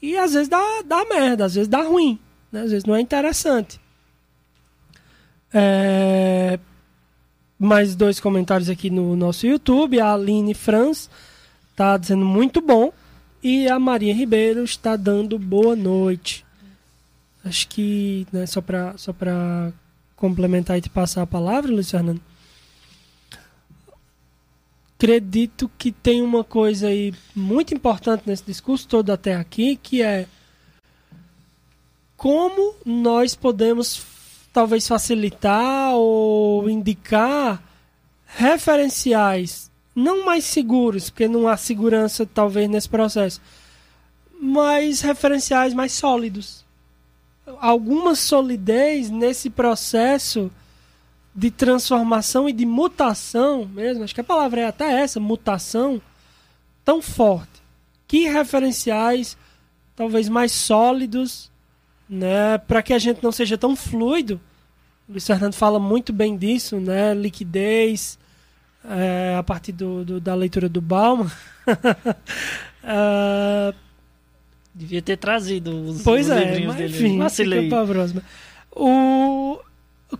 e 0.00 0.16
às 0.16 0.32
vezes 0.32 0.48
dá, 0.48 0.62
dá 0.84 1.04
merda, 1.04 1.44
às 1.44 1.54
vezes 1.54 1.68
dá 1.68 1.82
ruim, 1.82 2.18
né? 2.52 2.62
às 2.62 2.70
vezes 2.70 2.84
não 2.84 2.94
é 2.94 3.00
interessante. 3.00 3.80
É... 5.52 6.58
Mais 7.58 7.96
dois 7.96 8.20
comentários 8.20 8.70
aqui 8.70 8.88
no 8.88 9.16
nosso 9.16 9.46
YouTube. 9.46 10.00
A 10.00 10.14
Aline 10.14 10.54
Franz 10.54 11.10
está 11.72 11.96
dizendo 11.96 12.24
muito 12.24 12.60
bom. 12.60 12.92
E 13.42 13.68
a 13.68 13.78
Maria 13.78 14.14
Ribeiro 14.14 14.62
está 14.62 14.96
dando 14.96 15.38
boa 15.38 15.74
noite. 15.74 16.44
Acho 17.44 17.68
que, 17.68 18.26
né, 18.32 18.46
só 18.46 18.60
para 18.60 18.94
só 18.96 19.14
complementar 20.16 20.76
e 20.76 20.80
te 20.80 20.90
passar 20.90 21.22
a 21.22 21.26
palavra, 21.26 21.70
Luiz 21.70 21.90
Fernando. 21.90 22.20
Acredito 24.98 25.70
que 25.78 25.92
tem 25.92 26.20
uma 26.20 26.42
coisa 26.42 26.88
aí 26.88 27.14
muito 27.32 27.72
importante 27.72 28.24
nesse 28.26 28.42
discurso 28.42 28.88
todo 28.88 29.10
até 29.10 29.36
aqui, 29.36 29.76
que 29.76 30.02
é 30.02 30.26
como 32.16 32.74
nós 32.84 33.36
podemos 33.36 34.04
talvez 34.52 34.88
facilitar 34.88 35.94
ou 35.94 36.68
indicar 36.68 37.62
referenciais 38.26 39.70
não 39.94 40.24
mais 40.24 40.44
seguros, 40.44 41.10
porque 41.10 41.26
não 41.26 41.48
há 41.48 41.56
segurança 41.56 42.24
talvez 42.24 42.68
nesse 42.68 42.88
processo, 42.88 43.40
mas 44.40 45.00
referenciais 45.00 45.74
mais 45.74 45.92
sólidos. 45.92 46.64
Alguma 47.60 48.14
solidez 48.14 49.10
nesse 49.10 49.50
processo 49.50 50.50
de 51.38 51.50
transformação 51.50 52.48
e 52.48 52.52
de 52.52 52.66
mutação 52.66 53.64
mesmo, 53.64 54.02
acho 54.02 54.14
que 54.14 54.20
a 54.20 54.24
palavra 54.24 54.62
é 54.62 54.66
até 54.66 55.02
essa, 55.02 55.20
mutação, 55.20 56.02
tão 56.84 57.00
forte. 57.00 57.62
Que 58.06 58.28
referenciais 58.28 59.36
talvez 59.94 60.28
mais 60.28 60.52
sólidos, 60.52 61.50
né, 62.08 62.58
para 62.58 62.82
que 62.82 62.92
a 62.92 62.98
gente 62.98 63.22
não 63.22 63.32
seja 63.32 63.58
tão 63.58 63.76
fluido 63.76 64.40
o 65.08 65.12
Luiz 65.12 65.26
Fernando 65.26 65.54
fala 65.54 65.78
muito 65.78 66.12
bem 66.12 66.36
disso, 66.36 66.78
né? 66.78 67.14
Liquidez, 67.14 68.18
é, 68.84 69.36
a 69.38 69.42
partir 69.42 69.72
do, 69.72 70.04
do, 70.04 70.20
da 70.20 70.34
leitura 70.34 70.68
do 70.68 70.82
Bauman. 70.82 71.30
uh, 72.84 73.74
Devia 74.74 75.00
ter 75.00 75.16
trazido 75.16 75.70
os, 75.70 76.02
pois 76.02 76.26
os 76.26 76.32
é, 76.32 76.44
livrinhos 76.44 76.66
mas, 76.66 76.76
dele. 76.76 76.94
Enfim, 76.94 77.18
Vacilei. 77.18 77.70
O, 78.70 79.58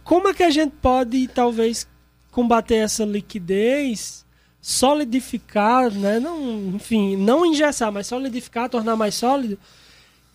como 0.04 0.28
é 0.28 0.34
que 0.34 0.42
a 0.42 0.50
gente 0.50 0.72
pode, 0.82 1.28
talvez, 1.28 1.86
combater 2.30 2.76
essa 2.76 3.04
liquidez, 3.04 4.24
solidificar, 4.60 5.90
né? 5.90 6.20
Não, 6.20 6.74
enfim, 6.74 7.16
não 7.16 7.46
engessar, 7.46 7.92
mas 7.92 8.06
solidificar, 8.06 8.68
tornar 8.68 8.96
mais 8.96 9.14
sólido. 9.14 9.58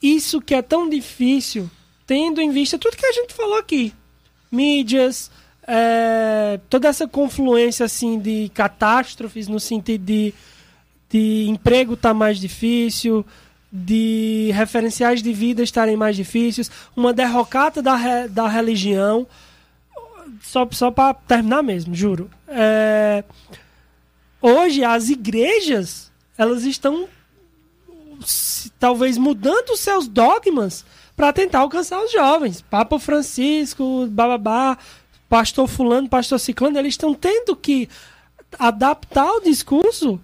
Isso 0.01 0.41
que 0.41 0.55
é 0.55 0.61
tão 0.61 0.89
difícil, 0.89 1.69
tendo 2.05 2.41
em 2.41 2.51
vista 2.51 2.77
tudo 2.77 2.97
que 2.97 3.05
a 3.05 3.11
gente 3.11 3.33
falou 3.33 3.57
aqui 3.57 3.93
mídias, 4.53 5.31
é, 5.67 6.59
toda 6.69 6.87
essa 6.87 7.07
confluência 7.07 7.85
assim 7.85 8.19
de 8.19 8.51
catástrofes 8.53 9.47
no 9.47 9.59
sentido 9.59 10.05
de, 10.05 10.33
de 11.09 11.45
emprego 11.49 11.97
tá 11.97 12.13
mais 12.13 12.39
difícil, 12.39 13.25
de 13.75 14.51
referenciais 14.53 15.23
de 15.23 15.33
vida 15.33 15.63
estarem 15.63 15.97
mais 15.97 16.15
difíceis, 16.15 16.69
uma 16.95 17.11
derrocata 17.11 17.81
da, 17.81 18.27
da 18.27 18.47
religião. 18.47 19.25
Só, 20.41 20.67
só 20.71 20.91
para 20.91 21.15
terminar 21.15 21.63
mesmo, 21.63 21.95
juro. 21.95 22.29
É, 22.47 23.23
hoje 24.39 24.83
as 24.83 25.09
igrejas 25.09 26.11
elas 26.37 26.63
estão 26.63 27.07
talvez 28.79 29.17
mudando 29.17 29.75
seus 29.75 30.07
dogmas 30.07 30.85
para 31.15 31.33
tentar 31.33 31.59
alcançar 31.59 31.99
os 32.03 32.11
jovens. 32.11 32.61
Papa 32.61 32.99
Francisco, 32.99 34.07
bababá, 34.07 34.77
pastor 35.27 35.67
fulano, 35.67 36.07
pastor 36.07 36.39
ciclano, 36.39 36.77
eles 36.77 36.93
estão 36.93 37.13
tendo 37.13 37.55
que 37.55 37.89
adaptar 38.59 39.31
o 39.31 39.41
discurso, 39.41 40.19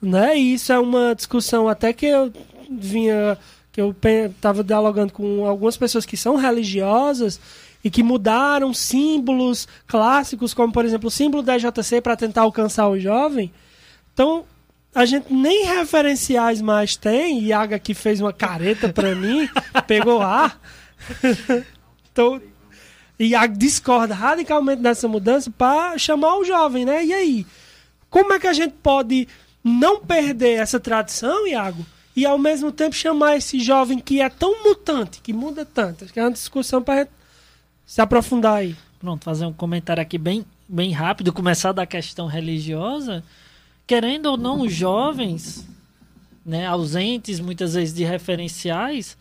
né? 0.00 0.38
E 0.38 0.54
isso 0.54 0.72
é 0.72 0.78
uma 0.78 1.14
discussão 1.14 1.68
até 1.68 1.92
que 1.92 2.06
eu 2.06 2.32
vinha 2.78 3.38
que 3.72 3.80
eu 3.80 3.94
estava 4.30 4.62
dialogando 4.62 5.12
com 5.12 5.46
algumas 5.46 5.76
pessoas 5.76 6.06
que 6.06 6.16
são 6.16 6.36
religiosas 6.36 7.40
e 7.82 7.90
que 7.90 8.02
mudaram 8.02 8.72
símbolos 8.72 9.66
clássicos, 9.86 10.54
como 10.54 10.72
por 10.72 10.84
exemplo 10.84 11.08
o 11.08 11.10
símbolo 11.10 11.42
da 11.42 11.58
JC 11.58 12.00
para 12.00 12.16
tentar 12.16 12.42
alcançar 12.42 12.88
o 12.88 12.98
jovem. 12.98 13.52
Então, 14.12 14.44
a 14.94 15.04
gente 15.04 15.32
nem 15.32 15.66
referenciais 15.66 16.62
mais 16.62 16.96
tem. 16.96 17.40
Iaga 17.40 17.78
que 17.78 17.92
fez 17.92 18.20
uma 18.20 18.32
careta 18.32 18.88
pra 18.88 19.12
mim, 19.16 19.48
pegou 19.86 20.22
ar. 20.22 20.58
então, 22.12 22.40
Iago 23.18 23.58
discorda 23.58 24.14
radicalmente 24.14 24.82
dessa 24.82 25.08
mudança 25.08 25.50
para 25.50 25.98
chamar 25.98 26.38
o 26.38 26.44
jovem, 26.44 26.84
né? 26.84 27.04
E 27.04 27.12
aí? 27.12 27.46
Como 28.08 28.32
é 28.32 28.38
que 28.38 28.46
a 28.46 28.52
gente 28.52 28.74
pode 28.82 29.26
não 29.64 30.00
perder 30.00 30.60
essa 30.60 30.78
tradição, 30.78 31.46
Iago, 31.46 31.84
e 32.14 32.24
ao 32.24 32.38
mesmo 32.38 32.70
tempo 32.70 32.94
chamar 32.94 33.36
esse 33.36 33.58
jovem 33.60 33.98
que 33.98 34.20
é 34.20 34.28
tão 34.28 34.62
mutante, 34.62 35.20
que 35.20 35.32
muda 35.32 35.64
tanto? 35.64 36.04
Acho 36.04 36.12
que 36.12 36.20
é 36.20 36.24
uma 36.24 36.32
discussão 36.32 36.82
para 36.82 37.08
se 37.84 38.00
aprofundar 38.00 38.56
aí. 38.56 38.76
Pronto, 38.98 39.24
fazer 39.24 39.46
um 39.46 39.52
comentário 39.52 40.02
aqui 40.02 40.16
bem, 40.16 40.44
bem 40.68 40.92
rápido, 40.92 41.32
começar 41.32 41.72
da 41.72 41.86
questão 41.86 42.26
religiosa 42.26 43.22
querendo 43.86 44.26
ou 44.26 44.36
não, 44.36 44.62
os 44.62 44.72
jovens, 44.72 45.66
né, 46.44 46.66
ausentes 46.66 47.40
muitas 47.40 47.74
vezes 47.74 47.94
de 47.94 48.04
referenciais, 48.04 49.16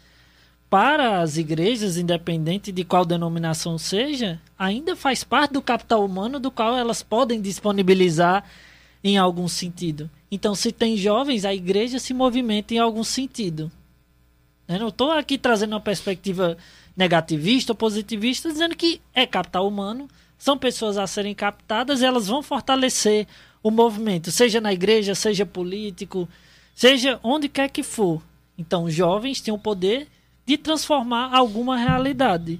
para 0.70 1.22
as 1.22 1.38
igrejas, 1.38 1.98
independente 1.98 2.72
de 2.72 2.84
qual 2.84 3.06
denominação 3.06 3.78
seja, 3.78 4.42
ainda 4.58 4.96
faz 4.96 5.24
parte 5.24 5.54
do 5.54 5.62
capital 5.62 6.04
humano 6.04 6.40
do 6.40 6.50
qual 6.50 6.76
elas 6.76 7.04
podem 7.04 7.40
disponibilizar 7.40 8.44
em 9.04 9.18
algum 9.18 9.48
sentido. 9.48 10.10
Então, 10.32 10.56
se 10.56 10.72
tem 10.72 10.96
jovens, 10.96 11.46
a 11.46 11.54
igreja 11.54 12.00
se 12.00 12.14
movimenta 12.14 12.74
em 12.74 12.78
algum 12.78 13.04
sentido. 13.04 13.72
Eu 14.68 14.80
não 14.80 14.88
estou 14.88 15.12
aqui 15.12 15.38
trazendo 15.38 15.74
uma 15.74 15.82
perspectiva 15.82 16.58
negativista 16.96 17.74
ou 17.74 17.76
positivista, 17.76 18.50
dizendo 18.50 18.76
que 18.76 19.02
é 19.14 19.26
capital 19.26 19.68
humano, 19.68 20.08
são 20.38 20.58
pessoas 20.58 20.98
a 20.98 21.06
serem 21.06 21.36
captadas, 21.36 22.02
elas 22.02 22.28
vão 22.28 22.42
fortalecer 22.42 23.28
o 23.62 23.72
movimento, 23.72 24.32
seja 24.32 24.60
na 24.60 24.74
igreja, 24.74 25.16
seja 25.16 25.46
político, 25.46 26.28
seja 26.76 27.20
onde 27.24 27.50
quer 27.50 27.70
que 27.70 27.84
for. 27.84 28.22
Então, 28.58 28.90
jovens 28.90 29.42
têm 29.42 29.54
o 29.54 29.58
poder 29.58 30.08
de 30.46 30.58
transformar 30.58 31.34
alguma 31.34 31.78
realidade. 31.78 32.60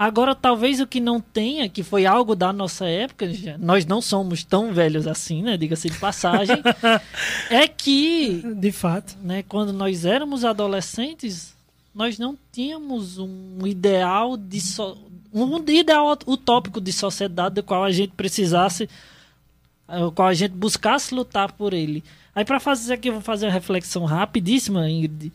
Agora, 0.00 0.34
talvez 0.34 0.80
o 0.80 0.86
que 0.86 0.98
não 0.98 1.20
tenha, 1.20 1.68
que 1.68 1.82
foi 1.82 2.06
algo 2.06 2.34
da 2.34 2.54
nossa 2.54 2.86
época, 2.86 3.26
nós 3.58 3.84
não 3.84 4.00
somos 4.00 4.42
tão 4.42 4.72
velhos 4.72 5.06
assim, 5.06 5.42
né? 5.42 5.58
Diga-se 5.58 5.90
de 5.90 5.98
passagem, 5.98 6.56
é 7.50 7.68
que. 7.68 8.42
De 8.56 8.72
fato. 8.72 9.14
Né, 9.22 9.42
quando 9.42 9.74
nós 9.74 10.06
éramos 10.06 10.42
adolescentes, 10.42 11.54
nós 11.94 12.18
não 12.18 12.34
tínhamos 12.50 13.18
um 13.18 13.66
ideal 13.66 14.38
de. 14.38 14.58
So, 14.62 14.96
um 15.34 15.58
ideal 15.68 16.16
utópico 16.26 16.80
de 16.80 16.94
sociedade 16.94 17.56
do 17.56 17.62
qual 17.62 17.84
a 17.84 17.90
gente 17.90 18.14
precisasse 18.16 18.88
o 19.86 20.10
qual 20.10 20.28
a 20.28 20.34
gente 20.34 20.52
buscasse 20.52 21.14
lutar 21.14 21.52
por 21.52 21.74
ele. 21.74 22.02
Aí 22.34 22.42
para 22.42 22.58
fazer 22.58 22.94
aqui, 22.94 23.10
eu 23.10 23.12
vou 23.12 23.22
fazer 23.22 23.44
uma 23.44 23.52
reflexão 23.52 24.06
rapidíssima, 24.06 24.88
Ingrid, 24.88 25.30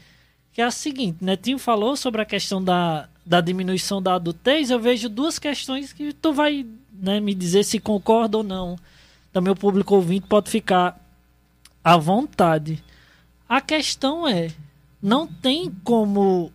que 0.51 0.59
é 0.59 0.65
a 0.65 0.71
seguinte, 0.71 1.23
Netinho 1.23 1.59
falou 1.59 1.95
sobre 1.95 2.19
a 2.19 2.25
questão 2.25 2.63
da, 2.63 3.07
da 3.25 3.41
diminuição 3.41 4.01
da 4.01 4.15
adultez, 4.15 4.69
eu 4.69 4.79
vejo 4.79 5.09
duas 5.09 5.39
questões 5.39 5.91
que 5.91 6.13
tu 6.13 6.31
vai 6.31 6.65
né, 6.93 7.19
me 7.19 7.33
dizer 7.33 7.63
se 7.63 7.79
concorda 7.79 8.37
ou 8.37 8.43
não. 8.43 8.77
Também 9.33 9.51
o 9.51 9.55
público 9.55 9.95
ouvinte 9.95 10.27
pode 10.27 10.49
ficar 10.49 10.99
à 11.83 11.97
vontade. 11.97 12.83
A 13.49 13.59
questão 13.59 14.27
é, 14.27 14.51
não 15.01 15.25
tem 15.27 15.71
como 15.83 16.51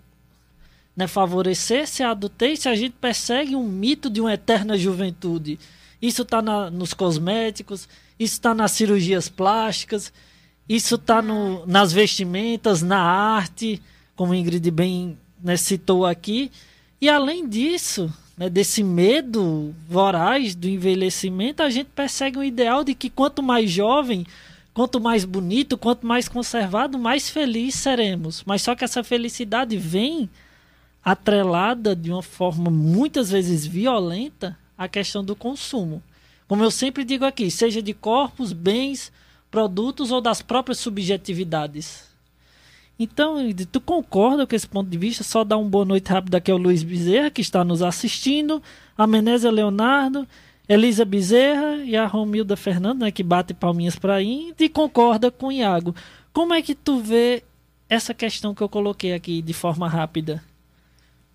né, 0.97 1.07
favorecer-se 1.07 2.03
a 2.03 2.11
adultez 2.11 2.61
se 2.61 2.69
a 2.69 2.75
gente 2.75 2.95
persegue 3.01 3.57
um 3.57 3.67
mito 3.67 4.09
de 4.09 4.21
uma 4.21 4.33
eterna 4.33 4.79
juventude 4.79 5.59
isso 6.01 6.23
está 6.23 6.41
nos 6.71 6.95
cosméticos, 6.95 7.89
isso 8.19 8.35
está 8.35 8.55
nas 8.55 8.73
cirurgias 8.73 9.29
plásticas, 9.29 10.13
isso 10.69 10.95
está 10.95 11.23
nas 11.67 11.93
vestimentas, 11.93 12.81
na 12.81 13.01
arte, 13.01 13.83
como 14.17 14.35
Ingrid 14.35 14.71
bem 14.71 15.19
né, 15.43 15.57
citou 15.57 16.07
aqui. 16.07 16.51
E 17.01 17.09
além 17.09 17.49
disso, 17.49 18.13
né, 18.37 18.49
desse 18.49 18.83
medo 18.83 19.75
voraz 19.89 20.55
do 20.55 20.69
envelhecimento, 20.69 21.63
a 21.63 21.71
gente 21.71 21.89
persegue 21.95 22.39
um 22.39 22.45
ideal 22.45 22.85
de 22.85 22.95
que 22.95 23.11
quanto 23.11 23.43
mais 23.43 23.71
jovem, 23.71 24.27
quanto 24.75 25.01
mais 25.01 25.25
bonito, 25.25 25.79
quanto 25.79 26.07
mais 26.07 26.29
conservado, 26.29 26.99
mais 26.99 27.29
feliz 27.29 27.75
seremos. 27.75 28.43
Mas 28.45 28.63
só 28.63 28.75
que 28.75 28.85
essa 28.85 29.03
felicidade 29.03 29.77
vem 29.77 30.29
atrelada 31.05 31.97
de 31.97 32.11
uma 32.11 32.23
forma 32.23 32.71
muitas 32.71 33.31
vezes 33.31 33.67
violenta 33.67 34.59
a 34.77 34.89
questão 34.89 35.25
do 35.25 35.35
consumo. 35.37 36.03
Como 36.47 36.65
eu 36.65 36.71
sempre 36.71 37.05
digo 37.05 37.25
aqui, 37.25 37.51
seja 37.51 37.81
de 37.81 37.95
corpos, 37.95 38.53
bens, 38.53 39.13
produtos 39.51 40.11
ou 40.11 40.21
das 40.21 40.43
próprias 40.43 40.79
subjetividades. 40.79 42.10
Então, 43.03 43.37
tu 43.73 43.81
concorda 43.81 44.47
com 44.47 44.55
esse 44.55 44.69
ponto 44.69 44.91
de 44.91 44.99
vista? 44.99 45.25
Só 45.25 45.43
dar 45.43 45.57
uma 45.57 45.71
boa 45.71 45.87
noite 45.87 46.07
rápida 46.13 46.37
aqui 46.37 46.51
ao 46.51 46.59
Luiz 46.59 46.83
Bezerra, 46.83 47.31
que 47.31 47.41
está 47.41 47.65
nos 47.65 47.81
assistindo, 47.81 48.63
a 48.95 49.07
Menésia 49.07 49.51
Leonardo, 49.51 50.29
Elisa 50.69 51.03
Bezerra 51.03 51.77
e 51.77 51.97
a 51.97 52.07
Romilda 52.07 52.59
Fernando, 52.59 53.01
né, 53.01 53.11
que 53.11 53.23
bate 53.23 53.55
palminhas 53.55 53.97
para 53.97 54.21
ir, 54.21 54.55
e 54.61 54.69
concorda 54.69 55.31
com 55.31 55.47
o 55.47 55.53
Iago. 55.53 55.95
Como 56.31 56.53
é 56.53 56.61
que 56.61 56.75
tu 56.75 57.01
vê 57.01 57.43
essa 57.89 58.13
questão 58.13 58.55
que 58.55 58.61
eu 58.63 58.69
coloquei 58.69 59.15
aqui 59.15 59.41
de 59.41 59.55
forma 59.55 59.89
rápida? 59.89 60.45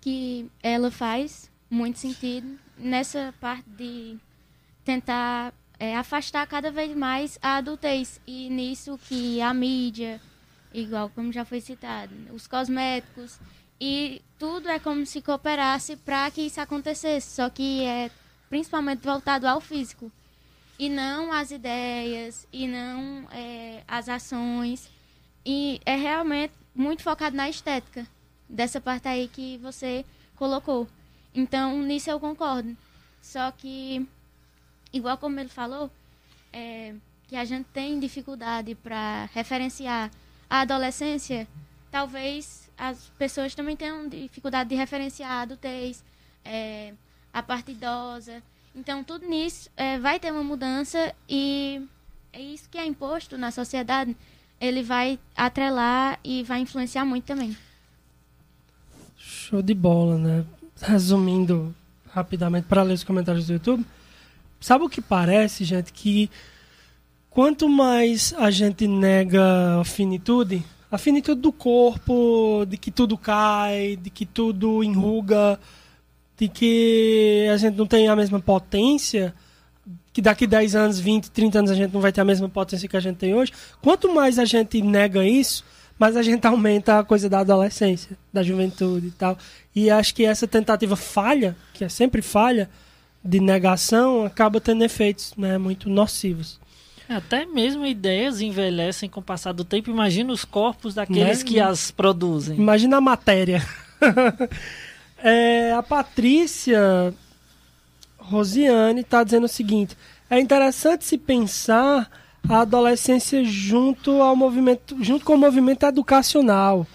Que 0.00 0.46
ela 0.62 0.92
faz 0.92 1.50
muito 1.68 1.98
sentido 1.98 2.46
nessa 2.78 3.34
parte 3.40 3.68
de 3.76 4.16
tentar 4.84 5.52
é, 5.80 5.96
afastar 5.96 6.46
cada 6.46 6.70
vez 6.70 6.96
mais 6.96 7.40
a 7.42 7.56
adultez. 7.56 8.20
E 8.24 8.48
nisso 8.48 8.96
que 9.08 9.40
a 9.40 9.52
mídia, 9.52 10.20
igual 10.80 11.10
como 11.10 11.32
já 11.32 11.44
foi 11.44 11.60
citado, 11.60 12.14
os 12.32 12.46
cosméticos, 12.46 13.38
e 13.80 14.22
tudo 14.38 14.68
é 14.68 14.78
como 14.78 15.04
se 15.06 15.22
cooperasse 15.22 15.96
para 15.96 16.30
que 16.30 16.42
isso 16.42 16.60
acontecesse, 16.60 17.34
só 17.34 17.48
que 17.48 17.82
é 17.82 18.10
principalmente 18.48 19.02
voltado 19.02 19.46
ao 19.46 19.60
físico, 19.60 20.12
e 20.78 20.88
não 20.88 21.32
às 21.32 21.50
ideias, 21.50 22.46
e 22.52 22.68
não 22.68 23.26
é, 23.30 23.82
às 23.88 24.08
ações, 24.08 24.90
e 25.44 25.80
é 25.86 25.96
realmente 25.96 26.52
muito 26.74 27.02
focado 27.02 27.34
na 27.34 27.48
estética, 27.48 28.06
dessa 28.48 28.80
parte 28.80 29.08
aí 29.08 29.28
que 29.28 29.56
você 29.58 30.04
colocou. 30.36 30.86
Então, 31.34 31.82
nisso 31.82 32.10
eu 32.10 32.20
concordo. 32.20 32.76
Só 33.22 33.50
que, 33.50 34.06
igual 34.92 35.16
como 35.18 35.40
ele 35.40 35.48
falou, 35.48 35.90
é, 36.52 36.94
que 37.26 37.34
a 37.36 37.44
gente 37.44 37.66
tem 37.72 37.98
dificuldade 37.98 38.74
para 38.74 39.28
referenciar 39.34 40.10
a 40.48 40.60
adolescência, 40.60 41.46
talvez 41.90 42.70
as 42.76 43.10
pessoas 43.18 43.54
também 43.54 43.76
tenham 43.76 44.08
dificuldade 44.08 44.68
de 44.68 44.76
referenciar 44.76 45.30
a 45.30 45.40
adultez, 45.42 46.04
é, 46.44 46.92
a 47.32 47.42
parte 47.42 47.72
idosa. 47.72 48.42
Então, 48.74 49.02
tudo 49.02 49.26
nisso 49.26 49.70
é, 49.76 49.98
vai 49.98 50.20
ter 50.20 50.30
uma 50.30 50.44
mudança 50.44 51.14
e 51.28 51.82
é 52.32 52.40
isso 52.40 52.68
que 52.68 52.78
é 52.78 52.84
imposto 52.84 53.38
na 53.38 53.50
sociedade, 53.50 54.14
ele 54.60 54.82
vai 54.82 55.18
atrelar 55.34 56.18
e 56.22 56.42
vai 56.42 56.60
influenciar 56.60 57.04
muito 57.04 57.24
também. 57.24 57.56
Show 59.16 59.62
de 59.62 59.74
bola, 59.74 60.18
né? 60.18 60.44
resumindo 60.80 61.74
rapidamente 62.10 62.66
para 62.66 62.82
ler 62.82 62.94
os 62.94 63.04
comentários 63.04 63.46
do 63.46 63.54
YouTube, 63.54 63.84
sabe 64.60 64.84
o 64.84 64.88
que 64.88 65.00
parece, 65.00 65.64
gente? 65.64 65.92
Que 65.92 66.30
quanto 67.36 67.68
mais 67.68 68.32
a 68.38 68.50
gente 68.50 68.88
nega 68.88 69.78
a 69.78 69.84
finitude, 69.84 70.64
a 70.90 70.96
finitude 70.96 71.38
do 71.38 71.52
corpo, 71.52 72.64
de 72.66 72.78
que 72.78 72.90
tudo 72.90 73.18
cai, 73.18 73.98
de 74.00 74.08
que 74.08 74.24
tudo 74.24 74.82
enruga, 74.82 75.60
de 76.34 76.48
que 76.48 77.46
a 77.52 77.58
gente 77.58 77.76
não 77.76 77.86
tem 77.86 78.08
a 78.08 78.16
mesma 78.16 78.40
potência, 78.40 79.34
que 80.14 80.22
daqui 80.22 80.46
10 80.46 80.74
anos, 80.76 80.98
20, 80.98 81.30
30 81.30 81.58
anos 81.58 81.70
a 81.70 81.74
gente 81.74 81.92
não 81.92 82.00
vai 82.00 82.10
ter 82.10 82.22
a 82.22 82.24
mesma 82.24 82.48
potência 82.48 82.88
que 82.88 82.96
a 82.96 83.00
gente 83.00 83.16
tem 83.16 83.34
hoje. 83.34 83.52
Quanto 83.82 84.14
mais 84.14 84.38
a 84.38 84.46
gente 84.46 84.80
nega 84.80 85.22
isso, 85.22 85.62
mas 85.98 86.16
a 86.16 86.22
gente 86.22 86.46
aumenta 86.48 87.00
a 87.00 87.04
coisa 87.04 87.28
da 87.28 87.40
adolescência, 87.40 88.16
da 88.32 88.42
juventude 88.42 89.08
e 89.08 89.10
tal. 89.10 89.36
E 89.74 89.90
acho 89.90 90.14
que 90.14 90.24
essa 90.24 90.46
tentativa 90.48 90.96
falha, 90.96 91.54
que 91.74 91.84
é 91.84 91.88
sempre 91.90 92.22
falha, 92.22 92.70
de 93.22 93.40
negação, 93.40 94.24
acaba 94.24 94.58
tendo 94.58 94.82
efeitos 94.82 95.34
né, 95.36 95.58
muito 95.58 95.90
nocivos. 95.90 96.64
Até 97.08 97.46
mesmo 97.46 97.86
ideias 97.86 98.40
envelhecem 98.40 99.08
com 99.08 99.20
o 99.20 99.22
passar 99.22 99.52
do 99.52 99.64
tempo. 99.64 99.90
Imagina 99.90 100.32
os 100.32 100.44
corpos 100.44 100.94
daqueles 100.94 101.38
né? 101.38 101.44
que 101.44 101.60
as 101.60 101.90
produzem. 101.90 102.56
Imagina 102.56 102.96
a 102.96 103.00
matéria. 103.00 103.64
é, 105.22 105.72
a 105.72 105.82
Patrícia 105.82 107.14
Rosiane 108.18 109.02
está 109.02 109.22
dizendo 109.22 109.44
o 109.44 109.48
seguinte: 109.48 109.96
é 110.28 110.40
interessante 110.40 111.04
se 111.04 111.16
pensar 111.16 112.10
a 112.48 112.60
adolescência 112.60 113.44
junto 113.44 114.22
ao 114.22 114.34
movimento, 114.34 114.96
junto 115.02 115.24
com 115.24 115.34
o 115.34 115.38
movimento 115.38 115.84
educacional 115.84 116.86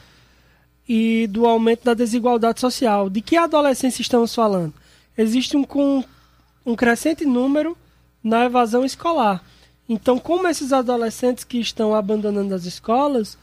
e 0.88 1.28
do 1.28 1.46
aumento 1.46 1.86
da 1.86 1.94
desigualdade 1.94 2.60
social. 2.60 3.10
De 3.10 3.22
que 3.22 3.38
adolescência 3.38 4.02
estamos 4.02 4.36
falando? 4.36 4.74
Existe 5.18 5.56
um, 5.56 5.66
um, 5.76 6.04
um 6.66 6.76
crescente 6.76 7.26
número 7.26 7.78
na 8.24 8.46
evasão 8.46 8.84
escolar. 8.84 9.44
Então, 9.92 10.18
como 10.18 10.48
esses 10.48 10.72
adolescentes 10.72 11.44
que 11.44 11.60
estão 11.60 11.94
abandonando 11.94 12.56
as 12.56 12.64
escolas 12.64 13.38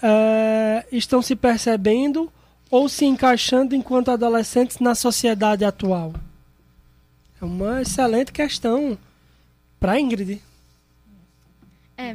é, 0.00 0.86
estão 0.92 1.20
se 1.20 1.34
percebendo 1.34 2.32
ou 2.70 2.88
se 2.88 3.04
encaixando 3.04 3.74
enquanto 3.74 4.12
adolescentes 4.12 4.78
na 4.78 4.94
sociedade 4.94 5.64
atual? 5.64 6.14
É 7.42 7.44
uma 7.44 7.82
excelente 7.82 8.30
questão 8.30 8.96
para 9.80 9.98
Ingrid. 9.98 10.40
É. 11.96 12.14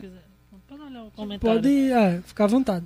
Pode 0.66 0.82
olhar 0.82 1.03
o 1.03 1.12
comentário. 1.12 1.62
Pode 1.62 1.91
é, 1.91 2.22
ficar 2.22 2.45
à 2.45 2.47
vontade. 2.47 2.86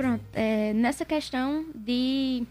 Pronto, 0.00 0.24
nessa 0.74 1.04
questão 1.04 1.66
de 1.74 2.46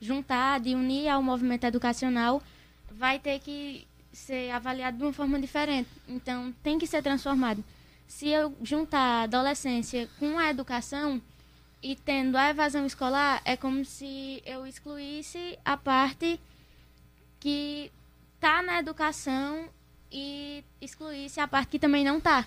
juntar, 0.00 0.60
de 0.60 0.74
unir 0.74 1.08
ao 1.08 1.22
movimento 1.22 1.64
educacional, 1.64 2.42
vai 2.90 3.18
ter 3.18 3.38
que 3.38 3.86
ser 4.12 4.50
avaliado 4.50 4.98
de 4.98 5.02
uma 5.02 5.12
forma 5.12 5.40
diferente. 5.40 5.88
Então, 6.08 6.52
tem 6.62 6.78
que 6.78 6.86
ser 6.86 7.02
transformado. 7.02 7.64
Se 8.06 8.28
eu 8.28 8.54
juntar 8.62 8.98
a 8.98 9.22
adolescência 9.22 10.08
com 10.18 10.38
a 10.38 10.50
educação 10.50 11.20
e 11.82 11.96
tendo 11.96 12.36
a 12.36 12.50
evasão 12.50 12.84
escolar, 12.84 13.40
é 13.44 13.56
como 13.56 13.84
se 13.84 14.42
eu 14.44 14.66
excluísse 14.66 15.58
a 15.64 15.76
parte 15.76 16.38
que 17.40 17.90
está 18.34 18.62
na 18.62 18.78
educação 18.78 19.68
e 20.10 20.62
excluísse 20.80 21.40
a 21.40 21.48
parte 21.48 21.70
que 21.70 21.78
também 21.78 22.04
não 22.04 22.18
está. 22.18 22.46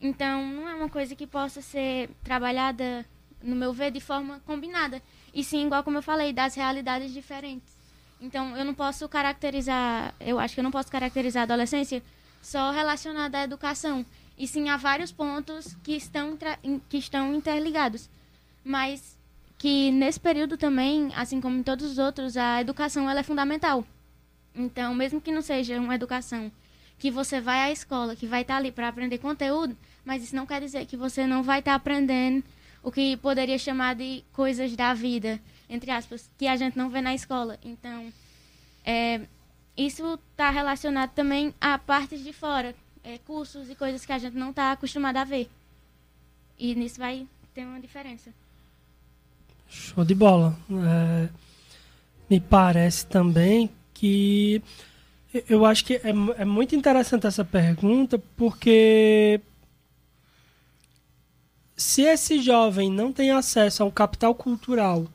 Então, 0.00 0.46
não 0.46 0.68
é 0.68 0.74
uma 0.74 0.88
coisa 0.88 1.14
que 1.14 1.26
possa 1.26 1.62
ser 1.62 2.10
trabalhada, 2.22 3.06
no 3.42 3.56
meu 3.56 3.72
ver, 3.72 3.90
de 3.90 4.00
forma 4.00 4.40
combinada. 4.46 5.02
E 5.34 5.42
sim, 5.42 5.66
igual 5.66 5.82
como 5.82 5.98
eu 5.98 6.02
falei, 6.02 6.32
das 6.32 6.54
realidades 6.54 7.12
diferentes. 7.12 7.72
Então, 8.20 8.56
eu 8.56 8.64
não 8.64 8.74
posso 8.74 9.08
caracterizar, 9.08 10.14
eu 10.20 10.38
acho 10.38 10.54
que 10.54 10.60
eu 10.60 10.64
não 10.64 10.70
posso 10.70 10.90
caracterizar 10.90 11.42
a 11.42 11.44
adolescência 11.44 12.02
só 12.40 12.70
relacionada 12.70 13.38
à 13.38 13.44
educação, 13.44 14.04
e 14.38 14.46
sim 14.46 14.68
a 14.68 14.76
vários 14.76 15.12
pontos 15.12 15.76
que 15.82 15.92
estão, 15.92 16.38
que 16.88 16.96
estão 16.96 17.34
interligados. 17.34 18.08
Mas 18.64 19.18
que 19.58 19.90
nesse 19.90 20.18
período 20.18 20.56
também, 20.56 21.12
assim 21.14 21.40
como 21.40 21.56
em 21.56 21.62
todos 21.62 21.92
os 21.92 21.98
outros, 21.98 22.36
a 22.36 22.60
educação 22.60 23.08
ela 23.08 23.20
é 23.20 23.22
fundamental. 23.22 23.84
Então, 24.54 24.94
mesmo 24.94 25.20
que 25.20 25.32
não 25.32 25.42
seja 25.42 25.80
uma 25.80 25.94
educação 25.94 26.50
que 26.98 27.10
você 27.10 27.40
vai 27.40 27.60
à 27.60 27.70
escola, 27.72 28.14
que 28.14 28.26
vai 28.26 28.42
estar 28.42 28.56
ali 28.56 28.70
para 28.70 28.88
aprender 28.88 29.18
conteúdo, 29.18 29.76
mas 30.04 30.22
isso 30.22 30.36
não 30.36 30.46
quer 30.46 30.60
dizer 30.60 30.86
que 30.86 30.96
você 30.96 31.26
não 31.26 31.42
vai 31.42 31.58
estar 31.58 31.74
aprendendo 31.74 32.44
o 32.82 32.90
que 32.90 33.16
poderia 33.16 33.58
chamar 33.58 33.94
de 33.94 34.24
coisas 34.32 34.74
da 34.74 34.92
vida, 34.92 35.40
entre 35.68 35.90
aspas, 35.90 36.28
que 36.36 36.46
a 36.46 36.56
gente 36.56 36.76
não 36.76 36.90
vê 36.90 37.00
na 37.00 37.14
escola. 37.14 37.58
Então, 37.64 38.12
é, 38.84 39.20
isso 39.76 40.18
está 40.30 40.50
relacionado 40.50 41.10
também 41.10 41.54
a 41.60 41.78
partes 41.78 42.22
de 42.22 42.32
fora, 42.32 42.74
é, 43.04 43.18
cursos 43.18 43.70
e 43.70 43.74
coisas 43.74 44.04
que 44.04 44.12
a 44.12 44.18
gente 44.18 44.36
não 44.36 44.50
está 44.50 44.72
acostumado 44.72 45.16
a 45.16 45.24
ver. 45.24 45.48
E 46.58 46.74
nisso 46.74 46.98
vai 46.98 47.26
ter 47.54 47.64
uma 47.64 47.80
diferença. 47.80 48.30
Show 49.68 50.04
de 50.04 50.14
bola. 50.14 50.56
É, 50.70 51.28
me 52.28 52.40
parece 52.40 53.06
também 53.06 53.70
que 53.94 54.62
eu 55.48 55.64
acho 55.64 55.84
que 55.84 55.94
é, 55.94 56.10
é 56.36 56.44
muito 56.44 56.74
interessante 56.76 57.26
essa 57.26 57.44
pergunta, 57.44 58.18
porque 58.36 59.40
se 61.76 62.02
esse 62.02 62.40
jovem 62.40 62.90
não 62.90 63.12
tem 63.12 63.30
acesso 63.30 63.82
ao 63.82 63.90
capital 63.90 64.34
cultural 64.34 65.06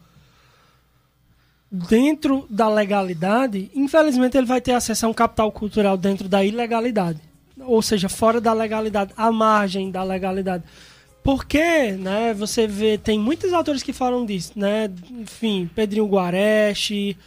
dentro 1.72 2.45
da 2.49 2.70
legalidade, 2.70 3.70
infelizmente 3.76 4.38
ele 4.38 4.47
vai 4.47 4.62
ter 4.62 4.74
acesso 4.74 5.05
a 5.05 5.10
um 5.10 5.14
capital 5.14 5.51
cultural 5.51 5.97
dentro 5.97 6.28
da 6.30 6.43
ilegalidade. 6.43 7.20
Ou 7.60 7.82
seja, 7.82 8.08
fora 8.08 8.39
da 8.39 8.53
legalidade, 8.53 9.14
à 9.18 9.32
margem 9.32 9.91
da 9.91 10.03
legalidade. 10.03 10.64
Porque, 11.24 11.91
né, 11.91 12.34
você 12.34 12.68
vê, 12.68 12.97
tem 12.97 13.20
muitos 13.20 13.51
autores 13.51 13.84
que 13.84 13.91
falam 13.91 14.26
disso, 14.26 14.53
né? 14.55 14.89
Enfim, 15.12 15.70
Pedrinho 15.76 16.08
Guareche, 16.08 17.18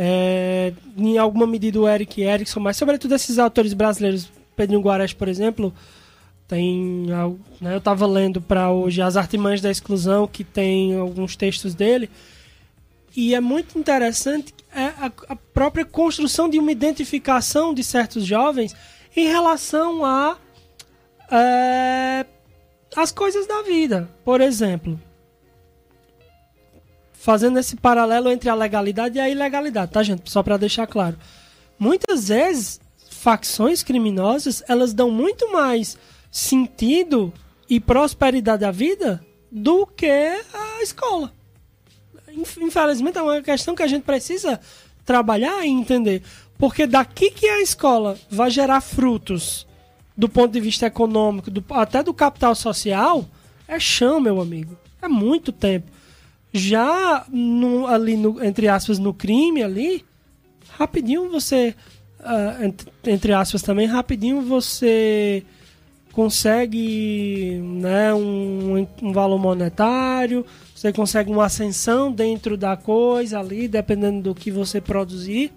É, 0.00 0.72
em 0.96 1.18
alguma 1.18 1.44
medida 1.44 1.80
o 1.80 1.88
Eric 1.88 2.22
Erickson, 2.22 2.60
mas 2.60 2.76
sobretudo 2.76 3.16
esses 3.16 3.36
autores 3.36 3.74
brasileiros, 3.74 4.30
Pedrinho 4.54 4.80
Guarés, 4.80 5.12
por 5.12 5.26
exemplo, 5.26 5.74
tem 6.48 7.06
né, 7.60 7.74
eu 7.74 7.78
estava 7.78 8.06
lendo 8.06 8.40
para 8.40 8.72
hoje 8.72 9.02
As 9.02 9.16
Artimanhas 9.16 9.60
da 9.60 9.70
Exclusão, 9.70 10.26
que 10.26 10.42
tem 10.42 10.96
alguns 10.96 11.36
textos 11.36 11.74
dele, 11.74 12.10
e 13.14 13.34
é 13.34 13.40
muito 13.40 13.78
interessante 13.78 14.54
é 14.74 14.86
a, 14.98 15.12
a 15.28 15.36
própria 15.36 15.84
construção 15.84 16.48
de 16.48 16.58
uma 16.58 16.72
identificação 16.72 17.72
de 17.72 17.82
certos 17.82 18.24
jovens 18.24 18.74
em 19.16 19.26
relação 19.26 20.04
a 20.04 20.36
é, 21.30 22.26
as 22.96 23.12
coisas 23.12 23.46
da 23.46 23.62
vida. 23.62 24.08
Por 24.24 24.40
exemplo, 24.40 25.00
fazendo 27.12 27.58
esse 27.58 27.76
paralelo 27.76 28.30
entre 28.30 28.48
a 28.48 28.54
legalidade 28.54 29.18
e 29.18 29.20
a 29.20 29.28
ilegalidade, 29.28 29.92
tá, 29.92 30.02
gente? 30.02 30.30
Só 30.30 30.42
para 30.42 30.56
deixar 30.56 30.86
claro. 30.86 31.18
Muitas 31.78 32.28
vezes, 32.28 32.80
facções 33.10 33.82
criminosas, 33.82 34.62
elas 34.68 34.92
dão 34.92 35.10
muito 35.10 35.50
mais 35.52 35.98
sentido 36.30 37.32
e 37.68 37.78
prosperidade 37.80 38.64
à 38.64 38.70
vida 38.70 39.24
do 39.50 39.86
que 39.86 40.06
a 40.06 40.82
escola. 40.82 41.32
Inf- 42.32 42.58
Infelizmente, 42.58 43.18
é 43.18 43.22
uma 43.22 43.42
questão 43.42 43.74
que 43.74 43.82
a 43.82 43.86
gente 43.86 44.02
precisa 44.02 44.60
trabalhar 45.04 45.64
e 45.64 45.68
entender. 45.68 46.22
Porque 46.58 46.86
daqui 46.86 47.30
que 47.30 47.46
a 47.46 47.62
escola 47.62 48.18
vai 48.30 48.50
gerar 48.50 48.80
frutos 48.80 49.66
do 50.16 50.28
ponto 50.28 50.52
de 50.52 50.60
vista 50.60 50.86
econômico, 50.86 51.50
do- 51.50 51.64
até 51.70 52.02
do 52.02 52.12
capital 52.12 52.54
social, 52.54 53.24
é 53.66 53.78
chão, 53.78 54.20
meu 54.20 54.40
amigo. 54.40 54.76
É 55.00 55.08
muito 55.08 55.52
tempo. 55.52 55.90
Já 56.52 57.24
no- 57.30 57.86
ali, 57.86 58.16
no- 58.16 58.42
entre 58.44 58.68
aspas, 58.68 58.98
no 58.98 59.14
crime 59.14 59.62
ali, 59.62 60.04
rapidinho 60.76 61.30
você, 61.30 61.74
ah, 62.20 62.58
ent- 62.64 62.86
entre 63.06 63.32
aspas 63.32 63.62
também, 63.62 63.86
rapidinho 63.86 64.40
você 64.42 65.44
consegue 66.18 67.60
né, 67.62 68.12
um, 68.12 68.84
um 69.00 69.12
valor 69.12 69.38
monetário, 69.38 70.44
você 70.74 70.92
consegue 70.92 71.30
uma 71.30 71.44
ascensão 71.44 72.10
dentro 72.10 72.56
da 72.56 72.76
coisa 72.76 73.38
ali, 73.38 73.68
dependendo 73.68 74.20
do 74.22 74.34
que 74.34 74.50
você 74.50 74.80
produzir. 74.80 75.52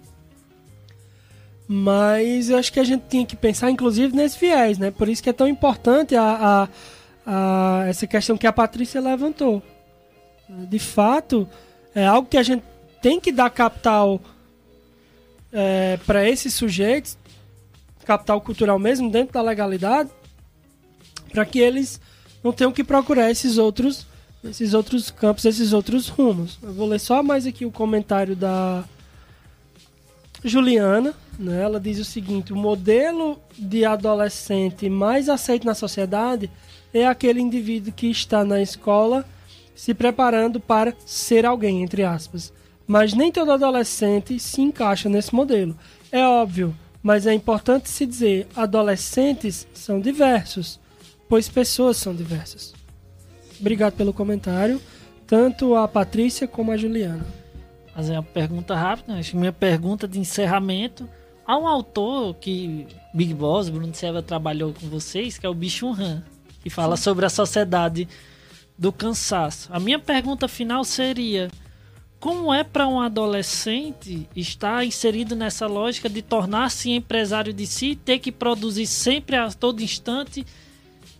Mas 1.66 2.48
eu 2.48 2.58
acho 2.58 2.72
que 2.72 2.78
a 2.78 2.84
gente 2.84 3.02
tinha 3.08 3.26
que 3.26 3.34
pensar, 3.34 3.72
inclusive, 3.72 4.14
nesse 4.14 4.38
viés, 4.38 4.78
né? 4.78 4.92
Por 4.92 5.08
isso 5.08 5.20
que 5.20 5.30
é 5.30 5.32
tão 5.32 5.48
importante 5.48 6.14
a, 6.14 6.22
a- 6.22 6.68
a- 7.26 7.84
essa 7.88 8.06
questão 8.06 8.38
que 8.38 8.46
a 8.46 8.52
Patrícia 8.52 9.00
levantou. 9.00 9.60
De 10.48 10.78
fato, 10.78 11.48
é 11.92 12.06
algo 12.06 12.28
que 12.28 12.36
a 12.36 12.42
gente 12.44 12.62
tem 13.02 13.18
que 13.18 13.32
dar 13.32 13.50
capital 13.50 14.20
para 16.06 16.28
esses 16.28 16.54
sujeitos, 16.54 17.18
capital 18.06 18.40
cultural 18.40 18.78
mesmo, 18.78 19.10
dentro 19.10 19.34
da 19.34 19.42
legalidade, 19.42 20.08
para 21.32 21.44
que 21.44 21.58
eles 21.58 22.00
não 22.42 22.52
tenham 22.52 22.72
que 22.72 22.84
procurar 22.84 23.30
esses 23.30 23.58
outros, 23.58 24.06
esses 24.44 24.74
outros 24.74 25.10
campos, 25.10 25.44
esses 25.44 25.72
outros 25.72 26.08
rumos. 26.08 26.58
Eu 26.62 26.72
vou 26.72 26.88
ler 26.88 26.98
só 26.98 27.22
mais 27.22 27.46
aqui 27.46 27.64
o 27.64 27.70
comentário 27.70 28.36
da 28.36 28.84
Juliana. 30.44 31.14
Né? 31.38 31.62
Ela 31.62 31.80
diz 31.80 31.98
o 31.98 32.04
seguinte: 32.04 32.52
o 32.52 32.56
modelo 32.56 33.40
de 33.58 33.84
adolescente 33.84 34.88
mais 34.88 35.28
aceito 35.28 35.66
na 35.66 35.74
sociedade 35.74 36.50
é 36.92 37.06
aquele 37.06 37.40
indivíduo 37.40 37.92
que 37.92 38.08
está 38.08 38.44
na 38.44 38.60
escola 38.60 39.24
se 39.74 39.94
preparando 39.94 40.60
para 40.60 40.94
ser 41.06 41.46
alguém, 41.46 41.82
entre 41.82 42.04
aspas. 42.04 42.52
Mas 42.86 43.14
nem 43.14 43.32
todo 43.32 43.52
adolescente 43.52 44.38
se 44.38 44.60
encaixa 44.60 45.08
nesse 45.08 45.34
modelo. 45.34 45.76
É 46.10 46.26
óbvio, 46.26 46.76
mas 47.02 47.26
é 47.26 47.32
importante 47.32 47.88
se 47.88 48.04
dizer: 48.04 48.46
adolescentes 48.54 49.66
são 49.72 50.00
diversos, 50.00 50.78
pois 51.32 51.48
pessoas 51.48 51.96
são 51.96 52.14
diversas. 52.14 52.74
Obrigado 53.58 53.94
pelo 53.94 54.12
comentário, 54.12 54.78
tanto 55.26 55.74
a 55.74 55.88
Patrícia 55.88 56.46
como 56.46 56.70
a 56.70 56.76
Juliana. 56.76 57.24
fazer 57.94 58.12
uma 58.12 58.22
pergunta 58.22 58.74
rápida. 58.74 59.18
Minha 59.32 59.50
pergunta 59.50 60.06
de 60.06 60.20
encerramento. 60.20 61.08
Há 61.46 61.56
um 61.56 61.66
autor 61.66 62.34
que 62.34 62.86
Big 63.14 63.32
Boss, 63.32 63.70
Bruno 63.70 63.94
Silva 63.94 64.20
trabalhou 64.20 64.74
com 64.74 64.86
vocês, 64.90 65.38
que 65.38 65.46
é 65.46 65.48
o 65.48 65.54
Bicho 65.54 65.88
Han, 65.88 66.22
que 66.62 66.68
fala 66.68 66.98
sobre 66.98 67.24
a 67.24 67.30
sociedade 67.30 68.06
do 68.76 68.92
cansaço. 68.92 69.70
A 69.72 69.80
minha 69.80 69.98
pergunta 69.98 70.46
final 70.46 70.84
seria: 70.84 71.50
como 72.20 72.52
é 72.52 72.62
para 72.62 72.86
um 72.86 73.00
adolescente 73.00 74.28
estar 74.36 74.84
inserido 74.84 75.34
nessa 75.34 75.66
lógica 75.66 76.10
de 76.10 76.20
tornar-se 76.20 76.90
empresário 76.90 77.54
de 77.54 77.66
si, 77.66 77.96
ter 77.96 78.18
que 78.18 78.30
produzir 78.30 78.86
sempre 78.86 79.34
a 79.34 79.50
todo 79.50 79.80
instante 79.80 80.44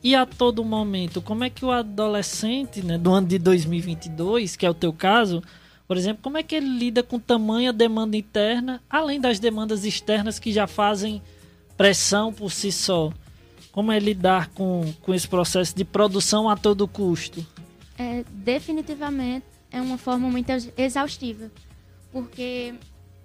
e 0.03 0.15
a 0.15 0.27
todo 0.27 0.65
momento? 0.65 1.23
Como 1.23 1.45
é 1.45 1.51
que 1.51 1.65
o 1.65 1.71
adolescente, 1.71 2.83
né, 2.83 2.99
do 2.99 3.13
ano 3.13 3.27
de 3.29 3.39
2022, 3.39 4.57
que 4.57 4.67
é 4.67 4.71
o 4.71 4.75
teu 4.75 4.93
caso, 4.93 5.43
por 5.87 5.97
exemplo, 5.97 6.23
como 6.23 6.39
é 6.39 6.43
que 6.43 6.55
ele 6.55 6.67
lida 6.67 7.03
com 7.03 7.19
tamanha 7.19 7.73
demanda 7.73 8.17
interna, 8.17 8.83
além 8.89 9.21
das 9.21 9.39
demandas 9.39 9.85
externas 9.85 10.39
que 10.39 10.53
já 10.53 10.67
fazem 10.67 11.23
pressão 11.77 12.33
por 12.33 12.51
si 12.51 12.73
só? 12.73 13.13
Como 13.71 13.91
é 13.93 13.99
lidar 13.99 14.49
com, 14.51 14.93
com 15.03 15.15
esse 15.15 15.27
processo 15.29 15.75
de 15.75 15.85
produção 15.85 16.49
a 16.49 16.57
todo 16.57 16.87
custo? 16.89 17.45
é, 17.99 18.25
definitivamente 18.31 19.47
é 19.71 19.81
uma 19.81 19.97
forma 19.99 20.29
muito 20.29 20.51
ex- 20.51 20.73
exaustiva. 20.77 21.51
Porque 22.11 22.75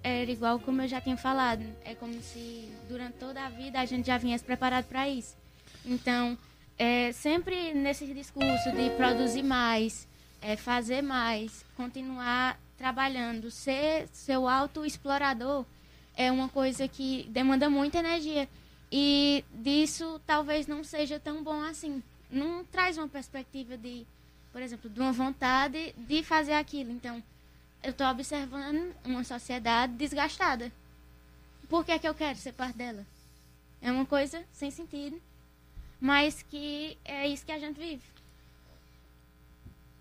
era 0.02 0.30
igual 0.30 0.58
como 0.58 0.80
eu 0.82 0.88
já 0.88 1.00
tinha 1.00 1.16
falado. 1.16 1.62
É 1.84 1.94
como 1.94 2.14
se 2.22 2.68
durante 2.88 3.14
toda 3.14 3.44
a 3.44 3.48
vida 3.50 3.78
a 3.80 3.84
gente 3.84 4.06
já 4.06 4.16
viesse 4.16 4.44
preparado 4.44 4.84
para 4.86 5.08
isso. 5.08 5.36
Então, 5.84 6.38
é, 6.78 7.12
sempre 7.12 7.74
nesse 7.74 8.06
discurso 8.14 8.70
de 8.72 8.90
produzir 8.90 9.42
mais, 9.42 10.06
é, 10.40 10.56
fazer 10.56 11.02
mais, 11.02 11.64
continuar 11.76 12.58
trabalhando, 12.76 13.50
ser 13.50 14.06
seu 14.12 14.48
auto-explorador 14.48 15.64
é 16.16 16.30
uma 16.30 16.48
coisa 16.48 16.86
que 16.88 17.24
demanda 17.30 17.68
muita 17.68 17.98
energia. 17.98 18.48
E 18.90 19.44
disso 19.52 20.20
talvez 20.26 20.66
não 20.66 20.82
seja 20.82 21.18
tão 21.18 21.42
bom 21.42 21.60
assim. 21.62 22.02
Não 22.30 22.64
traz 22.64 22.96
uma 22.96 23.08
perspectiva 23.08 23.76
de, 23.76 24.06
por 24.52 24.62
exemplo, 24.62 24.88
de 24.88 25.00
uma 25.00 25.12
vontade 25.12 25.94
de 25.96 26.22
fazer 26.22 26.54
aquilo. 26.54 26.90
Então, 26.90 27.22
eu 27.82 27.90
estou 27.90 28.06
observando 28.06 28.92
uma 29.04 29.22
sociedade 29.22 29.92
desgastada. 29.94 30.72
Por 31.68 31.84
que, 31.84 31.92
é 31.92 31.98
que 31.98 32.08
eu 32.08 32.14
quero 32.14 32.38
ser 32.38 32.52
parte 32.52 32.76
dela? 32.76 33.06
É 33.80 33.92
uma 33.92 34.06
coisa 34.06 34.42
sem 34.52 34.70
sentido, 34.70 35.20
mas 36.00 36.44
que 36.48 36.96
é 37.04 37.26
isso 37.26 37.44
que 37.44 37.52
a 37.52 37.58
gente 37.58 37.78
vive. 37.78 38.02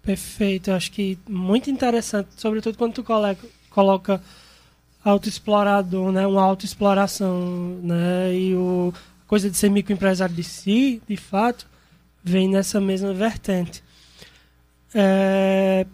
Perfeito, 0.02 0.72
acho 0.72 0.91
que 0.91 1.18
muito 1.28 1.70
interessante, 1.70 2.30
sobretudo 2.38 2.78
quando 2.78 2.93
tu 2.93 3.04
coloca 3.70 4.22
autoexplorador, 5.04 6.12
né, 6.12 6.26
uma 6.26 6.41
autoexploração, 6.41 7.80
né, 7.84 8.34
e 8.34 8.56
o 8.56 8.93
a 9.26 9.30
coisa 9.30 9.50
de 9.50 9.58
ser 9.58 9.70
microempresário 9.70 10.34
de 10.34 10.43
si, 10.43 11.02
de 11.06 11.18
fato, 11.18 11.68
vem 12.24 12.48
nessa 12.48 12.80
mesma 12.80 13.14
vertente. 13.14 13.84
É, 14.95 15.86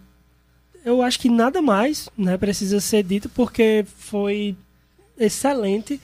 eu 0.86 1.02
acho 1.02 1.20
que 1.20 1.30
nada 1.30 1.60
mais, 1.60 2.08
né, 2.16 2.38
precisa 2.38 2.80
ser 2.80 3.02
dito 3.02 3.30
porque 3.30 3.86
foi 3.98 4.56
excelente. 5.18 6.00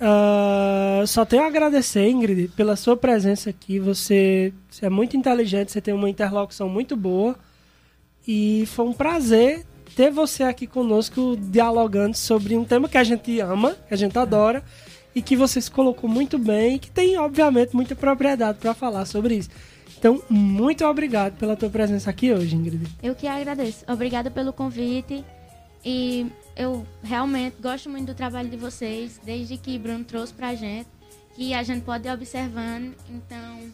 Ah, 0.00 1.02
só 1.06 1.24
tenho 1.24 1.42
a 1.42 1.46
agradecer, 1.46 2.08
Ingrid, 2.08 2.48
pela 2.48 2.76
sua 2.76 2.96
presença 2.96 3.50
aqui. 3.50 3.78
Você, 3.78 4.52
você 4.70 4.86
é 4.86 4.90
muito 4.90 5.16
inteligente, 5.16 5.72
você 5.72 5.80
tem 5.80 5.94
uma 5.94 6.10
interlocução 6.10 6.68
muito 6.68 6.96
boa. 6.96 7.36
E 8.26 8.64
foi 8.66 8.84
um 8.84 8.92
prazer 8.92 9.64
ter 9.94 10.10
você 10.10 10.42
aqui 10.42 10.66
conosco 10.66 11.36
dialogando 11.36 12.16
sobre 12.16 12.56
um 12.56 12.64
tema 12.64 12.88
que 12.88 12.98
a 12.98 13.04
gente 13.04 13.40
ama, 13.40 13.76
que 13.88 13.94
a 13.94 13.96
gente 13.96 14.18
adora 14.18 14.62
e 15.14 15.22
que 15.22 15.34
você 15.34 15.60
se 15.60 15.70
colocou 15.70 16.10
muito 16.10 16.38
bem 16.38 16.74
e 16.74 16.78
que 16.78 16.90
tem, 16.90 17.16
obviamente, 17.16 17.74
muita 17.74 17.96
propriedade 17.96 18.58
para 18.58 18.74
falar 18.74 19.06
sobre 19.06 19.36
isso. 19.36 19.48
Então, 19.98 20.22
muito 20.28 20.84
obrigado 20.84 21.38
pela 21.38 21.56
tua 21.56 21.70
presença 21.70 22.10
aqui 22.10 22.30
hoje, 22.30 22.54
Ingrid. 22.54 22.86
Eu 23.02 23.14
que 23.14 23.26
agradeço. 23.26 23.84
Obrigada 23.88 24.30
pelo 24.30 24.52
convite. 24.52 25.24
E 25.82 26.26
eu 26.56 26.86
realmente 27.02 27.60
gosto 27.60 27.90
muito 27.90 28.06
do 28.06 28.14
trabalho 28.14 28.48
de 28.48 28.56
vocês, 28.56 29.20
desde 29.22 29.58
que 29.58 29.78
Bruno 29.78 30.04
trouxe 30.04 30.32
pra 30.32 30.54
gente, 30.54 30.88
que 31.34 31.52
a 31.52 31.62
gente 31.62 31.84
pode 31.84 32.08
ir 32.08 32.10
observando. 32.10 32.94
Então, 33.10 33.72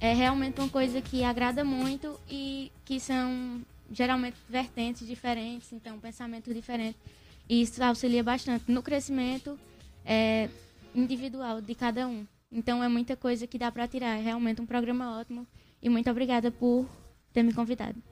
é 0.00 0.12
realmente 0.12 0.60
uma 0.60 0.68
coisa 0.68 1.00
que 1.00 1.22
agrada 1.22 1.64
muito 1.64 2.18
e 2.28 2.72
que 2.84 2.98
são 2.98 3.62
geralmente 3.90 4.36
vertentes 4.48 5.06
diferentes, 5.06 5.72
então 5.72 5.98
pensamentos 6.00 6.52
diferentes. 6.52 7.00
E 7.48 7.62
isso 7.62 7.82
auxilia 7.82 8.24
bastante 8.24 8.70
no 8.70 8.82
crescimento 8.82 9.56
é, 10.04 10.48
individual 10.94 11.60
de 11.60 11.74
cada 11.76 12.08
um. 12.08 12.26
Então 12.50 12.82
é 12.82 12.88
muita 12.88 13.16
coisa 13.16 13.46
que 13.46 13.58
dá 13.58 13.70
para 13.70 13.86
tirar. 13.86 14.18
É 14.18 14.22
realmente 14.22 14.60
um 14.60 14.66
programa 14.66 15.18
ótimo. 15.18 15.46
E 15.80 15.88
muito 15.88 16.10
obrigada 16.10 16.50
por 16.50 16.88
ter 17.32 17.44
me 17.44 17.52
convidado. 17.52 18.02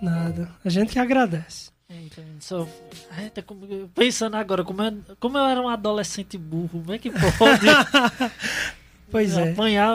Nada. 0.00 0.54
A 0.64 0.68
gente 0.70 0.92
que 0.92 0.98
agradece. 0.98 1.75
Eita, 1.88 2.22
só... 2.40 2.66
Eita, 3.18 3.42
como... 3.42 3.66
Pensando 3.94 4.34
agora, 4.36 4.64
como 4.64 4.82
eu, 4.82 4.92
como 5.20 5.38
eu 5.38 5.44
era 5.44 5.60
um 5.60 5.68
adolescente 5.68 6.36
burro, 6.36 6.80
como 6.80 6.92
é 6.92 6.98
que 6.98 7.10
pode 7.10 7.66
Pois 9.10 9.36
é. 9.36 9.50
apanhar... 9.52 9.94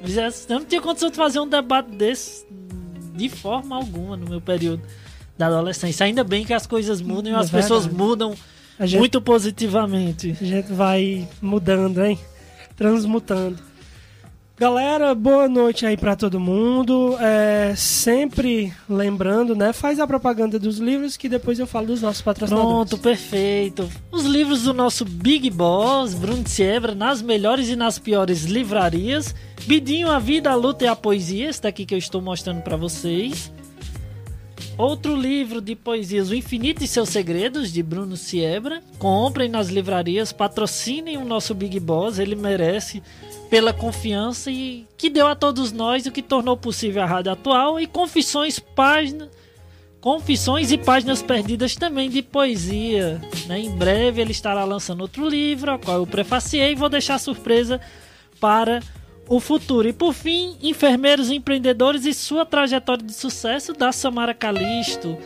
Eu 0.00 0.58
não 0.58 0.64
tinha 0.64 0.80
condição 0.80 1.10
de 1.10 1.16
fazer 1.16 1.38
um 1.40 1.48
debate 1.48 1.90
desse 1.92 2.44
de 3.14 3.28
forma 3.28 3.76
alguma 3.76 4.16
no 4.16 4.28
meu 4.28 4.40
período 4.40 4.82
da 5.38 5.46
adolescência. 5.46 6.04
Ainda 6.06 6.24
bem 6.24 6.44
que 6.44 6.52
as 6.52 6.66
coisas 6.66 7.00
mudam 7.00 7.32
e 7.32 7.34
É 7.34 7.38
as 7.38 7.50
pessoas 7.50 7.84
verdade. 7.84 8.02
mudam 8.02 8.34
A 8.78 8.86
gente, 8.86 8.98
muito 8.98 9.20
positivamente. 9.20 10.36
a 10.40 10.44
gente 10.44 10.72
vai 10.72 11.28
mudando, 11.40 12.04
hein? 12.04 12.18
Transmutando. 12.76 13.58
Galera, 14.56 15.14
boa 15.14 15.48
noite 15.48 15.86
aí 15.86 15.96
pra 15.96 16.14
todo 16.14 16.38
mundo. 16.38 17.16
É, 17.18 17.74
sempre 17.74 18.72
lembrando, 18.88 19.56
né? 19.56 19.72
Faz 19.72 19.98
a 19.98 20.06
propaganda 20.06 20.58
dos 20.58 20.78
livros 20.78 21.16
que 21.16 21.28
depois 21.28 21.58
eu 21.58 21.66
falo 21.66 21.86
dos 21.88 22.02
nossos 22.02 22.22
patrocinadores. 22.22 22.70
Pronto, 22.90 22.98
perfeito. 22.98 23.90
Os 24.10 24.24
livros 24.24 24.62
do 24.62 24.74
nosso 24.74 25.04
Big 25.04 25.50
Boss, 25.50 26.14
Bruno 26.14 26.46
Siebra, 26.46 26.94
nas 26.94 27.22
melhores 27.22 27.68
e 27.70 27.76
nas 27.76 27.98
piores 27.98 28.44
livrarias. 28.44 29.34
Bidinho, 29.64 30.10
a 30.10 30.18
vida, 30.18 30.50
a 30.50 30.54
luta 30.54 30.84
e 30.84 30.88
a 30.88 30.94
poesia, 30.94 31.48
esse 31.48 31.62
daqui 31.62 31.86
que 31.86 31.94
eu 31.94 31.98
estou 31.98 32.20
mostrando 32.20 32.62
pra 32.62 32.76
vocês. 32.76 33.50
Outro 34.76 35.14
livro 35.14 35.60
de 35.60 35.74
poesias, 35.74 36.30
O 36.30 36.34
Infinito 36.34 36.82
e 36.82 36.88
Seus 36.88 37.08
Segredos, 37.08 37.72
de 37.72 37.82
Bruno 37.82 38.16
Siebra. 38.16 38.82
Comprem 38.98 39.48
nas 39.48 39.68
livrarias, 39.68 40.32
patrocinem 40.32 41.16
o 41.16 41.24
nosso 41.24 41.54
Big 41.54 41.78
Boss, 41.80 42.18
ele 42.18 42.34
merece 42.34 43.02
pela 43.52 43.74
confiança 43.74 44.50
e 44.50 44.86
que 44.96 45.10
deu 45.10 45.26
a 45.26 45.34
todos 45.34 45.72
nós 45.72 46.06
o 46.06 46.10
que 46.10 46.22
tornou 46.22 46.56
possível 46.56 47.02
a 47.02 47.06
rádio 47.06 47.32
atual 47.32 47.78
e 47.78 47.86
confissões 47.86 48.58
página 48.58 49.28
Confissões 50.00 50.72
e 50.72 50.78
Páginas 50.78 51.20
Perdidas 51.20 51.76
também 51.76 52.08
de 52.08 52.22
poesia. 52.22 53.20
Né? 53.46 53.60
Em 53.60 53.70
breve 53.76 54.22
ele 54.22 54.32
estará 54.32 54.64
lançando 54.64 55.02
outro 55.02 55.28
livro, 55.28 55.70
ao 55.70 55.78
qual 55.78 55.98
eu 55.98 56.06
prefaciei 56.06 56.72
e 56.72 56.74
vou 56.74 56.88
deixar 56.88 57.18
surpresa 57.18 57.78
para 58.40 58.80
o 59.28 59.38
futuro. 59.38 59.86
E 59.86 59.92
por 59.92 60.14
fim, 60.14 60.56
Enfermeiros 60.62 61.30
Empreendedores 61.30 62.06
e 62.06 62.14
sua 62.14 62.46
trajetória 62.46 63.04
de 63.04 63.12
sucesso 63.12 63.74
da 63.74 63.92
Samara 63.92 64.32
Calisto. 64.32 65.18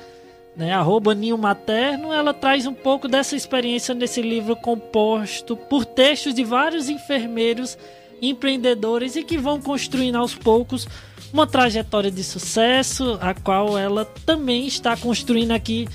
Né? 0.57 0.73
Arroba 0.73 1.15
Ninho 1.15 1.39
Materno, 1.39 2.13
ela 2.13 2.35
traz 2.35 2.67
um 2.67 2.75
pouco 2.75 3.07
dessa 3.07 3.37
experiência 3.37 3.95
nesse 3.95 4.21
livro 4.21 4.57
composto 4.57 5.57
por 5.57 5.85
textos 5.85 6.35
de 6.35 6.43
vários 6.43 6.89
enfermeiros 6.89 7.79
empreendedores 8.21 9.17
e 9.17 9.23
que 9.23 9.39
vão 9.39 9.61
construindo 9.61 10.17
aos 10.17 10.35
poucos 10.35 10.87
uma 11.33 11.47
trajetória 11.47 12.11
de 12.11 12.23
sucesso, 12.23 13.19
a 13.21 13.35
qual 13.35 13.77
ela 13.77 14.05
também 14.25 14.67
está 14.67 14.97
construindo 14.97 15.53
aqui 15.53 15.87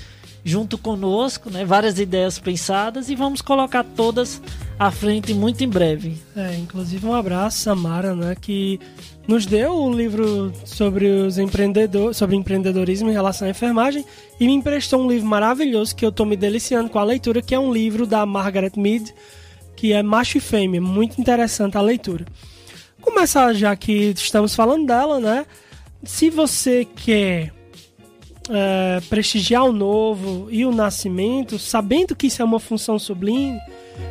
junto 0.44 0.76
conosco, 0.76 1.50
né? 1.50 1.64
Várias 1.64 1.98
ideias 1.98 2.38
pensadas 2.38 3.08
e 3.08 3.14
vamos 3.14 3.40
colocar 3.40 3.84
todas 3.84 4.42
à 4.78 4.90
frente 4.90 5.32
muito 5.32 5.62
em 5.62 5.68
breve. 5.68 6.20
É, 6.36 6.56
inclusive 6.56 7.06
um 7.06 7.14
abraço, 7.14 7.58
Samara, 7.58 8.14
né, 8.14 8.34
que 8.40 8.80
nos 9.26 9.46
deu 9.46 9.72
o 9.72 9.94
livro 9.94 10.52
sobre 10.64 11.06
os 11.06 11.38
empreendedores, 11.38 12.16
sobre 12.16 12.34
empreendedorismo 12.34 13.08
em 13.08 13.12
relação 13.12 13.46
à 13.46 13.50
enfermagem 13.50 14.04
e 14.40 14.46
me 14.46 14.52
emprestou 14.52 15.00
um 15.00 15.08
livro 15.08 15.28
maravilhoso 15.28 15.94
que 15.94 16.04
eu 16.04 16.10
tô 16.10 16.24
me 16.24 16.36
deliciando 16.36 16.90
com 16.90 16.98
a 16.98 17.04
leitura, 17.04 17.40
que 17.40 17.54
é 17.54 17.58
um 17.58 17.72
livro 17.72 18.06
da 18.06 18.26
Margaret 18.26 18.72
Mead, 18.76 19.14
que 19.82 19.92
é 19.92 20.00
Macho 20.00 20.38
e 20.38 20.40
Fêmea, 20.40 20.80
muito 20.80 21.20
interessante 21.20 21.76
a 21.76 21.80
leitura. 21.80 22.24
Começar 23.00 23.52
já 23.52 23.74
que 23.74 24.12
estamos 24.14 24.54
falando 24.54 24.86
dela, 24.86 25.18
né? 25.18 25.44
Se 26.04 26.30
você 26.30 26.84
quer 26.84 27.52
é, 28.48 29.00
prestigiar 29.10 29.64
o 29.64 29.72
novo 29.72 30.46
e 30.52 30.64
o 30.64 30.70
nascimento, 30.70 31.58
sabendo 31.58 32.14
que 32.14 32.28
isso 32.28 32.40
é 32.40 32.44
uma 32.44 32.60
função 32.60 32.96
sublime, 32.96 33.58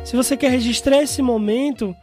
se 0.04 0.14
você 0.14 0.36
quer 0.36 0.50
registrar 0.50 1.02
esse 1.02 1.22
momento 1.22 1.96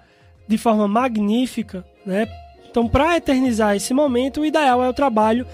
de 0.48 0.58
forma 0.58 0.88
magnífica, 0.88 1.86
né? 2.04 2.28
Então, 2.72 2.88
para 2.88 3.18
eternizar 3.18 3.76
esse 3.76 3.94
momento, 3.94 4.42
o 4.42 4.46
ideal 4.46 4.84
é 4.84 4.90
o 4.90 4.94
trabalho 4.94 5.46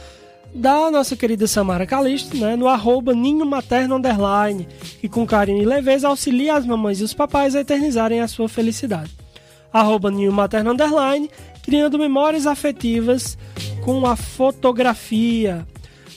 da 0.56 0.90
nossa 0.90 1.18
querida 1.18 1.48
Samara 1.48 1.86
Calisto, 1.86 2.38
né? 2.38 2.56
No 2.56 2.70
arroba 2.70 3.14
Ninho 3.14 3.46
Materno 3.46 3.96
Underline, 3.98 4.66
que 5.02 5.10
com 5.10 5.28
carinho 5.28 5.62
e 5.62 5.66
leveza 5.66 6.08
auxilia 6.08 6.56
as 6.56 6.66
mamães 6.66 7.02
e 7.02 7.04
os 7.04 7.14
papais 7.14 7.56
a 7.56 7.60
eternizarem 7.60 8.22
a 8.22 8.28
sua 8.28 8.48
felicidade. 8.48 9.12
Arroba 9.72 10.10
Ninho 10.10 10.32
Materno 10.32 10.72
Underline, 10.72 11.30
criando 11.62 12.00
memórias 12.00 12.48
afetivas 12.48 13.38
com 13.84 14.06
a 14.06 14.16
fotografia. 14.16 15.68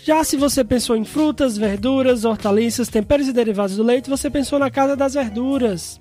Já 0.05 0.23
se 0.23 0.37
você 0.37 0.63
pensou 0.63 0.97
em 0.97 1.05
frutas, 1.05 1.59
verduras, 1.59 2.25
hortaliças, 2.25 2.87
temperos 2.87 3.27
e 3.27 3.33
derivados 3.33 3.77
do 3.77 3.83
leite, 3.83 4.09
você 4.09 4.31
pensou 4.31 4.61
na 4.61 4.71
Casa 4.71 4.95
das 4.95 5.15
Verduras, 5.15 6.01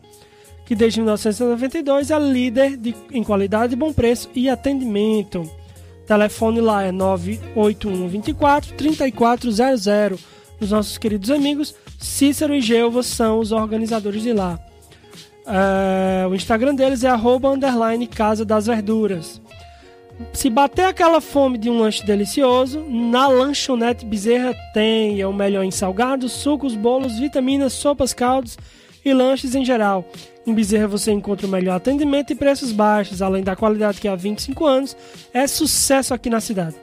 que 0.63 0.75
desde 0.75 0.99
1992 0.99 2.11
é 2.11 2.19
líder 2.19 2.77
de, 2.77 2.95
em 3.11 3.23
qualidade, 3.23 3.75
bom 3.75 3.91
preço 3.91 4.29
e 4.35 4.47
atendimento. 4.47 5.49
Telefone 6.07 6.61
lá 6.61 6.83
é 6.83 6.91
981 6.91 8.07
24 8.07 8.73
3400. 8.75 10.19
Os 10.59 10.71
nossos 10.71 10.97
queridos 10.97 11.29
amigos 11.29 11.75
Cícero 11.99 12.55
e 12.55 12.61
Gelva 12.61 13.03
são 13.03 13.39
os 13.39 13.51
organizadores 13.51 14.23
de 14.23 14.31
lá. 14.31 14.57
É, 15.45 16.25
o 16.25 16.33
Instagram 16.33 16.73
deles 16.73 17.03
é 17.03 17.09
arroba 17.09 17.49
underline 17.49 18.07
Casa 18.07 18.45
das 18.45 18.67
Verduras. 18.67 19.41
Se 20.33 20.49
bater 20.49 20.85
aquela 20.85 21.21
fome 21.21 21.57
de 21.57 21.69
um 21.69 21.79
lanche 21.79 22.03
delicioso, 22.05 22.83
na 22.89 23.27
lanchonete 23.27 24.05
Bezerra 24.05 24.55
tem. 24.73 25.21
É 25.21 25.27
o 25.27 25.33
melhor 25.33 25.63
em 25.63 25.71
salgados, 25.71 26.31
sucos, 26.31 26.73
bolos, 26.73 27.19
vitaminas, 27.19 27.73
sopas, 27.73 28.13
caldos 28.13 28.57
e 29.09 29.13
lanches 29.13 29.55
em 29.55 29.65
geral. 29.65 30.05
Em 30.45 30.53
Bezerra 30.53 30.87
você 30.87 31.11
encontra 31.11 31.47
o 31.47 31.49
melhor 31.49 31.75
atendimento 31.75 32.31
e 32.31 32.35
preços 32.35 32.71
baixos, 32.71 33.21
além 33.21 33.43
da 33.43 33.55
qualidade 33.55 33.99
que 33.99 34.07
há 34.07 34.15
25 34.15 34.65
anos 34.65 34.95
é 35.33 35.45
sucesso 35.47 36.13
aqui 36.13 36.29
na 36.29 36.39
cidade. 36.39 36.75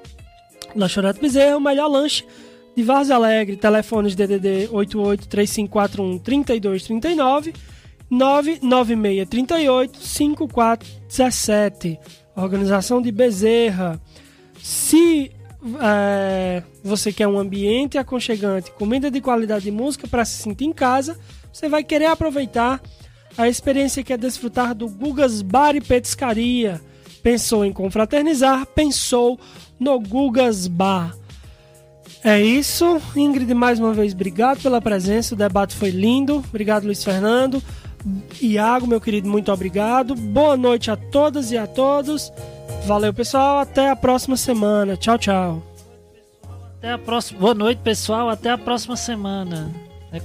Lanchonete 0.75 1.21
Bezerra 1.21 1.51
é 1.51 1.57
o 1.57 1.61
melhor 1.61 1.89
lanche 1.89 2.25
de 2.77 2.83
Várzea 2.83 3.17
Alegre. 3.17 3.57
Telefones 3.57 4.15
DDD 4.15 4.69
88 4.71 5.29
3541 5.29 6.19
3239 6.19 7.55
99638 8.11 9.99
5417. 9.99 11.99
Organização 12.37 13.01
de 13.01 13.13
Bezerra. 13.13 14.01
Se 14.61 15.31
é, 15.83 16.63
você 16.83 17.13
quer 17.13 17.27
um 17.27 17.39
ambiente 17.39 17.97
aconchegante, 17.97 18.71
comida 18.73 19.11
de 19.11 19.21
qualidade 19.21 19.69
e 19.69 19.73
música 19.73 20.07
para 20.07 20.25
se 20.25 20.43
sentir 20.43 20.65
em 20.65 20.73
casa, 20.73 21.19
você 21.53 21.69
vai 21.69 21.83
querer 21.83 22.07
aproveitar 22.07 22.81
a 23.37 23.49
experiência 23.49 24.03
que 24.03 24.13
é 24.13 24.17
desfrutar 24.17 24.75
do 24.75 24.89
Gugas 24.89 25.43
Bar 25.43 25.75
e 25.75 25.81
Petiscaria. 25.81 26.81
Pensou 27.23 27.65
em 27.65 27.73
confraternizar? 27.73 28.67
Pensou 28.67 29.41
no 29.79 29.99
Gugas 29.99 30.69
Bar. 30.69 31.17
É 32.23 32.41
isso. 32.41 33.01
Ingrid, 33.17 33.53
mais 33.55 33.79
uma 33.79 33.93
vez, 33.93 34.13
obrigado 34.13 34.63
pela 34.63 34.81
presença. 34.81 35.35
O 35.35 35.39
debate 35.39 35.75
foi 35.75 35.91
lindo. 35.91 36.37
Obrigado, 36.49 36.85
Luiz 36.85 37.03
Fernando. 37.03 37.63
Iago, 38.41 38.87
meu 38.87 39.01
querido, 39.01 39.29
muito 39.29 39.51
obrigado. 39.51 40.15
Boa 40.15 40.57
noite 40.57 40.91
a 40.91 40.97
todas 40.97 41.51
e 41.51 41.59
a 41.59 41.67
todos. 41.67 42.31
Valeu, 42.87 43.15
pessoal. 43.15 43.59
Até 43.59 43.89
a 43.89 43.97
próxima 43.97 44.37
semana. 44.37 44.97
Tchau, 44.97 45.17
tchau. 45.19 45.63
Até 46.77 46.93
a 46.93 46.99
próxima. 46.99 47.41
Boa 47.41 47.55
noite, 47.55 47.79
pessoal. 47.79 48.29
Até 48.29 48.51
a 48.51 48.59
próxima 48.59 48.95
semana. 48.95 49.73
É, 50.13 50.21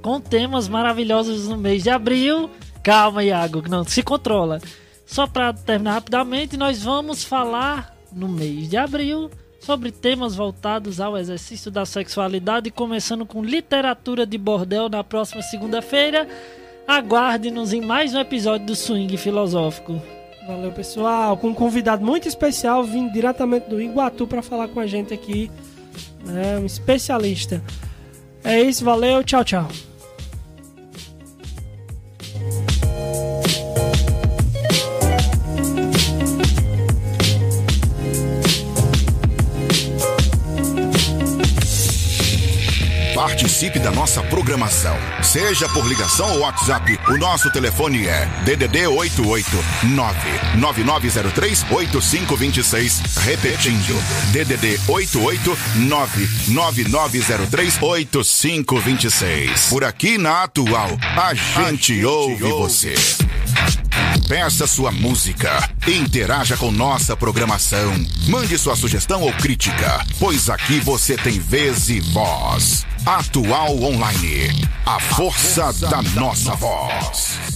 Com 0.00 0.20
temas 0.20 0.68
maravilhosos 0.68 1.48
no 1.48 1.56
mês 1.56 1.82
de 1.82 1.90
abril. 1.90 2.48
Calma, 2.84 3.24
Iago, 3.24 3.64
não 3.68 3.82
se 3.82 4.00
controla. 4.00 4.60
Só 5.04 5.26
para 5.26 5.52
terminar 5.52 5.94
rapidamente, 5.94 6.56
nós 6.56 6.84
vamos 6.84 7.24
falar 7.24 7.96
no 8.12 8.28
mês 8.28 8.68
de 8.70 8.76
abril 8.76 9.28
sobre 9.60 9.90
temas 9.90 10.36
voltados 10.36 11.00
ao 11.00 11.18
exercício 11.18 11.68
da 11.68 11.84
sexualidade, 11.84 12.70
começando 12.70 13.26
com 13.26 13.42
literatura 13.42 14.24
de 14.24 14.38
bordel 14.38 14.88
na 14.88 15.02
próxima 15.02 15.42
segunda-feira. 15.42 16.28
Aguarde-nos 16.86 17.72
em 17.72 17.80
mais 17.80 18.14
um 18.14 18.20
episódio 18.20 18.66
do 18.66 18.76
Swing 18.76 19.16
Filosófico. 19.16 20.00
Valeu, 20.46 20.70
pessoal. 20.70 21.36
Com 21.36 21.48
um 21.48 21.54
convidado 21.54 22.04
muito 22.04 22.28
especial, 22.28 22.84
vindo 22.84 23.12
diretamente 23.12 23.68
do 23.68 23.80
Iguatu 23.80 24.26
para 24.26 24.42
falar 24.42 24.68
com 24.68 24.78
a 24.78 24.86
gente 24.86 25.12
aqui. 25.12 25.50
É 26.28 26.58
um 26.58 26.64
especialista. 26.64 27.62
É 28.44 28.60
isso, 28.60 28.84
valeu, 28.84 29.24
tchau, 29.24 29.44
tchau. 29.44 29.68
Participe 43.56 43.78
da 43.78 43.90
nossa 43.90 44.22
programação. 44.22 44.94
Seja 45.22 45.66
por 45.70 45.88
ligação 45.88 46.30
ou 46.32 46.40
WhatsApp, 46.40 47.00
o 47.08 47.16
nosso 47.16 47.50
telefone 47.50 48.06
é 48.06 48.26
DDD 48.44 48.86
889 48.86 50.58
9903 50.58 51.64
8526. 51.70 53.00
Repetindo, 53.24 53.98
DDD 54.30 54.78
889 54.86 56.28
9903 56.48 57.78
8526. 57.80 59.68
Por 59.70 59.84
aqui 59.84 60.18
na 60.18 60.42
Atual, 60.42 60.90
a 61.16 61.32
gente, 61.32 62.04
ouve, 62.04 62.44
você. 62.44 62.94
Peça 64.28 64.66
sua 64.66 64.90
música, 64.90 65.70
interaja 65.86 66.56
com 66.56 66.72
nossa 66.72 67.16
programação, 67.16 67.94
mande 68.26 68.58
sua 68.58 68.74
sugestão 68.74 69.22
ou 69.22 69.32
crítica, 69.34 70.04
pois 70.18 70.50
aqui 70.50 70.80
você 70.80 71.16
tem 71.16 71.38
vez 71.38 71.88
e 71.88 72.00
voz. 72.00 72.84
Atual 73.06 73.80
Online, 73.80 74.68
a 74.84 74.98
força, 74.98 75.72
da, 75.74 76.02
nossa 76.02 76.56
voz. 76.56 77.55